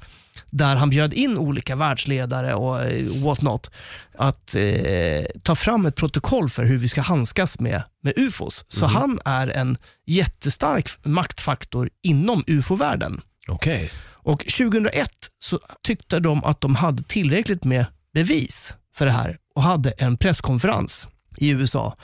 där 0.49 0.75
han 0.75 0.89
bjöd 0.89 1.13
in 1.13 1.37
olika 1.37 1.75
världsledare 1.75 2.53
och 2.53 2.81
eh, 2.81 3.23
what 3.23 3.41
not 3.41 3.71
att 4.17 4.55
eh, 4.55 5.25
ta 5.43 5.55
fram 5.55 5.85
ett 5.85 5.95
protokoll 5.95 6.49
för 6.49 6.63
hur 6.63 6.77
vi 6.77 6.87
ska 6.87 7.01
handskas 7.01 7.59
med, 7.59 7.83
med 8.03 8.13
ufos. 8.17 8.65
Så 8.67 8.85
han 8.85 9.19
är 9.25 9.47
en 9.47 9.77
jättestark 10.05 10.89
maktfaktor 11.03 11.89
inom 12.03 12.43
ufo-världen. 12.47 13.21
Okay. 13.49 13.89
Och 14.27 14.39
2001 14.39 15.09
så 15.39 15.59
tyckte 15.83 16.19
de 16.19 16.43
att 16.43 16.61
de 16.61 16.75
hade 16.75 17.03
tillräckligt 17.03 17.63
med 17.63 17.85
bevis 18.13 18.75
för 18.95 19.05
det 19.05 19.11
här 19.11 19.37
och 19.55 19.63
hade 19.63 19.91
en 19.91 20.17
presskonferens 20.17 21.07
i 21.37 21.49
USA 21.49 21.97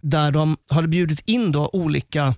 där 0.00 0.30
de 0.30 0.56
hade 0.70 0.88
bjudit 0.88 1.20
in 1.24 1.52
då 1.52 1.70
olika 1.72 2.34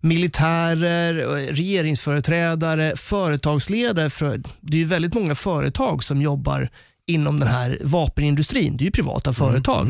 militärer, 0.00 1.14
regeringsföreträdare, 1.52 2.96
företagsledare. 2.96 4.10
För 4.10 4.42
det 4.60 4.76
är 4.76 4.78
ju 4.78 4.84
väldigt 4.84 5.14
många 5.14 5.34
företag 5.34 6.04
som 6.04 6.22
jobbar 6.22 6.70
inom 7.08 7.40
den 7.40 7.48
här 7.48 7.78
vapenindustrin. 7.84 8.76
Det 8.76 8.82
är 8.82 8.86
ju 8.86 8.90
privata 8.90 9.32
företag. 9.32 9.86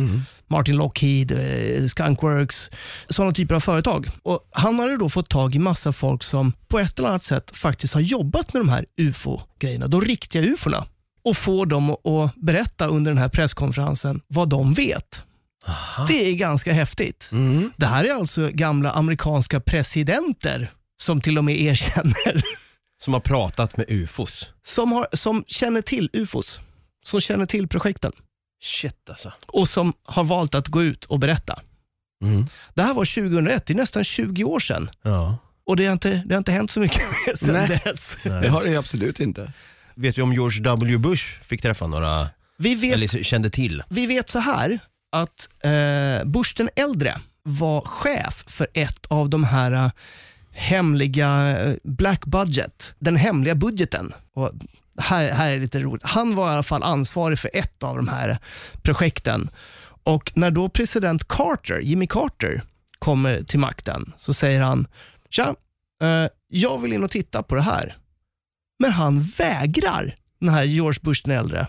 Martin 0.46 0.76
Lockheed, 0.76 1.33
eh, 1.33 1.87
Skunkworks, 1.87 2.70
sådana 3.09 3.33
typer 3.33 3.54
av 3.54 3.61
företag. 3.61 4.09
Och 4.22 4.40
Han 4.52 4.78
hade 4.78 4.96
då 4.96 5.09
fått 5.09 5.28
tag 5.28 5.54
i 5.54 5.59
massa 5.59 5.92
folk 5.92 6.22
som 6.22 6.52
på 6.68 6.78
ett 6.78 6.98
eller 6.98 7.09
annat 7.09 7.22
sätt 7.22 7.50
faktiskt 7.57 7.94
har 7.94 8.00
jobbat 8.00 8.52
med 8.54 8.61
de 8.61 8.68
här 8.68 8.87
ufo-grejerna, 8.96 9.87
de 9.88 10.00
riktiga 10.00 10.42
ufona. 10.42 10.87
Och 11.24 11.37
få 11.37 11.64
dem 11.64 11.90
att- 11.90 12.35
berätta 12.37 12.87
under 12.87 13.11
den 13.11 13.18
här 13.18 13.28
presskonferensen 13.28 14.20
vad 14.26 14.48
de 14.48 14.74
vet. 14.74 15.22
Det 16.09 16.31
är 16.31 16.35
ganska 16.35 16.72
häftigt. 16.72 17.31
Det 17.76 17.87
här 17.87 18.04
är 18.04 18.14
alltså 18.14 18.48
gamla 18.48 18.90
amerikanska 18.90 19.61
presidenter 19.61 20.70
som 21.02 21.20
till 21.20 21.38
och 21.38 21.44
med 21.44 21.61
erkänner, 21.61 22.42
Som 23.02 23.14
har 23.14 23.20
pratat 23.20 23.76
med 23.76 23.87
ufos. 23.88 24.50
som, 24.66 24.92
har, 24.92 25.07
som 25.12 25.44
känner 25.46 25.83
till 25.83 26.11
ufos, 26.12 26.59
som 27.09 27.21
känner 27.21 27.47
till 27.47 27.68
projekten 27.68 28.12
Shit 28.62 29.11
alltså. 29.11 29.33
och 29.47 29.68
som 29.68 29.92
har 30.05 30.25
valt 30.25 30.55
att 30.55 30.68
gå 30.68 30.83
ut 30.83 31.05
och 31.05 31.18
berätta. 31.18 31.61
Det 32.75 32.83
här 32.83 32.94
var 32.94 33.05
2001, 33.05 33.66
det 33.66 33.73
är 33.73 33.77
nästan 33.77 34.05
20 34.05 34.44
år 34.44 34.61
sedan. 34.61 34.90
Ja. 35.03 35.38
Och 35.66 35.77
det 35.77 35.87
har 35.87 35.92
inte, 35.92 36.23
det 36.27 36.35
har 36.35 36.38
inte 36.38 36.53
hänt 36.53 36.71
så 36.71 36.81
mycket 36.81 36.99
mer 37.27 37.35
sedan 37.37 37.55
Nej. 37.55 37.81
dess. 37.85 38.16
Det 38.23 38.49
har 38.49 38.64
det 38.64 38.77
absolut 38.77 39.21
inte. 39.21 39.53
Vet 39.94 40.18
vi 40.18 40.23
om 40.23 40.33
George 40.33 40.62
W 40.62 40.99
Bush 40.99 41.25
fick 41.42 41.62
träffa 41.62 41.87
några, 41.87 42.29
Vi 42.59 42.75
vet, 42.75 42.94
eller 42.94 43.23
kände 43.23 43.51
till? 43.51 43.83
vi 43.88 44.07
vet 44.07 44.29
så 44.29 44.38
här 44.38 44.79
att 45.12 45.49
eh, 45.64 46.25
Bush 46.29 46.55
den 46.57 46.68
äldre 46.77 47.18
var 47.42 47.81
chef 47.81 48.44
för 48.47 48.66
ett 48.75 49.07
av 49.07 49.31
de 49.31 49.44
här 49.44 49.73
eh, 49.73 49.90
hemliga 50.53 51.59
eh, 51.61 51.75
Black 51.85 52.25
Budget, 52.27 52.94
den 52.99 53.16
hemliga 53.16 53.55
budgeten. 53.55 54.12
Och 54.35 54.51
här, 54.99 55.33
här 55.33 55.51
är 55.51 55.59
lite 55.59 55.79
roligt. 55.79 56.07
Han 56.07 56.35
var 56.35 56.51
i 56.51 56.55
alla 56.55 56.63
fall 56.63 56.83
ansvarig 56.83 57.39
för 57.39 57.51
ett 57.53 57.83
av 57.83 57.97
de 57.97 58.09
här 58.09 58.39
projekten. 58.83 59.51
Och 60.03 60.33
när 60.35 60.51
då 60.51 60.69
president 60.69 61.29
Carter, 61.29 61.81
Jimmy 61.81 62.07
Carter, 62.07 62.63
kommer 62.99 63.43
till 63.43 63.59
makten 63.59 64.13
så 64.17 64.35
säger 64.35 64.61
han, 64.61 64.87
tja, 65.31 65.55
eh, 66.03 66.27
jag 66.49 66.79
vill 66.79 66.93
in 66.93 67.05
och 67.05 67.11
titta 67.11 67.43
på 67.43 67.55
det 67.55 67.63
här. 67.63 67.97
Men 68.79 68.93
han 68.93 69.23
vägrar, 69.23 70.15
den 70.41 70.49
här 70.49 70.65
George 70.65 71.01
Bush 71.03 71.23
den 71.25 71.39
äldre. 71.39 71.67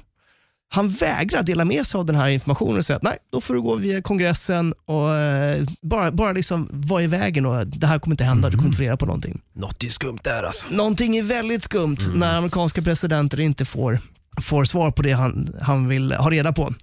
Han 0.72 0.90
vägrar 0.90 1.44
dela 1.44 1.66
med 1.66 1.88
sig 1.88 1.98
av 1.98 2.06
den 2.06 2.16
här 2.16 2.30
informationen 2.30 2.78
och 2.78 2.86
säger 2.86 2.96
att 2.96 3.04
nej, 3.04 3.18
då 3.32 3.42
får 3.42 3.54
du 3.54 3.62
gå 3.62 3.76
via 3.76 4.02
kongressen 4.02 4.74
och 4.86 5.16
eh, 5.16 5.66
bara, 5.82 6.12
bara 6.12 6.32
liksom 6.32 6.70
vara 6.72 7.04
i 7.04 7.08
vägen 7.08 7.46
och 7.46 7.68
det 7.68 7.88
här 7.88 8.00
kommer 8.00 8.14
inte 8.14 8.24
hända, 8.24 8.50
du 8.50 8.58
kommer 8.58 8.68
inte 8.68 8.78
få 8.78 8.84
reda 8.84 8.98
på 8.98 9.06
någonting. 9.06 9.42
Något 9.54 9.84
är 9.84 9.88
skumt 9.88 10.20
där 10.24 10.44
alltså. 10.44 10.66
Någonting 10.70 11.18
är 11.18 11.24
väldigt 11.24 11.64
skumt 11.64 11.98
när 12.14 12.38
amerikanska 12.38 12.82
presidenter 12.82 13.40
inte 13.40 13.66
får, 13.66 14.00
får 14.42 14.66
svar 14.66 14.92
på 14.92 15.02
det 15.02 15.12
han, 15.12 15.56
han 15.62 15.88
vill 15.88 16.12
ha 16.12 16.32
reda 16.32 16.54
på. 16.54 16.74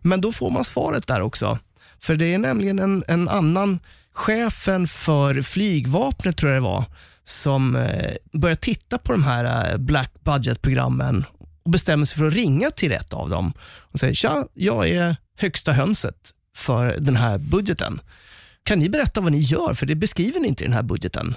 Men 0.00 0.20
då 0.20 0.32
får 0.32 0.50
man 0.50 0.64
svaret 0.64 1.06
där 1.06 1.22
också. 1.22 1.58
För 1.98 2.14
det 2.14 2.34
är 2.34 2.38
nämligen 2.38 2.78
en, 2.78 3.04
en 3.08 3.28
annan, 3.28 3.78
chefen 4.12 4.88
för 4.88 5.42
flygvapnet 5.42 6.36
tror 6.36 6.52
jag 6.52 6.62
det 6.62 6.68
var, 6.68 6.84
som 7.24 7.76
eh, 7.76 8.12
börjar 8.32 8.56
titta 8.56 8.98
på 8.98 9.12
de 9.12 9.24
här 9.24 9.72
eh, 9.72 9.78
Black 9.78 10.10
Budget-programmen 10.24 11.24
och 11.66 11.72
bestämmer 11.72 12.04
sig 12.04 12.18
för 12.18 12.26
att 12.26 12.34
ringa 12.34 12.70
till 12.70 12.92
ett 12.92 13.12
av 13.12 13.30
dem 13.30 13.52
och 13.60 13.98
säger 13.98 14.14
tja, 14.14 14.46
jag 14.54 14.88
är 14.88 15.16
högsta 15.36 15.72
hönset 15.72 16.34
för 16.56 16.96
den 17.00 17.16
här 17.16 17.38
budgeten. 17.38 18.00
Kan 18.62 18.78
ni 18.78 18.88
berätta 18.88 19.20
vad 19.20 19.32
ni 19.32 19.38
gör? 19.38 19.74
För 19.74 19.86
det 19.86 19.94
beskriver 19.94 20.40
ni 20.40 20.48
inte 20.48 20.64
i 20.64 20.66
den 20.66 20.74
här 20.74 20.82
budgeten. 20.82 21.34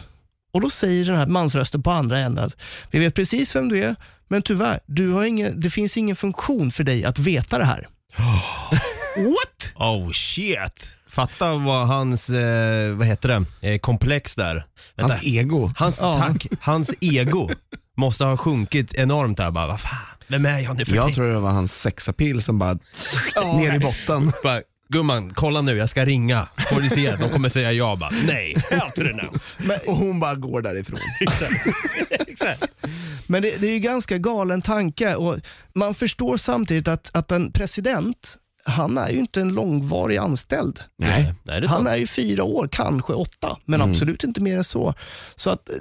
Och 0.52 0.62
Då 0.62 0.70
säger 0.70 1.06
den 1.06 1.16
här 1.16 1.26
mansrösten 1.28 1.84
på 1.84 1.92
andra 1.92 2.20
änden 2.20 2.46
att 2.46 2.56
vi 2.92 3.00
vet 3.00 3.16
precis 3.16 3.56
vem 3.56 3.70
du 3.70 3.84
är, 3.84 3.96
men 4.28 4.42
tyvärr, 4.42 4.80
du 4.86 5.12
har 5.12 5.26
ingen, 5.26 5.62
det 5.62 5.70
finns 5.70 5.98
ingen 5.98 6.16
funktion 6.16 6.72
för 6.72 6.84
dig 6.84 7.06
att 7.06 7.20
veta 7.20 7.58
det 7.58 7.66
här. 7.66 7.88
What? 9.18 9.72
Oh 9.76 10.12
shit. 10.12 10.96
Fatta 11.10 11.56
vad 11.56 11.88
hans, 11.88 12.30
eh, 12.30 12.96
vad 12.96 13.08
heter 13.08 13.46
det, 13.62 13.70
eh, 13.70 13.78
komplex 13.80 14.36
där. 14.36 14.66
Vänta. 14.96 15.14
Hans 15.14 15.26
ego. 15.26 15.72
Hans, 15.76 15.98
tack, 15.98 16.48
hans 16.60 16.94
ego 17.02 17.50
måste 18.00 18.26
ha 18.26 18.38
sjunkit 18.38 18.94
enormt 18.94 19.38
där. 19.38 19.52
Bara, 19.52 19.68
vad 19.68 19.80
fan, 19.80 20.18
vem 20.28 20.46
är 20.46 20.60
jag 20.60 20.78
nu 20.78 20.86
för 20.86 20.96
Jag 20.96 21.14
tror 21.14 21.28
det 21.28 21.40
var 21.40 21.52
hans 21.52 21.82
sexapil 21.82 22.42
som 22.42 22.60
bara 22.60 22.78
ner 23.58 23.76
i 23.76 23.80
botten. 23.80 24.32
Bara, 24.44 24.62
Gumman, 24.90 25.34
kolla 25.34 25.62
nu, 25.62 25.78
jag 25.78 25.90
ska 25.90 26.06
ringa. 26.06 26.48
Får 26.70 26.82
du 26.82 26.90
se? 26.90 27.16
De 27.16 27.30
kommer 27.30 27.50
säga 27.50 27.72
ja. 27.72 27.96
Bara, 27.96 28.10
Nej, 28.28 28.56
hell 28.70 28.92
to 28.96 29.02
the 29.02 29.14
no. 29.14 29.40
Och 29.88 29.96
hon 29.98 30.20
bara 30.20 30.36
går 30.36 30.62
därifrån. 30.62 31.00
Men 33.28 33.42
det, 33.42 33.62
det 33.62 33.68
är 33.68 33.72
ju 33.72 33.80
ganska 33.80 34.18
galen 34.18 34.62
tanke 34.62 35.16
och 35.16 35.38
man 35.76 35.96
förstår 35.96 36.38
samtidigt 36.38 36.88
att, 36.88 37.10
att 37.14 37.32
en 37.32 37.52
president, 37.52 38.38
han 38.66 38.98
är 38.98 39.10
ju 39.10 39.20
inte 39.20 39.42
en 39.42 39.54
långvarig 39.54 40.18
anställd. 40.18 40.80
Nej, 40.98 41.34
nej 41.44 41.62
det 41.62 41.66
är 41.66 41.68
sant. 41.68 41.84
Han 41.84 41.94
är 41.94 41.98
ju 41.98 42.08
fyra 42.08 42.44
år, 42.44 42.70
kanske 42.72 43.14
åtta, 43.14 43.58
men 43.66 43.82
absolut 43.82 44.24
inte 44.24 44.42
mer 44.42 44.58
än 44.58 44.64
så. 44.64 44.94
Så 45.36 45.50
att 45.50 45.70
eh, 45.70 45.76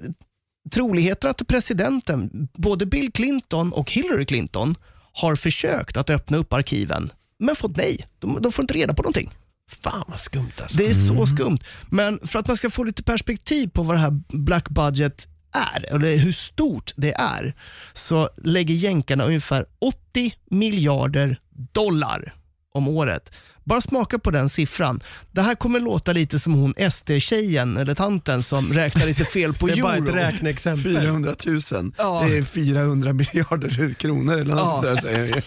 troligheten 0.71 1.31
att 1.31 1.47
presidenten, 1.47 2.49
både 2.55 2.87
Bill 2.87 3.13
Clinton 3.13 3.73
och 3.73 3.93
Hillary 3.93 4.25
Clinton, 4.25 4.75
har 5.13 5.37
försökt 5.37 5.97
att 5.97 6.11
öppna 6.11 6.37
upp 6.37 6.53
arkiven, 6.53 7.13
men 7.39 7.57
fått 7.57 7.77
nej. 7.77 8.07
De, 8.19 8.39
de 8.43 8.53
får 8.53 8.63
inte 8.63 8.75
reda 8.75 8.95
på 8.95 9.03
någonting. 9.03 9.31
Fan 9.71 10.05
vad 10.09 10.21
skumt 10.21 10.53
alltså. 10.61 10.79
Det 10.79 10.87
är 10.87 10.95
så 10.95 11.27
skumt. 11.27 11.59
Men 11.91 12.21
för 12.27 12.39
att 12.39 12.47
man 12.47 12.57
ska 12.57 12.71
få 12.71 12.85
lite 12.85 13.03
perspektiv 13.03 13.69
på 13.69 13.83
vad 13.83 13.97
det 13.97 14.01
här 14.01 14.21
Black 14.29 14.69
Budget 14.69 15.27
är, 15.53 15.95
eller 15.95 16.17
hur 16.17 16.33
stort 16.33 16.93
det 16.97 17.13
är, 17.13 17.55
så 17.93 18.31
lägger 18.37 18.75
jänkarna 18.75 19.25
ungefär 19.25 19.67
80 19.79 20.35
miljarder 20.51 21.41
dollar 21.73 22.35
om 22.79 22.89
året. 22.89 23.33
Bara 23.65 23.81
smaka 23.81 24.19
på 24.19 24.31
den 24.31 24.49
siffran. 24.49 25.01
Det 25.33 25.43
här 25.43 25.55
kommer 25.55 25.81
låta 25.81 26.13
lite 26.13 26.39
som 26.39 26.55
hon 26.55 26.75
SD-tjejen 26.91 27.77
eller 27.77 27.95
tanten 27.95 28.43
som 28.43 28.73
räknar 28.73 29.07
lite 29.07 29.25
fel 29.25 29.55
på 29.55 29.67
Det 29.67 29.73
är 29.73 29.77
euro. 29.77 29.83
bara 29.83 30.21
ett 30.21 30.35
räkneexempel. 30.35 30.97
400 31.01 31.35
000. 31.47 31.61
Ja. 31.99 32.25
Det 32.29 32.37
är 32.39 32.43
400 32.45 33.13
miljarder 33.13 33.95
kronor 33.95 34.33
eller 34.35 34.55
något 34.55 34.59
Ja. 34.65 34.81
sådär 34.83 34.97
säger 34.97 35.29
jag. 35.29 35.43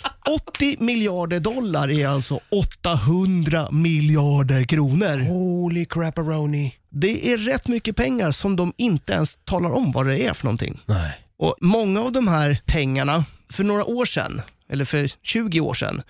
80 0.47 0.77
miljarder 0.79 1.39
dollar 1.39 1.91
är 1.91 2.07
alltså 2.07 2.39
800 2.51 3.69
miljarder 3.71 4.63
kronor. 4.63 5.17
Holy 5.29 5.85
crapperoni. 5.85 6.75
Det 6.91 7.33
är 7.33 7.37
rätt 7.37 7.67
mycket 7.67 7.95
pengar 7.95 8.31
som 8.31 8.55
de 8.55 8.73
inte 8.77 9.13
ens 9.13 9.37
talar 9.45 9.69
om 9.69 9.91
vad 9.91 10.07
det 10.07 10.17
är 10.27 10.33
för 10.33 10.45
någonting. 10.45 10.79
Nej. 10.85 11.11
Och 11.39 11.55
Många 11.61 12.01
av 12.01 12.11
de 12.11 12.27
här 12.27 12.61
pengarna, 12.65 13.25
för 13.51 13.63
några 13.63 13.85
år 13.85 14.05
sedan, 14.05 14.41
eller 14.71 14.85
för 14.85 15.07
20 15.23 15.59
år 15.61 15.73
sedan, 15.73 16.01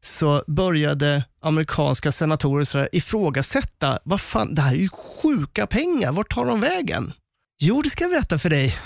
så 0.00 0.44
började 0.46 1.24
amerikanska 1.42 2.12
senatorer 2.12 2.64
så 2.64 2.78
här 2.78 2.88
ifrågasätta, 2.92 3.98
vad 4.04 4.20
fan, 4.20 4.54
det 4.54 4.62
här 4.62 4.72
är 4.74 4.78
ju 4.78 4.88
sjuka 5.22 5.66
pengar, 5.66 6.12
vart 6.12 6.34
tar 6.34 6.46
de 6.46 6.60
vägen? 6.60 7.12
Jo, 7.60 7.82
det 7.82 7.90
ska 7.90 8.04
jag 8.04 8.10
berätta 8.10 8.38
för 8.38 8.50
dig. 8.50 8.76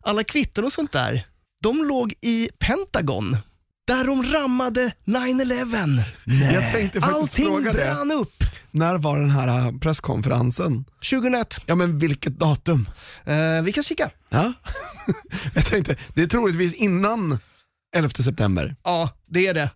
Alla 0.00 0.24
kvitton 0.24 0.64
och 0.64 0.72
sånt 0.72 0.92
där, 0.92 1.26
de 1.62 1.84
låg 1.88 2.14
i 2.20 2.48
Pentagon, 2.58 3.36
där 3.86 4.04
de 4.04 4.22
rammade 4.32 4.92
9-11. 5.04 5.98
Jag 6.52 6.72
tänkte 6.72 7.00
faktiskt 7.00 7.22
Allting 7.22 7.46
fråga 7.46 7.72
det. 7.72 7.78
brann 7.78 8.12
upp. 8.12 8.44
När 8.70 8.98
var 8.98 9.18
den 9.20 9.30
här 9.30 9.48
äh, 9.48 9.78
presskonferensen? 9.78 10.84
2001. 11.10 11.60
Ja 11.66 11.74
men 11.74 11.98
vilket 11.98 12.38
datum? 12.38 12.88
Eh, 13.24 13.62
vi 13.62 13.72
kan 13.72 13.82
kika. 13.82 14.10
Ja. 14.28 14.52
Jag 15.54 15.64
tänkte, 15.66 15.96
det 16.14 16.22
är 16.22 16.26
troligtvis 16.26 16.74
innan 16.74 17.38
11 17.92 18.08
september, 18.10 18.76
Ja, 18.84 19.10
det 19.28 19.46
är 19.46 19.54
det. 19.54 19.70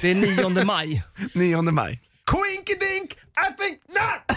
Det 0.00 0.10
är 0.10 0.14
9 0.54 0.64
maj. 0.64 1.02
9 1.34 1.62
maj. 1.62 2.00
Coinkidink, 2.24 3.12
I 3.12 3.62
think 3.62 3.78
not! 3.88 4.36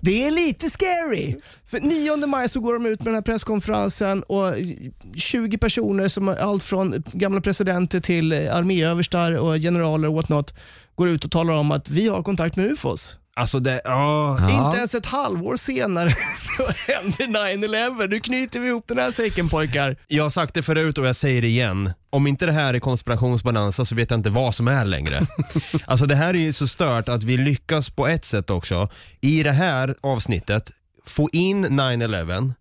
Det 0.00 0.24
är 0.26 0.30
lite 0.30 0.70
scary. 0.70 1.36
För 1.66 1.80
9 1.80 2.26
maj 2.26 2.48
så 2.48 2.60
går 2.60 2.74
de 2.74 2.86
ut 2.86 3.00
med 3.00 3.06
den 3.06 3.14
här 3.14 3.22
presskonferensen 3.22 4.22
och 4.22 4.54
20 5.16 5.58
personer, 5.58 6.08
som 6.08 6.28
allt 6.28 6.62
från 6.62 7.02
gamla 7.12 7.40
presidenter 7.40 8.00
till 8.00 8.32
arméöverstar 8.32 9.32
och 9.32 9.54
generaler 9.56 10.08
och 10.08 10.14
whatnot, 10.14 10.54
går 10.94 11.08
ut 11.08 11.24
och 11.24 11.30
talar 11.30 11.54
om 11.54 11.70
att 11.70 11.90
vi 11.90 12.08
har 12.08 12.22
kontakt 12.22 12.56
med 12.56 12.66
ufos. 12.66 13.16
Alltså 13.36 13.60
det, 13.60 13.80
ja. 13.84 14.38
Inte 14.50 14.76
ens 14.76 14.94
ett 14.94 15.06
halvår 15.06 15.56
senare 15.56 16.10
så 16.56 16.92
händer 16.92 17.56
9-11. 17.56 18.08
Nu 18.08 18.20
knyter 18.20 18.60
vi 18.60 18.68
ihop 18.68 18.84
den 18.88 18.98
här 18.98 19.10
säcken 19.10 19.48
pojkar. 19.48 19.96
Jag 20.06 20.22
har 20.22 20.30
sagt 20.30 20.54
det 20.54 20.62
förut 20.62 20.98
och 20.98 21.06
jag 21.06 21.16
säger 21.16 21.42
det 21.42 21.48
igen. 21.48 21.92
Om 22.10 22.26
inte 22.26 22.46
det 22.46 22.52
här 22.52 22.74
är 22.74 22.80
konspirationsbalansa 22.80 23.84
så 23.84 23.94
vet 23.94 24.10
jag 24.10 24.20
inte 24.20 24.30
vad 24.30 24.54
som 24.54 24.68
är 24.68 24.84
längre. 24.84 25.20
alltså 25.86 26.06
det 26.06 26.14
här 26.14 26.34
är 26.34 26.38
ju 26.38 26.52
så 26.52 26.66
stört 26.66 27.08
att 27.08 27.22
vi 27.22 27.36
lyckas 27.36 27.90
på 27.90 28.06
ett 28.06 28.24
sätt 28.24 28.50
också 28.50 28.88
i 29.20 29.42
det 29.42 29.52
här 29.52 29.94
avsnittet 30.00 30.70
få 31.06 31.28
in 31.32 31.66
9-11 31.66 32.52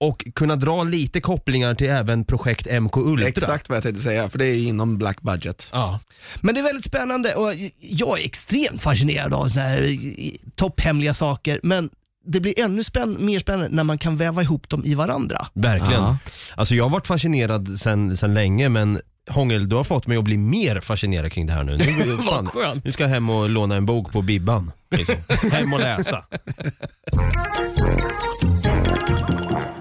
och 0.00 0.26
kunna 0.34 0.56
dra 0.56 0.84
lite 0.84 1.20
kopplingar 1.20 1.74
till 1.74 1.90
även 1.90 2.24
projekt 2.24 2.66
MK 2.80 2.96
Ultra. 2.96 3.28
Exakt 3.28 3.68
vad 3.68 3.76
jag 3.76 3.82
tänkte 3.82 4.02
säga, 4.02 4.30
för 4.30 4.38
det 4.38 4.46
är 4.46 4.54
inom 4.56 4.98
black 4.98 5.20
budget. 5.20 5.68
Ja. 5.72 6.00
Men 6.40 6.54
det 6.54 6.60
är 6.60 6.64
väldigt 6.64 6.84
spännande 6.84 7.34
och 7.34 7.54
jag 7.80 8.20
är 8.20 8.24
extremt 8.24 8.82
fascinerad 8.82 9.34
av 9.34 9.48
såna 9.48 9.62
här 9.62 9.82
eh, 9.82 10.32
topphemliga 10.54 11.14
saker. 11.14 11.60
Men 11.62 11.90
det 12.26 12.40
blir 12.40 12.60
ännu 12.60 12.84
spänn 12.84 13.16
mer 13.20 13.38
spännande 13.38 13.68
när 13.76 13.84
man 13.84 13.98
kan 13.98 14.16
väva 14.16 14.42
ihop 14.42 14.68
dem 14.68 14.84
i 14.84 14.94
varandra. 14.94 15.46
Verkligen. 15.54 16.02
Ja. 16.02 16.16
Alltså 16.54 16.74
jag 16.74 16.84
har 16.84 16.90
varit 16.90 17.06
fascinerad 17.06 17.68
sen, 17.78 18.16
sen 18.16 18.34
länge 18.34 18.68
men 18.68 19.00
Hångel, 19.30 19.68
du 19.68 19.76
har 19.76 19.84
fått 19.84 20.06
mig 20.06 20.18
att 20.18 20.24
bli 20.24 20.36
mer 20.36 20.80
fascinerad 20.80 21.32
kring 21.32 21.46
det 21.46 21.52
här 21.52 21.64
nu. 21.64 21.76
nu 21.76 22.04
Vad 22.16 22.24
fan, 22.24 22.46
skönt. 22.46 22.84
Nu 22.84 22.92
ska 22.92 23.02
jag 23.02 23.10
hem 23.10 23.30
och 23.30 23.48
låna 23.48 23.76
en 23.76 23.86
bok 23.86 24.12
på 24.12 24.22
Bibban. 24.22 24.72
Liksom. 24.90 25.14
Hem 25.52 25.72
och 25.72 25.80
läsa. 25.80 26.24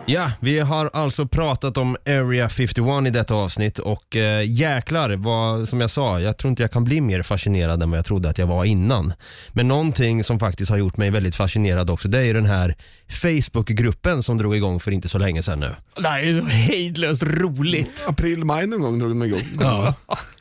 Ja, 0.09 0.31
vi 0.39 0.59
har 0.59 0.89
alltså 0.93 1.27
pratat 1.27 1.77
om 1.77 1.97
Area 2.05 2.49
51 2.49 3.07
i 3.07 3.09
detta 3.09 3.35
avsnitt 3.35 3.79
och 3.79 4.15
eh, 4.15 4.51
jäklar 4.51 5.15
vad, 5.15 5.69
som 5.69 5.81
jag 5.81 5.89
sa, 5.89 6.19
jag 6.19 6.37
tror 6.37 6.49
inte 6.49 6.63
jag 6.63 6.71
kan 6.71 6.83
bli 6.83 7.01
mer 7.01 7.23
fascinerad 7.23 7.83
än 7.83 7.89
vad 7.89 7.97
jag 7.97 8.05
trodde 8.05 8.29
att 8.29 8.37
jag 8.37 8.47
var 8.47 8.65
innan. 8.65 9.13
Men 9.51 9.67
någonting 9.67 10.23
som 10.23 10.39
faktiskt 10.39 10.71
har 10.71 10.77
gjort 10.77 10.97
mig 10.97 11.09
väldigt 11.09 11.35
fascinerad 11.35 11.89
också, 11.89 12.07
det 12.07 12.19
är 12.19 12.23
ju 12.23 12.33
den 12.33 12.45
här 12.45 12.75
Facebookgruppen 13.09 14.23
som 14.23 14.37
drog 14.37 14.55
igång 14.55 14.79
för 14.79 14.91
inte 14.91 15.09
så 15.09 15.17
länge 15.17 15.43
sedan 15.43 15.59
nu. 15.59 15.75
Det 15.95 16.07
här 16.07 16.19
är 16.19 16.23
ju 16.23 16.41
hejdlöst 16.41 17.23
roligt. 17.23 18.05
April, 18.07 18.43
maj 18.43 18.67
någon 18.67 18.81
gång 18.81 18.99
drog 18.99 19.11
de 19.11 19.23
igång. 19.23 19.39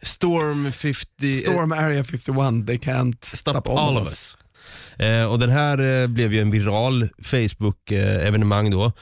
Storm 0.02 0.72
50... 0.72 1.34
Storm 1.34 1.72
Area 1.72 2.04
51, 2.04 2.66
they 2.66 2.78
can't 2.78 3.24
stop, 3.36 3.68
all, 3.68 3.96
of 3.96 4.08
us. 4.08 4.36
Eh, 4.98 5.24
och 5.24 5.38
den 5.38 5.50
här 5.50 6.02
eh, 6.02 6.06
blev 6.06 6.34
ju 6.34 6.40
en 6.40 6.50
viral 6.50 7.08
Facebook-evenemang 7.22 8.70
då. 8.70 8.92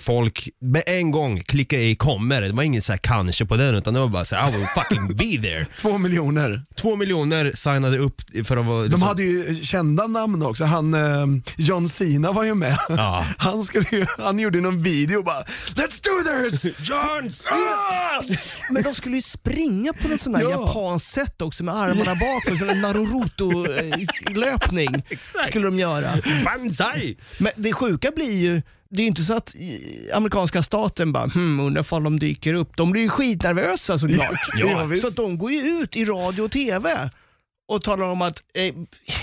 Folk 0.00 0.48
med 0.60 0.82
en 0.86 1.10
gång 1.10 1.42
klickade 1.42 1.82
i 1.82 1.96
kommer. 1.96 2.40
Det 2.42 2.52
var 2.52 2.62
inget 2.62 2.84
så 2.84 2.92
här 2.92 2.98
kanske 2.98 3.46
på 3.46 3.56
den 3.56 3.74
utan 3.74 3.94
det 3.94 4.00
var 4.00 4.08
bara 4.08 4.24
så 4.24 4.36
här, 4.36 4.48
I 4.48 4.52
will 4.56 4.66
fucking 4.66 5.16
be 5.16 5.48
there. 5.48 5.66
Två 5.80 5.98
miljoner. 5.98 6.62
Två 6.76 6.96
miljoner 6.96 7.52
signade 7.54 7.98
upp 7.98 8.20
för 8.44 8.56
att 8.56 8.66
vara... 8.66 8.78
De 8.78 8.84
liksom- 8.84 9.02
hade 9.02 9.22
ju 9.22 9.54
kända 9.62 10.06
namn 10.06 10.42
också. 10.42 10.64
Han, 10.64 10.94
eh, 10.94 11.26
John 11.56 11.88
Cena 11.88 12.32
var 12.32 12.44
ju 12.44 12.54
med. 12.54 12.78
Ja. 12.88 13.24
Han, 13.38 13.64
skulle 13.64 13.86
ju, 13.92 14.06
han 14.18 14.38
gjorde 14.38 14.60
någon 14.60 14.82
video 14.82 15.18
och 15.18 15.24
bara 15.24 15.42
“Let's 15.74 16.02
do 16.04 16.10
this!” 16.50 16.64
John 16.90 17.30
Cena! 17.30 18.36
Men 18.70 18.82
de 18.82 18.94
skulle 18.94 19.16
ju 19.16 19.22
springa 19.22 19.92
på 19.92 20.08
något 20.08 20.20
sånt 20.20 20.36
där 20.36 20.42
Ja. 20.42 20.50
japanskt 20.50 21.10
sätt 21.10 21.42
också 21.42 21.64
med 21.64 21.74
armarna 21.74 22.14
bakåt, 22.14 22.58
där 22.58 22.74
Naruto-löpning 22.74 25.02
skulle 25.46 25.64
de 25.64 25.78
göra. 25.78 26.18
Banzai! 26.44 27.18
Men 27.38 27.52
det 27.56 27.72
sjuka 27.72 28.10
blir 28.16 28.34
ju, 28.40 28.62
det 28.94 29.00
är 29.00 29.04
ju 29.04 29.08
inte 29.08 29.22
så 29.22 29.34
att 29.34 29.54
eh, 29.54 30.16
amerikanska 30.16 30.62
staten 30.62 31.12
bara, 31.12 31.26
hmm, 31.26 31.60
undrar 31.60 31.80
ifall 31.82 32.04
de 32.04 32.18
dyker 32.18 32.54
upp. 32.54 32.76
De 32.76 32.90
blir 32.90 33.02
ju 33.02 33.08
skitnervösa 33.08 33.98
såklart. 33.98 34.40
Ja, 34.58 34.88
så 35.00 35.06
att 35.06 35.16
de 35.16 35.38
går 35.38 35.52
ju 35.52 35.58
ut 35.58 35.96
i 35.96 36.04
radio 36.04 36.42
och 36.42 36.50
TV 36.50 37.10
och 37.68 37.82
talar 37.82 38.06
om 38.06 38.22
att 38.22 38.42
eh, 38.54 38.74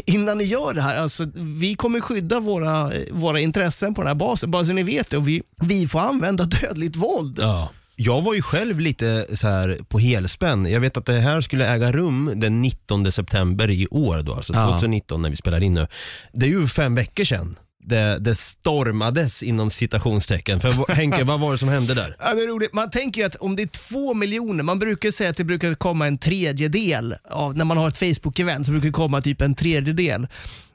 innan 0.06 0.38
ni 0.38 0.44
gör 0.44 0.74
det 0.74 0.82
här, 0.82 0.98
alltså, 0.98 1.28
vi 1.36 1.76
kommer 1.76 2.02
skydda 2.02 2.40
våra, 2.40 2.94
eh, 2.94 3.04
våra 3.12 3.40
intressen 3.40 3.94
på 3.94 4.02
den 4.02 4.08
här 4.08 4.16
basen, 4.16 4.52
bara 4.52 4.66
så 4.66 4.74
ni 4.74 4.84
vet 4.84 5.10
det. 5.10 5.18
Och 5.18 5.28
vi, 5.28 5.44
vi 5.62 5.88
får 5.88 6.00
använda 6.00 6.44
dödligt 6.44 6.96
våld. 6.96 7.40
Ja. 7.42 7.70
Jag 7.96 8.22
var 8.22 8.34
ju 8.34 8.42
själv 8.42 8.80
lite 8.80 9.38
så 9.38 9.48
här 9.48 9.78
på 9.90 10.00
helspänn. 10.00 10.66
Jag 10.66 10.80
vet 10.80 10.98
att 10.98 11.06
det 11.06 11.20
här 11.20 11.42
skulle 11.42 11.68
äga 11.68 11.92
rum 11.92 12.32
den 12.36 12.62
19 12.62 13.12
september 13.12 13.70
i 13.70 13.88
år, 13.88 14.22
då, 14.22 14.34
alltså 14.34 14.54
Ja. 14.54 14.66
2019 14.68 15.22
när 15.22 15.30
vi 15.30 15.36
spelar 15.36 15.64
in 15.64 15.74
nu. 15.74 15.88
Det 16.34 16.46
är 16.46 16.50
ju 16.50 16.68
fem 16.68 16.96
veckor 16.96 17.24
sedan. 17.24 17.56
Det, 17.84 18.20
det 18.20 18.36
stormades 18.36 19.44
inom 19.44 19.70
citationstecken. 19.70 20.60
För 20.60 20.94
Henke, 20.94 21.24
vad 21.24 21.40
var 21.40 21.52
det 21.52 21.58
som 21.58 21.70
hände 21.70 21.94
där? 21.94 22.16
Ja, 22.20 22.34
det 22.34 22.42
är 22.42 22.48
roligt. 22.48 22.74
Man 22.74 22.90
tänker 22.90 23.22
ju 23.22 23.28
att 23.28 23.36
om 23.36 23.56
det 23.56 23.64
är 23.64 23.68
två 23.68 24.14
miljoner, 24.14 24.64
man 24.64 24.80
brukar 24.80 25.12
säga 25.12 25.30
att 25.30 25.38
det 25.38 25.44
brukar 25.44 25.74
komma 25.74 26.08
en 26.08 26.18
tredjedel 26.18 27.16
av, 27.30 27.58
när 27.58 27.66
man 27.66 27.78
har 27.78 27.88
ett 27.88 28.00
Facebook-event 28.00 28.64
så 28.64 28.72
brukar 28.72 28.88
det 28.88 28.94
komma 28.94 29.22
typ 29.22 29.42
en 29.42 29.56
tredjedel. 29.56 30.28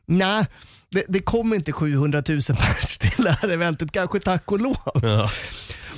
Nej, 0.07 0.46
det, 0.90 1.04
det 1.09 1.20
kommer 1.20 1.57
inte 1.57 1.72
700 1.72 2.22
000 2.28 2.40
pers 2.40 2.98
till 2.98 3.24
det 3.24 3.30
här 3.30 3.48
eventet, 3.48 3.92
kanske 3.92 4.20
tack 4.20 4.52
och 4.52 4.61
lov. 4.61 4.76
Ja. 5.02 5.30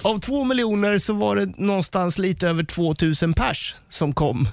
Av 0.03 0.21
två 0.21 0.45
miljoner 0.45 0.99
så 0.99 1.13
var 1.13 1.37
det 1.37 1.47
någonstans 1.59 2.19
lite 2.19 2.49
över 2.49 2.65
2000 2.65 3.35
pers 3.35 3.75
som 3.89 4.13
kom. 4.15 4.49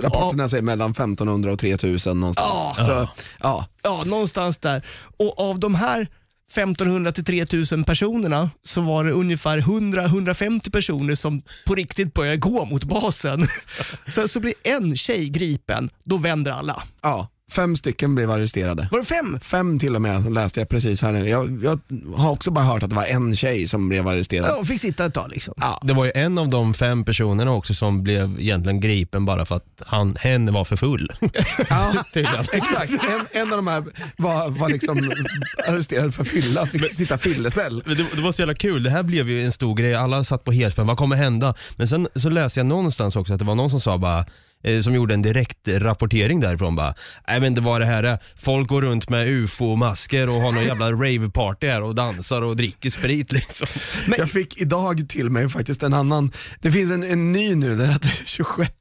Rapporterna 0.00 0.48
säger 0.48 0.62
mellan 0.62 0.90
1500 0.90 1.52
och 1.52 1.58
3000 1.58 2.20
någonstans. 2.20 2.74
Ja. 2.78 2.84
Så, 2.86 3.08
ja. 3.42 3.66
Ja, 3.82 4.02
någonstans 4.06 4.58
där. 4.58 4.82
Och 5.16 5.40
av 5.40 5.58
de 5.60 5.74
här 5.74 6.06
1500 6.52 7.12
till 7.12 7.24
3000 7.24 7.84
personerna 7.84 8.50
så 8.62 8.80
var 8.80 9.04
det 9.04 9.12
ungefär 9.12 9.58
100-150 9.58 10.70
personer 10.70 11.14
som 11.14 11.42
på 11.66 11.74
riktigt 11.74 12.14
började 12.14 12.36
gå 12.36 12.64
mot 12.64 12.84
basen. 12.84 13.48
Sen 14.08 14.28
så 14.28 14.40
blir 14.40 14.54
en 14.62 14.96
tjej 14.96 15.28
gripen, 15.28 15.90
då 16.04 16.16
vänder 16.16 16.52
alla. 16.52 16.82
ja, 17.02 17.28
fem 17.52 17.76
stycken 17.76 18.14
blev 18.14 18.30
arresterade. 18.30 18.88
Var 18.90 18.98
det 18.98 19.04
fem? 19.04 19.38
Fem 19.42 19.78
till 19.78 19.94
och 19.96 20.02
med 20.02 20.32
läste 20.32 20.60
jag 20.60 20.68
precis 20.68 21.02
här 21.02 21.12
nu. 21.12 21.28
Jag, 21.28 21.64
jag 21.64 21.80
har 22.16 22.30
också 22.30 22.50
bara 22.50 22.64
hört 22.64 22.82
att 22.82 22.90
det 22.90 22.96
var 22.96 23.04
en 23.04 23.36
tjej 23.36 23.68
som 23.68 23.88
blev 23.88 24.08
arresterad. 24.08 24.46
Ja, 24.48 24.54
hon 24.56 24.66
fick 24.66 24.80
sitta 24.80 25.04
ett 25.04 25.14
tag 25.14 25.30
liksom. 25.30 25.54
Det 25.82 25.92
var 25.92 26.04
ju 26.04 26.12
en 26.14 26.38
av 26.38 26.48
de 26.48 26.74
fem 26.74 27.04
personerna 27.04 27.50
också 27.52 27.74
som 27.74 28.02
blev 28.02 28.40
egentligen 28.40 28.80
gripen 28.80 29.24
bara 29.24 29.46
för 29.46 29.54
att 29.54 29.82
han, 29.86 30.16
hen 30.20 30.52
var 30.52 30.64
för 30.64 30.76
full. 30.76 31.12
Ja, 31.70 31.92
Tydligen. 32.14 32.44
exakt. 32.52 32.90
En, 32.92 33.40
en 33.42 33.50
av 33.52 33.56
de 33.56 33.66
här 33.66 33.84
var, 34.16 34.48
var 34.50 34.68
liksom 34.68 35.10
arresterad 35.68 36.14
för 36.14 36.24
fylla, 36.24 36.66
fick 36.66 36.94
sitta 36.94 37.18
fyllecell. 37.18 37.82
Men 37.86 37.96
Det, 37.96 38.06
det 38.14 38.22
var 38.22 38.32
så 38.32 38.42
jävla 38.42 38.54
kul, 38.54 38.82
det 38.82 38.90
här 38.90 39.02
blev 39.02 39.28
ju 39.30 39.44
en 39.44 39.52
stor 39.52 39.74
grej, 39.74 39.94
alla 39.94 40.24
satt 40.24 40.44
på 40.44 40.52
helspänn, 40.52 40.86
vad 40.86 40.96
kommer 40.96 41.16
hända? 41.16 41.54
Men 41.76 41.88
sen 41.88 42.08
så 42.14 42.28
läste 42.28 42.60
jag 42.60 42.66
någonstans 42.66 43.16
också 43.16 43.32
att 43.32 43.38
det 43.38 43.44
var 43.44 43.54
någon 43.54 43.70
som 43.70 43.80
sa 43.80 43.98
bara 43.98 44.24
eh, 44.62 44.82
som 44.82 44.94
gjorde 44.94 45.14
en 45.14 45.22
direkt 45.22 45.68
rapportering 45.68 46.40
därifrån 46.40 46.76
bara, 46.76 46.94
jag 47.26 47.40
vet 47.40 47.46
inte 47.46 47.60
vad 47.60 47.80
det 47.80 47.86
här 47.86 48.02
är, 48.02 48.18
folk 48.36 48.68
går 48.68 48.82
runt 48.82 49.08
med 49.08 49.28
ufo-masker 49.28 50.28
och 50.28 50.40
har 50.40 50.52
någon 50.52 50.64
jävla 50.64 50.90
rave-party 50.92 51.68
här 51.68 51.82
och 51.82 51.94
dansar 51.94 52.42
och 52.42 52.56
dricker 52.56 52.90
sprit 52.90 53.32
liksom. 53.32 53.66
Jag 54.16 54.30
fick 54.30 54.60
idag 54.60 55.08
till 55.08 55.30
mig 55.30 55.48
faktiskt 55.48 55.82
en 55.82 55.94
annan, 55.94 56.32
det 56.60 56.70
finns 56.70 56.90
en, 56.90 57.02
en 57.02 57.32
ny 57.32 57.54
nu, 57.54 57.76
den 57.76 57.90
heter 57.90 58.10
26 58.24 58.72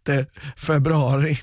februari 0.55 1.39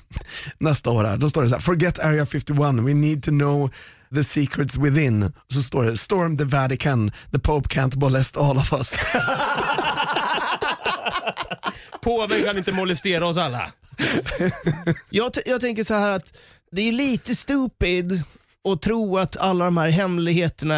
nästa 0.57 0.89
år 0.89 1.03
här. 1.03 1.17
Då 1.17 1.29
står 1.29 1.43
det 1.43 1.49
så 1.49 1.55
här, 1.55 1.61
forget 1.61 1.99
area 1.99 2.25
51, 2.25 2.57
we 2.59 2.93
need 2.93 3.23
to 3.23 3.31
know 3.31 3.71
the 4.13 4.23
secrets 4.23 4.77
within. 4.77 5.33
Så 5.47 5.61
står 5.61 5.83
det, 5.83 5.97
storm 5.97 6.37
the 6.37 6.43
Vatican, 6.43 7.11
the 7.31 7.39
Pope 7.39 7.69
can't 7.69 7.99
molest 7.99 8.37
all 8.37 8.57
of 8.57 8.73
us. 8.73 8.93
Påven 12.01 12.43
kan 12.43 12.57
inte 12.57 12.71
molestera 12.71 13.25
oss 13.25 13.37
alla. 13.37 13.71
Jag, 15.09 15.31
jag 15.45 15.61
tänker 15.61 15.83
så 15.83 15.93
här 15.93 16.11
att 16.11 16.37
det 16.71 16.81
är 16.81 16.91
lite 16.91 17.35
stupid 17.35 18.23
att 18.67 18.81
tro 18.81 19.17
att 19.17 19.37
alla 19.37 19.65
de 19.65 19.77
här 19.77 19.89
hemligheterna 19.89 20.75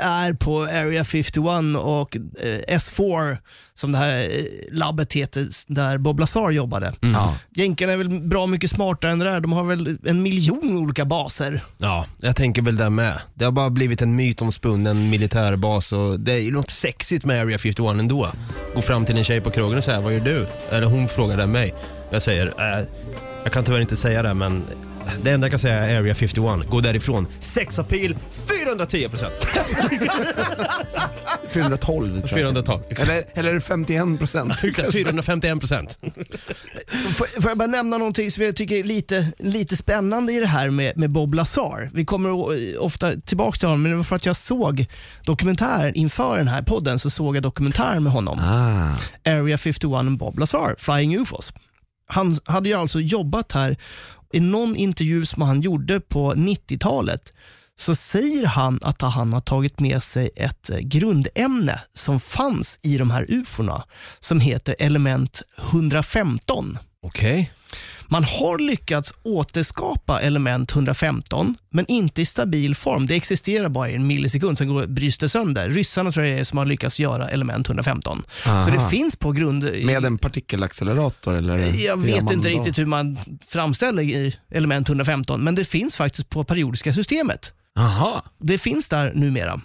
är 0.00 0.32
på 0.32 0.62
Area 0.62 1.04
51 1.04 1.46
och 1.78 2.16
eh, 2.16 2.76
S4 2.78 3.38
som 3.74 3.92
det 3.92 3.98
här 3.98 4.18
eh, 4.18 4.44
labbet 4.72 5.12
heter 5.12 5.48
där 5.66 5.98
Bob 5.98 6.20
Lazar 6.20 6.50
jobbade. 6.50 6.92
Ja. 7.00 7.36
Jänkarna 7.54 7.92
är 7.92 7.96
väl 7.96 8.20
bra 8.20 8.46
mycket 8.46 8.70
smartare 8.70 9.12
än 9.12 9.18
det 9.18 9.24
där. 9.24 9.40
De 9.40 9.52
har 9.52 9.64
väl 9.64 9.98
en 10.06 10.22
miljon 10.22 10.78
olika 10.78 11.04
baser. 11.04 11.64
Ja, 11.78 12.06
jag 12.20 12.36
tänker 12.36 12.62
väl 12.62 12.76
det 12.76 12.90
med. 12.90 13.20
Det 13.34 13.44
har 13.44 13.52
bara 13.52 13.70
blivit 13.70 14.02
en 14.02 14.16
mytomspunnen 14.16 15.10
militärbas 15.10 15.92
och 15.92 16.20
det 16.20 16.32
är 16.32 16.38
ju 16.38 16.52
något 16.52 16.70
sexigt 16.70 17.24
med 17.24 17.40
Area 17.40 17.58
51 17.58 18.00
ändå. 18.00 18.28
Gå 18.74 18.82
fram 18.82 19.04
till 19.04 19.16
en 19.18 19.24
tjej 19.24 19.40
på 19.40 19.50
krogen 19.50 19.78
och 19.78 19.84
säga, 19.84 20.00
vad 20.00 20.12
gör 20.12 20.20
du? 20.20 20.46
Eller 20.70 20.86
hon 20.86 21.08
frågade 21.08 21.46
mig. 21.46 21.74
Jag 22.10 22.22
säger, 22.22 22.46
äh, 22.78 22.84
jag 23.44 23.52
kan 23.52 23.64
tyvärr 23.64 23.80
inte 23.80 23.96
säga 23.96 24.22
det 24.22 24.34
men 24.34 24.64
det 25.22 25.30
enda 25.30 25.44
jag 25.46 25.52
kan 25.52 25.58
säga 25.60 25.74
är 25.86 25.98
Area 26.00 26.14
51. 26.14 26.70
Gå 26.70 26.80
därifrån. 26.80 27.26
Sexapil 27.40 28.16
410%. 28.78 29.30
412 31.48 32.10
tror 32.10 32.20
jag. 32.22 32.30
412. 32.30 32.82
Exakt. 32.90 33.10
Eller, 33.10 33.24
eller 33.34 33.50
är 33.50 33.54
det 33.54 33.60
51 33.60 34.18
procent? 34.18 34.52
Exakt, 34.64 34.88
451%. 34.94 35.96
Får, 37.14 37.40
får 37.40 37.50
jag 37.50 37.58
bara 37.58 37.66
nämna 37.66 37.98
någonting 37.98 38.30
som 38.30 38.44
jag 38.44 38.56
tycker 38.56 38.76
är 38.76 38.84
lite, 38.84 39.32
lite 39.38 39.76
spännande 39.76 40.32
i 40.32 40.40
det 40.40 40.46
här 40.46 40.70
med, 40.70 40.96
med 40.98 41.10
Bob 41.10 41.34
Lazar. 41.34 41.90
Vi 41.94 42.04
kommer 42.04 42.30
o- 42.30 42.52
ofta 42.78 43.12
tillbaka 43.20 43.56
till 43.58 43.68
honom, 43.68 43.82
men 43.82 43.90
det 43.90 43.96
var 43.96 44.04
för 44.04 44.16
att 44.16 44.26
jag 44.26 44.36
såg 44.36 44.86
dokumentären 45.24 45.94
inför 45.94 46.36
den 46.38 46.48
här 46.48 46.62
podden, 46.62 46.98
så 46.98 47.10
såg 47.10 47.36
jag 47.36 47.42
dokumentären 47.42 48.02
med 48.02 48.12
honom. 48.12 48.38
Ah. 48.38 49.30
Area 49.30 49.58
51 49.58 50.18
Bob 50.18 50.38
Lazar, 50.38 50.74
Flying 50.78 51.16
UFOs. 51.16 51.52
Han 52.06 52.38
hade 52.44 52.68
ju 52.68 52.74
alltså 52.74 53.00
jobbat 53.00 53.52
här. 53.52 53.76
I 54.32 54.40
någon 54.40 54.76
intervju 54.76 55.26
som 55.26 55.42
han 55.42 55.60
gjorde 55.60 56.00
på 56.00 56.34
90-talet 56.34 57.32
så 57.78 57.94
säger 57.94 58.46
han 58.46 58.78
att 58.82 59.02
han 59.02 59.32
har 59.32 59.40
tagit 59.40 59.80
med 59.80 60.02
sig 60.02 60.30
ett 60.36 60.70
grundämne 60.80 61.80
som 61.94 62.20
fanns 62.20 62.78
i 62.82 62.98
de 62.98 63.10
här 63.10 63.26
ufona 63.28 63.84
som 64.20 64.40
heter 64.40 64.76
element 64.78 65.42
115. 65.58 66.78
Okej. 67.02 67.52
Man 68.08 68.24
har 68.24 68.58
lyckats 68.58 69.14
återskapa 69.22 70.20
element 70.20 70.72
115, 70.72 71.56
men 71.70 71.86
inte 71.88 72.22
i 72.22 72.26
stabil 72.26 72.74
form. 72.74 73.06
Det 73.06 73.14
existerar 73.14 73.68
bara 73.68 73.90
i 73.90 73.94
en 73.94 74.06
millisekund, 74.06 74.58
sen 74.58 74.68
går- 74.68 74.86
bryts 74.86 75.18
det 75.18 75.28
sönder. 75.28 75.70
Ryssarna 75.70 76.12
tror 76.12 76.26
jag 76.26 76.36
det 76.36 76.40
är 76.40 76.44
som 76.44 76.58
har 76.58 76.66
lyckats 76.66 76.98
göra 76.98 77.28
element 77.28 77.66
115. 77.68 78.22
Så 78.42 78.50
Aha. 78.50 78.70
det 78.70 78.90
finns 78.90 79.16
på 79.16 79.32
grund... 79.32 79.70
Med 79.84 80.04
en 80.04 80.18
partikelaccelerator 80.18 81.34
eller? 81.34 81.56
Jag 81.86 81.96
vet 81.96 82.16
inte 82.16 82.34
då? 82.34 82.42
riktigt 82.58 82.78
hur 82.78 82.86
man 82.86 83.16
framställer 83.48 84.02
i 84.02 84.36
element 84.50 84.88
115, 84.88 85.40
men 85.44 85.54
det 85.54 85.64
finns 85.64 85.94
faktiskt 85.96 86.30
på 86.30 86.44
periodiska 86.44 86.92
systemet. 86.92 87.52
Aha. 87.78 88.22
Det 88.38 88.58
finns 88.58 88.88
där 88.88 89.12
numera. 89.14 89.60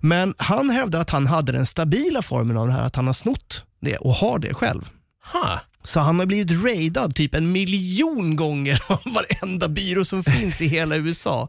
Men 0.00 0.34
han 0.38 0.70
hävdar 0.70 1.00
att 1.00 1.10
han 1.10 1.26
hade 1.26 1.52
den 1.52 1.66
stabila 1.66 2.22
formen 2.22 2.56
av 2.56 2.66
det 2.66 2.72
här, 2.72 2.82
att 2.86 2.96
han 2.96 3.06
har 3.06 3.14
snott 3.14 3.64
det 3.80 3.96
och 3.96 4.14
har 4.14 4.38
det 4.38 4.54
själv. 4.54 4.88
Ha. 5.32 5.60
Så 5.84 6.00
han 6.00 6.18
har 6.18 6.26
blivit 6.26 6.62
raidad 6.64 7.14
typ 7.14 7.34
en 7.34 7.52
miljon 7.52 8.36
gånger 8.36 8.82
av 8.92 9.00
varenda 9.04 9.68
byrå 9.68 10.04
som 10.04 10.24
finns 10.24 10.60
i 10.60 10.66
hela 10.66 10.96
USA. 10.96 11.48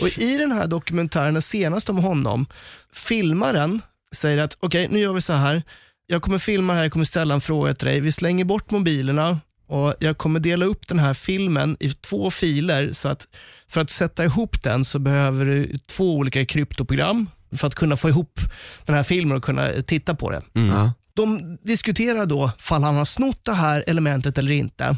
Och 0.00 0.18
I 0.18 0.36
den 0.36 0.52
här 0.52 0.66
dokumentären, 0.66 1.34
den 1.34 1.42
senaste 1.42 1.92
om 1.92 1.98
honom, 1.98 2.46
filmaren 2.92 3.82
säger 4.12 4.38
att 4.38 4.56
okej, 4.60 4.88
nu 4.90 4.98
gör 4.98 5.12
vi 5.12 5.20
så 5.20 5.32
här. 5.32 5.62
Jag 6.06 6.22
kommer 6.22 6.38
filma 6.38 6.74
här, 6.74 6.82
jag 6.82 6.92
kommer 6.92 7.04
ställa 7.04 7.34
en 7.34 7.40
fråga 7.40 7.74
till 7.74 7.88
dig. 7.88 8.00
Vi 8.00 8.12
slänger 8.12 8.44
bort 8.44 8.70
mobilerna 8.70 9.38
och 9.68 9.94
jag 10.00 10.18
kommer 10.18 10.40
dela 10.40 10.64
upp 10.64 10.88
den 10.88 10.98
här 10.98 11.14
filmen 11.14 11.76
i 11.80 11.90
två 11.90 12.30
filer. 12.30 12.92
Så 12.92 13.08
att 13.08 13.26
för 13.68 13.80
att 13.80 13.90
sätta 13.90 14.24
ihop 14.24 14.62
den 14.62 14.84
så 14.84 14.98
behöver 14.98 15.44
du 15.44 15.78
två 15.86 16.14
olika 16.16 16.46
kryptoprogram 16.46 17.30
för 17.56 17.66
att 17.66 17.74
kunna 17.74 17.96
få 17.96 18.08
ihop 18.08 18.40
den 18.84 18.94
här 18.94 19.02
filmen 19.02 19.36
och 19.36 19.44
kunna 19.44 19.68
titta 19.86 20.14
på 20.14 20.30
det. 20.30 20.42
Ja. 20.52 20.92
De 21.16 21.58
diskuterar 21.62 22.26
då 22.26 22.50
fall 22.58 22.82
han 22.82 22.96
har 22.96 23.04
snott 23.04 23.44
det 23.44 23.52
här 23.52 23.84
elementet 23.86 24.38
eller 24.38 24.52
inte. 24.52 24.96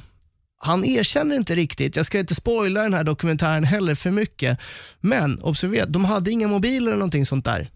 Han 0.61 0.85
erkänner 0.85 1.37
inte 1.37 1.55
riktigt, 1.55 1.97
jag 1.97 2.07
ska 2.07 2.19
inte 2.19 2.35
spoila 2.35 2.83
den 2.83 2.95
här 2.95 3.05
dokumentären 3.05 3.65
heller 3.65 3.95
för 3.95 4.11
mycket, 4.11 4.59
men 5.01 5.39
observera, 5.43 5.87
de 5.87 6.05
hade 6.05 6.31
inga 6.31 6.49
mobiler 6.49 6.87
eller 6.87 6.99
någonting 6.99 7.27
sånt 7.27 7.45
där. 7.45 7.71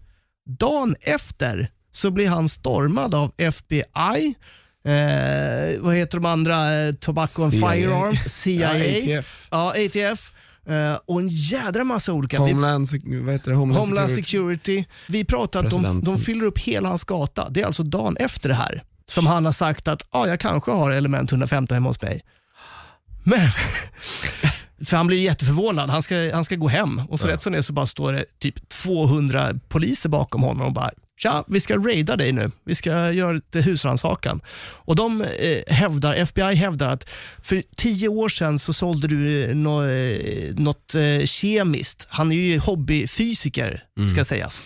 Dagen 0.59 0.95
efter 1.01 1.71
så 1.91 2.11
blir 2.11 2.27
han 2.29 2.49
stormad 2.49 3.15
av 3.15 3.31
FBI, 3.37 4.35
eh, 4.85 5.79
vad 5.81 5.95
heter 5.95 6.17
de 6.17 6.25
andra, 6.25 6.73
eh, 6.73 6.93
Tobacco 6.93 7.43
and 7.43 7.51
CIA. 7.53 7.71
Firearms, 7.71 8.19
CIA, 8.33 8.77
Ja, 8.77 8.97
ATF. 8.97 9.47
ja, 9.51 9.69
ATF 9.85 10.31
eh, 10.67 10.99
och 11.05 11.19
en 11.19 11.27
jädra 11.27 11.83
massa 11.83 12.13
olika. 12.13 12.37
Homeland, 12.39 12.87
vad 13.05 13.33
heter 13.33 13.51
det? 13.51 13.57
Homeland, 13.57 13.85
Homeland 13.85 14.09
Security. 14.09 14.59
Security. 14.59 14.85
Vi 15.09 15.25
pratar 15.25 15.63
att 15.63 15.69
de, 15.69 16.01
de 16.01 16.17
fyller 16.17 16.45
upp 16.45 16.59
hela 16.59 16.89
hans 16.89 17.03
gata. 17.03 17.49
Det 17.49 17.61
är 17.61 17.65
alltså 17.65 17.83
dagen 17.83 18.17
efter 18.17 18.49
det 18.49 18.55
här 18.55 18.83
som 19.05 19.27
han 19.27 19.45
har 19.45 19.51
sagt 19.51 19.87
att 19.87 20.05
ah, 20.09 20.27
jag 20.27 20.39
kanske 20.39 20.71
har 20.71 20.91
element 20.91 21.31
115 21.31 21.75
hemma 21.75 21.89
hos 21.89 22.01
mig. 22.01 22.25
Men, 23.23 23.49
för 24.85 24.97
han 24.97 25.07
blir 25.07 25.17
jätteförvånad. 25.17 25.89
Han 25.89 26.03
ska, 26.03 26.33
han 26.33 26.45
ska 26.45 26.55
gå 26.55 26.67
hem 26.67 27.01
och 27.09 27.19
så 27.19 27.27
rätt 27.27 27.41
som 27.41 27.53
det 27.53 27.63
så 27.63 27.73
bara 27.73 27.85
står 27.85 28.13
det 28.13 28.25
typ 28.39 28.69
200 28.69 29.53
poliser 29.67 30.09
bakom 30.09 30.43
honom 30.43 30.67
och 30.67 30.73
bara 30.73 30.91
Tja, 31.19 31.43
vi 31.47 31.59
ska 31.59 31.77
raida 31.77 32.15
dig 32.15 32.31
nu. 32.31 32.51
Vi 32.65 32.75
ska 32.75 33.11
göra 33.11 33.31
lite 33.31 33.61
husrannsakan. 33.61 34.41
Och 34.59 34.95
de 34.95 35.21
eh, 35.21 35.73
hävdar, 35.73 36.13
FBI 36.13 36.55
hävdar 36.55 36.89
att 36.89 37.09
för 37.41 37.63
tio 37.75 38.07
år 38.07 38.29
sedan 38.29 38.59
så 38.59 38.73
sålde 38.73 39.07
du 39.07 39.43
eh, 39.43 39.55
nå, 39.55 39.83
eh, 39.83 40.55
något 40.55 40.95
eh, 40.95 41.25
kemiskt. 41.25 42.07
Han 42.09 42.31
är 42.31 42.35
ju 42.35 42.59
hobbyfysiker 42.59 43.83
ska 44.11 44.25
sägas. 44.25 44.63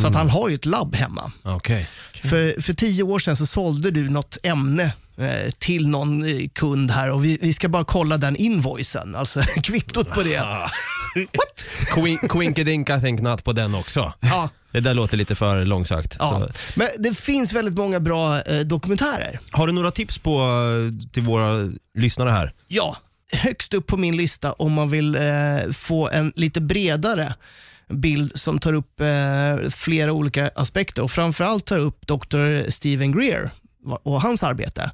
Så 0.00 0.06
att 0.08 0.14
han 0.14 0.30
har 0.30 0.48
ju 0.48 0.54
ett 0.54 0.66
labb 0.66 0.94
hemma. 0.94 1.32
Okej. 1.42 1.88
För, 2.12 2.62
för 2.62 2.74
tio 2.74 3.02
år 3.02 3.18
sedan 3.18 3.36
så 3.36 3.46
sålde 3.46 3.90
du 3.90 4.08
något 4.08 4.38
ämne 4.42 4.92
eh, 5.16 5.50
till 5.58 5.88
någon 5.88 6.24
eh, 6.24 6.48
kund 6.52 6.90
här 6.90 7.10
och 7.10 7.24
vi, 7.24 7.38
vi 7.42 7.52
ska 7.52 7.68
bara 7.68 7.84
kolla 7.84 8.16
den 8.16 8.36
invoicen, 8.36 9.14
alltså 9.14 9.42
kvittot 9.62 10.10
på 10.10 10.22
det. 10.22 10.42
What? 11.14 11.64
Quin- 11.94 12.28
Quinkydink 12.28 12.90
I 12.90 13.00
think 13.00 13.20
not 13.20 13.44
på 13.44 13.52
den 13.52 13.74
också. 13.74 14.12
Ja, 14.20 14.48
Det 14.72 14.80
där 14.80 14.94
låter 14.94 15.16
lite 15.16 15.34
för 15.34 15.64
långsökt. 15.64 16.16
ja. 16.18 16.48
Så. 16.52 16.52
Men 16.80 16.88
det 16.98 17.14
finns 17.18 17.52
väldigt 17.52 17.74
många 17.74 18.00
bra 18.00 18.40
eh, 18.42 18.60
dokumentärer. 18.60 19.40
Har 19.50 19.66
du 19.66 19.72
några 19.72 19.90
tips 19.90 20.18
på, 20.18 20.40
eh, 20.40 21.08
till 21.12 21.22
våra 21.22 21.70
lyssnare 21.98 22.30
här? 22.30 22.52
Ja, 22.68 22.96
högst 23.32 23.74
upp 23.74 23.86
på 23.86 23.96
min 23.96 24.16
lista 24.16 24.52
om 24.52 24.72
man 24.72 24.90
vill 24.90 25.14
eh, 25.14 25.70
få 25.72 26.08
en 26.08 26.32
lite 26.36 26.60
bredare 26.60 27.34
bild 27.88 28.32
som 28.38 28.58
tar 28.58 28.72
upp 28.72 29.00
eh, 29.00 29.70
flera 29.70 30.12
olika 30.12 30.50
aspekter 30.56 31.02
och 31.02 31.10
framförallt 31.10 31.64
tar 31.66 31.78
upp 31.78 32.06
Dr. 32.06 32.70
Stephen 32.70 33.12
Greer 33.18 33.50
och 33.84 34.22
hans 34.22 34.42
arbete. 34.42 34.90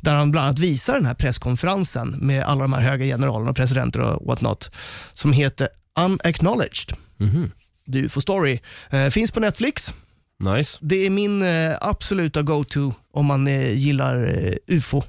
Där 0.00 0.14
han 0.14 0.30
bland 0.30 0.46
annat 0.46 0.58
visar 0.58 0.94
den 0.94 1.06
här 1.06 1.14
presskonferensen 1.14 2.16
med 2.20 2.44
alla 2.44 2.62
de 2.62 2.72
här 2.72 2.80
höga 2.80 3.04
generalerna 3.04 3.50
och 3.50 3.56
presidenter 3.56 4.00
och 4.00 4.26
whatnot 4.26 4.70
som 5.12 5.32
heter 5.32 5.68
Unacknowledged. 5.98 6.96
The 7.92 7.98
UFO 7.98 8.20
Story. 8.20 8.60
Eh, 8.90 9.08
finns 9.08 9.30
på 9.30 9.40
Netflix. 9.40 9.94
Nice. 10.56 10.78
Det 10.80 11.06
är 11.06 11.10
min 11.10 11.42
eh, 11.42 11.76
absoluta 11.80 12.42
go-to 12.42 12.92
om 13.12 13.26
man 13.26 13.46
eh, 13.46 13.72
gillar 13.72 14.44
eh, 14.46 14.76
UFO 14.76 15.02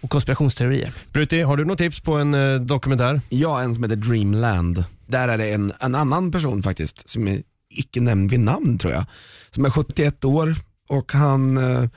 och 0.00 0.10
konspirationsteorier. 0.10 0.92
Brutti, 1.12 1.40
har 1.40 1.56
du 1.56 1.64
något 1.64 1.78
tips 1.78 2.00
på 2.00 2.14
en 2.14 2.34
eh, 2.34 2.60
dokumentär? 2.60 3.20
Ja, 3.28 3.62
en 3.62 3.74
som 3.74 3.84
heter 3.84 3.96
Dreamland. 3.96 4.84
Där 5.06 5.28
är 5.28 5.38
det 5.38 5.52
en, 5.52 5.72
en 5.80 5.94
annan 5.94 6.32
person 6.32 6.62
faktiskt, 6.62 7.10
som 7.10 7.28
är 7.28 7.42
icke 7.70 8.00
nämnd 8.00 8.30
vid 8.30 8.40
namn 8.40 8.78
tror 8.78 8.92
jag, 8.92 9.04
som 9.50 9.64
är 9.64 9.70
71 9.70 10.24
år 10.24 10.54
och 10.88 11.12
han 11.12 11.58
eh, 11.58 11.88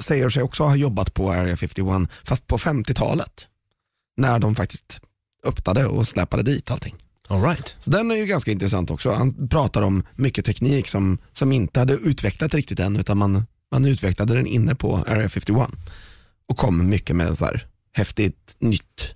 säger 0.00 0.30
sig 0.30 0.42
också 0.42 0.62
ha 0.64 0.76
jobbat 0.76 1.14
på 1.14 1.32
Area 1.32 1.56
51, 1.56 1.86
fast 2.24 2.46
på 2.46 2.58
50-talet. 2.58 3.46
När 4.16 4.38
de 4.38 4.54
faktiskt 4.54 5.00
öppnade 5.46 5.86
och 5.86 6.08
släpade 6.08 6.42
dit 6.42 6.70
allting. 6.70 6.94
All 7.28 7.42
right. 7.42 7.76
Så 7.78 7.90
den 7.90 8.10
är 8.10 8.14
ju 8.14 8.26
ganska 8.26 8.50
intressant 8.52 8.90
också. 8.90 9.10
Han 9.10 9.48
pratar 9.48 9.82
om 9.82 10.02
mycket 10.16 10.44
teknik 10.44 10.88
som, 10.88 11.18
som 11.32 11.52
inte 11.52 11.80
hade 11.80 11.92
utvecklat 11.94 12.54
riktigt 12.54 12.80
än, 12.80 12.96
utan 12.96 13.18
man, 13.18 13.46
man 13.72 13.84
utvecklade 13.84 14.34
den 14.34 14.46
inne 14.46 14.74
på 14.74 14.96
Area 14.96 15.28
51 15.28 15.68
och 16.48 16.56
kom 16.56 16.88
mycket 16.88 17.16
med 17.16 17.38
så 17.38 17.44
här 17.44 17.66
häftigt 17.92 18.56
nytt. 18.58 19.14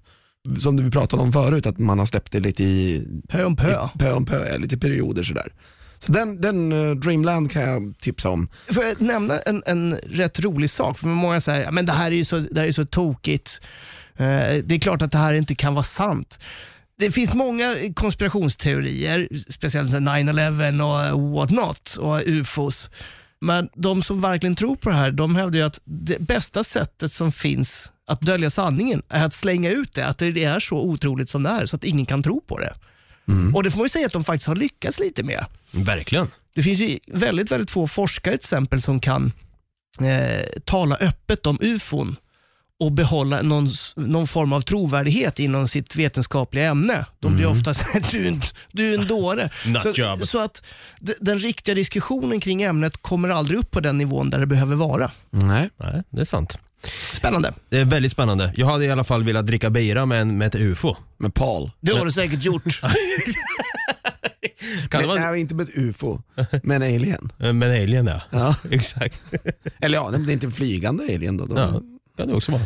Som 0.58 0.76
vi 0.84 0.90
pratade 0.90 1.22
om 1.22 1.32
förut, 1.32 1.66
att 1.66 1.78
man 1.78 1.98
har 1.98 2.06
släppt 2.06 2.32
det 2.32 2.40
lite 2.40 2.62
i 2.62 3.06
Pö 3.28 3.44
om 3.44 3.56
pö. 3.56 3.70
i- 3.94 3.98
pö 3.98 4.12
om 4.12 4.24
pö, 4.26 4.58
lite 4.58 4.78
perioder 4.78 5.22
sådär. 5.22 5.52
Så 5.98 6.12
den, 6.12 6.40
den 6.40 6.72
eh, 6.72 6.96
Dreamland 6.96 7.50
kan 7.50 7.62
jag 7.62 7.94
tipsa 8.00 8.28
om. 8.28 8.48
Får 8.70 8.84
jag 8.84 9.00
nämna 9.00 9.38
en, 9.38 9.62
en 9.66 9.94
rätt 9.94 10.40
rolig 10.40 10.70
sak? 10.70 10.98
För 10.98 11.06
många 11.06 11.40
säger 11.40 11.70
men 11.70 11.86
det 11.86 11.92
här 11.92 12.10
är 12.10 12.16
ju 12.16 12.24
så, 12.24 12.38
det 12.38 12.60
här 12.60 12.68
är 12.68 12.72
så 12.72 12.84
tokigt. 12.84 13.60
Eh, 14.16 14.54
det 14.64 14.74
är 14.74 14.78
klart 14.78 15.02
att 15.02 15.12
det 15.12 15.18
här 15.18 15.34
inte 15.34 15.54
kan 15.54 15.74
vara 15.74 15.84
sant. 15.84 16.38
Det 16.98 17.10
finns 17.10 17.34
många 17.34 17.74
konspirationsteorier, 17.94 19.28
speciellt 19.50 19.90
9-11 19.90 21.12
och 21.12 21.30
what 21.30 21.50
not 21.50 21.96
och 22.00 22.22
ufos. 22.26 22.90
Men 23.40 23.68
de 23.74 24.02
som 24.02 24.20
verkligen 24.20 24.56
tror 24.56 24.76
på 24.76 24.88
det 24.88 24.94
här, 24.94 25.10
de 25.10 25.36
hävdar 25.36 25.58
ju 25.58 25.64
att 25.64 25.80
det 25.84 26.20
bästa 26.20 26.64
sättet 26.64 27.12
som 27.12 27.32
finns 27.32 27.90
att 28.06 28.20
dölja 28.20 28.50
sanningen 28.50 29.02
är 29.08 29.24
att 29.24 29.34
slänga 29.34 29.70
ut 29.70 29.92
det, 29.92 30.06
att 30.06 30.18
det 30.18 30.44
är 30.44 30.60
så 30.60 30.76
otroligt 30.76 31.30
som 31.30 31.42
det 31.42 31.50
är 31.50 31.66
så 31.66 31.76
att 31.76 31.84
ingen 31.84 32.06
kan 32.06 32.22
tro 32.22 32.40
på 32.40 32.58
det. 32.58 32.74
Och 33.54 33.62
det 33.62 33.70
får 33.70 33.78
man 33.78 33.84
ju 33.84 33.88
säga 33.88 34.06
att 34.06 34.12
de 34.12 34.24
faktiskt 34.24 34.46
har 34.48 34.56
lyckats 34.56 34.98
lite 34.98 35.22
med. 35.22 35.44
Verkligen. 35.70 36.30
Det 36.54 36.62
finns 36.62 36.78
ju 36.80 36.98
väldigt, 37.06 37.50
väldigt 37.52 37.70
få 37.70 37.86
forskare 37.86 38.32
till 38.38 38.44
exempel 38.44 38.82
som 38.82 39.00
kan 39.00 39.32
eh, 40.00 40.60
tala 40.64 40.96
öppet 40.96 41.46
om 41.46 41.58
ufon 41.60 42.16
och 42.80 42.92
behålla 42.92 43.42
någon, 43.42 43.68
någon 43.96 44.26
form 44.26 44.52
av 44.52 44.60
trovärdighet 44.60 45.38
inom 45.38 45.68
sitt 45.68 45.96
vetenskapliga 45.96 46.64
ämne. 46.70 47.06
De 47.20 47.36
blir 47.36 47.46
ofta 47.46 47.74
så 47.74 47.82
här, 47.92 48.04
du, 48.10 48.24
är 48.24 48.28
en- 48.28 48.40
du 48.72 48.94
är 48.94 48.98
en 48.98 49.06
dåre. 49.06 49.50
Så, 49.82 49.92
så 50.26 50.38
att 50.38 50.62
den 51.20 51.38
riktiga 51.40 51.74
diskussionen 51.74 52.40
kring 52.40 52.62
ämnet 52.62 52.96
kommer 53.02 53.28
aldrig 53.28 53.58
upp 53.58 53.70
på 53.70 53.80
den 53.80 53.98
nivån 53.98 54.30
där 54.30 54.38
det 54.40 54.46
behöver 54.46 54.76
vara. 54.76 55.10
Nej. 55.30 55.70
Nej, 55.76 56.02
det 56.10 56.20
är 56.20 56.24
sant. 56.24 56.58
Spännande. 57.14 57.54
Det 57.68 57.80
är 57.80 57.84
väldigt 57.84 58.12
spännande. 58.12 58.52
Jag 58.56 58.66
hade 58.66 58.84
i 58.84 58.90
alla 58.90 59.04
fall 59.04 59.24
velat 59.24 59.46
dricka 59.46 59.70
bira 59.70 60.06
med, 60.06 60.20
en, 60.20 60.38
med 60.38 60.46
ett 60.46 60.54
UFO. 60.54 60.96
Med 61.18 61.34
Paul. 61.34 61.70
Det 61.80 61.92
har 61.92 62.04
du 62.04 62.10
säkert 62.10 62.44
gjort. 62.44 62.80
Kan 64.90 65.00
det 65.00 65.06
Men, 65.06 65.08
vara 65.08 65.30
nej, 65.30 65.40
inte 65.40 65.54
med 65.54 65.68
ett 65.68 65.76
UFO, 65.78 66.22
med 66.62 66.82
en 66.82 66.94
alien. 66.94 67.32
Med 67.38 67.62
en 67.62 67.82
alien 67.82 68.06
ja. 68.06 68.20
Ja. 68.30 68.54
Exakt. 68.70 69.34
Eller 69.80 69.98
ja, 69.98 70.10
det 70.10 70.30
är 70.30 70.32
inte 70.32 70.46
en 70.46 70.52
flygande 70.52 71.04
alien 71.04 71.36
då. 71.36 71.44
då. 71.44 71.58
Ja, 71.58 71.82
kan 72.16 72.28
det 72.28 72.34
också 72.34 72.52
vara. 72.52 72.62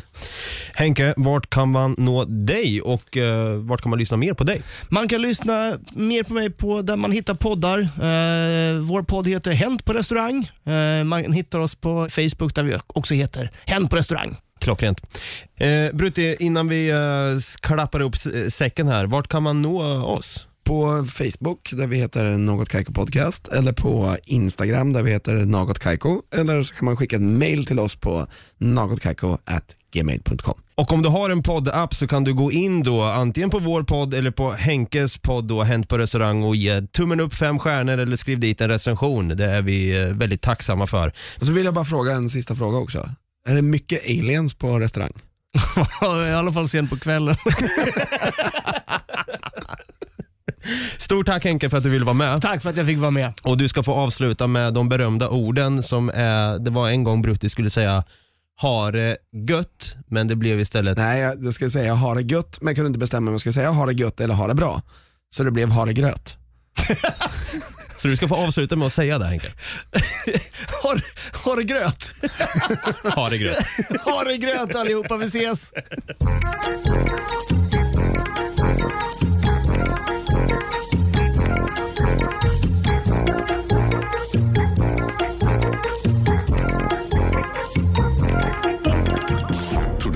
Henke, 0.74 1.14
vart 1.16 1.50
kan 1.50 1.70
man 1.70 1.94
nå 1.98 2.24
dig 2.24 2.82
och 2.82 3.16
eh, 3.16 3.54
vart 3.54 3.80
kan 3.82 3.90
man 3.90 3.98
lyssna 3.98 4.16
mer 4.16 4.34
på 4.34 4.44
dig? 4.44 4.62
Man 4.88 5.08
kan 5.08 5.22
lyssna 5.22 5.78
mer 5.92 6.22
på 6.22 6.34
mig 6.34 6.50
på 6.50 6.82
där 6.82 6.96
man 6.96 7.12
hittar 7.12 7.34
poddar. 7.34 7.78
Eh, 7.78 8.78
vår 8.78 9.02
podd 9.02 9.26
heter 9.28 9.52
Hänt 9.52 9.84
på 9.84 9.92
restaurang. 9.92 10.50
Eh, 10.64 11.04
man 11.04 11.32
hittar 11.32 11.58
oss 11.58 11.74
på 11.74 12.08
Facebook 12.10 12.54
där 12.54 12.62
vi 12.62 12.78
också 12.86 13.14
heter 13.14 13.50
Hänt 13.66 13.90
på 13.90 13.96
restaurang. 13.96 14.36
Klockrent. 14.60 15.00
Eh, 15.56 15.92
Brutti, 15.92 16.36
innan 16.40 16.68
vi 16.68 16.88
eh, 16.88 16.96
klappar 17.60 18.00
upp 18.00 18.16
säcken 18.48 18.88
här, 18.88 19.06
vart 19.06 19.28
kan 19.28 19.42
man 19.42 19.62
nå 19.62 19.82
oss? 20.04 20.46
På 20.70 21.06
Facebook 21.06 21.70
där 21.72 21.86
vi 21.86 21.96
heter 21.96 22.30
Något 22.30 22.68
Kaiko 22.68 22.92
Podcast 22.92 23.48
eller 23.48 23.72
på 23.72 24.16
Instagram 24.24 24.92
där 24.92 25.02
vi 25.02 25.10
heter 25.10 25.34
Något 25.34 25.78
Kaiko 25.78 26.22
eller 26.34 26.62
så 26.62 26.74
kan 26.74 26.84
man 26.84 26.96
skicka 26.96 27.16
ett 27.16 27.22
mail 27.22 27.66
till 27.66 27.78
oss 27.78 27.96
på 27.96 28.26
nagotkaiko@gmail.com. 28.58 30.54
Och 30.74 30.92
om 30.92 31.02
du 31.02 31.08
har 31.08 31.30
en 31.30 31.42
poddapp 31.42 31.94
så 31.94 32.08
kan 32.08 32.24
du 32.24 32.34
gå 32.34 32.52
in 32.52 32.82
då 32.82 33.02
antingen 33.02 33.50
på 33.50 33.58
vår 33.58 33.82
podd 33.82 34.14
eller 34.14 34.30
på 34.30 34.52
Henkes 34.52 35.18
podd 35.18 35.44
då, 35.44 35.62
Hänt 35.62 35.88
på 35.88 35.98
restaurang 35.98 36.42
och 36.42 36.56
ge 36.56 36.82
tummen 36.82 37.20
upp 37.20 37.34
fem 37.34 37.58
stjärnor 37.58 37.98
eller 37.98 38.16
skriv 38.16 38.40
dit 38.40 38.60
en 38.60 38.68
recension. 38.68 39.28
Det 39.28 39.46
är 39.46 39.62
vi 39.62 40.00
eh, 40.00 40.06
väldigt 40.06 40.42
tacksamma 40.42 40.86
för. 40.86 41.12
Och 41.40 41.46
så 41.46 41.52
vill 41.52 41.64
jag 41.64 41.74
bara 41.74 41.84
fråga 41.84 42.12
en 42.12 42.30
sista 42.30 42.56
fråga 42.56 42.78
också. 42.78 43.10
Är 43.48 43.54
det 43.54 43.62
mycket 43.62 44.04
aliens 44.04 44.54
på 44.54 44.78
restaurang? 44.78 45.12
I 46.28 46.32
alla 46.32 46.52
fall 46.52 46.68
sent 46.68 46.90
på 46.90 46.96
kvällen. 46.96 47.36
Stort 50.98 51.26
tack 51.26 51.44
Henke 51.44 51.70
för 51.70 51.76
att 51.76 51.82
du 51.82 51.88
ville 51.90 52.04
vara 52.04 52.14
med. 52.14 52.42
Tack 52.42 52.62
för 52.62 52.70
att 52.70 52.76
jag 52.76 52.86
fick 52.86 52.98
vara 52.98 53.10
med. 53.10 53.32
Och 53.42 53.56
du 53.56 53.68
ska 53.68 53.82
få 53.82 53.94
avsluta 53.94 54.46
med 54.46 54.74
de 54.74 54.88
berömda 54.88 55.28
orden 55.28 55.82
som 55.82 56.08
är, 56.14 56.58
det 56.58 56.70
var 56.70 56.88
en 56.88 57.04
gång 57.04 57.22
Brutti 57.22 57.48
skulle 57.48 57.70
säga 57.70 58.04
ha 58.60 58.90
det 58.90 59.16
gött, 59.48 59.96
men 60.06 60.28
det 60.28 60.36
blev 60.36 60.60
istället 60.60 60.98
Nej, 60.98 61.20
jag 61.20 61.44
jag 61.44 61.54
ska 61.54 61.70
säga 61.70 61.94
ha 61.94 62.14
det 62.14 62.22
gött, 62.22 62.58
men 62.60 62.68
jag 62.68 62.76
kunde 62.76 62.86
inte 62.86 62.98
bestämma 62.98 63.28
om 63.30 63.34
jag 63.34 63.40
ska 63.40 63.52
säga 63.52 63.70
ha 63.70 63.86
det 63.86 63.92
gött 63.92 64.20
eller 64.20 64.34
ha 64.34 64.46
det 64.46 64.54
bra. 64.54 64.82
Så 65.32 65.44
det 65.44 65.50
blev 65.50 65.70
ha 65.70 65.84
det 65.84 65.92
gröt. 65.92 66.36
Så 67.96 68.08
du 68.08 68.16
ska 68.16 68.28
få 68.28 68.36
avsluta 68.36 68.76
med 68.76 68.86
att 68.86 68.92
säga 68.92 69.18
det 69.18 69.26
Henke. 69.26 69.46
Har, 70.82 71.00
har 71.32 71.56
det 71.56 71.64
gröt. 71.64 72.14
Ha 73.14 73.28
det 73.28 73.38
gröt. 73.38 73.66
Har 74.04 74.24
det 74.24 74.36
gröt 74.36 74.74
allihopa, 74.74 75.16
vi 75.16 75.26
ses. 75.26 75.72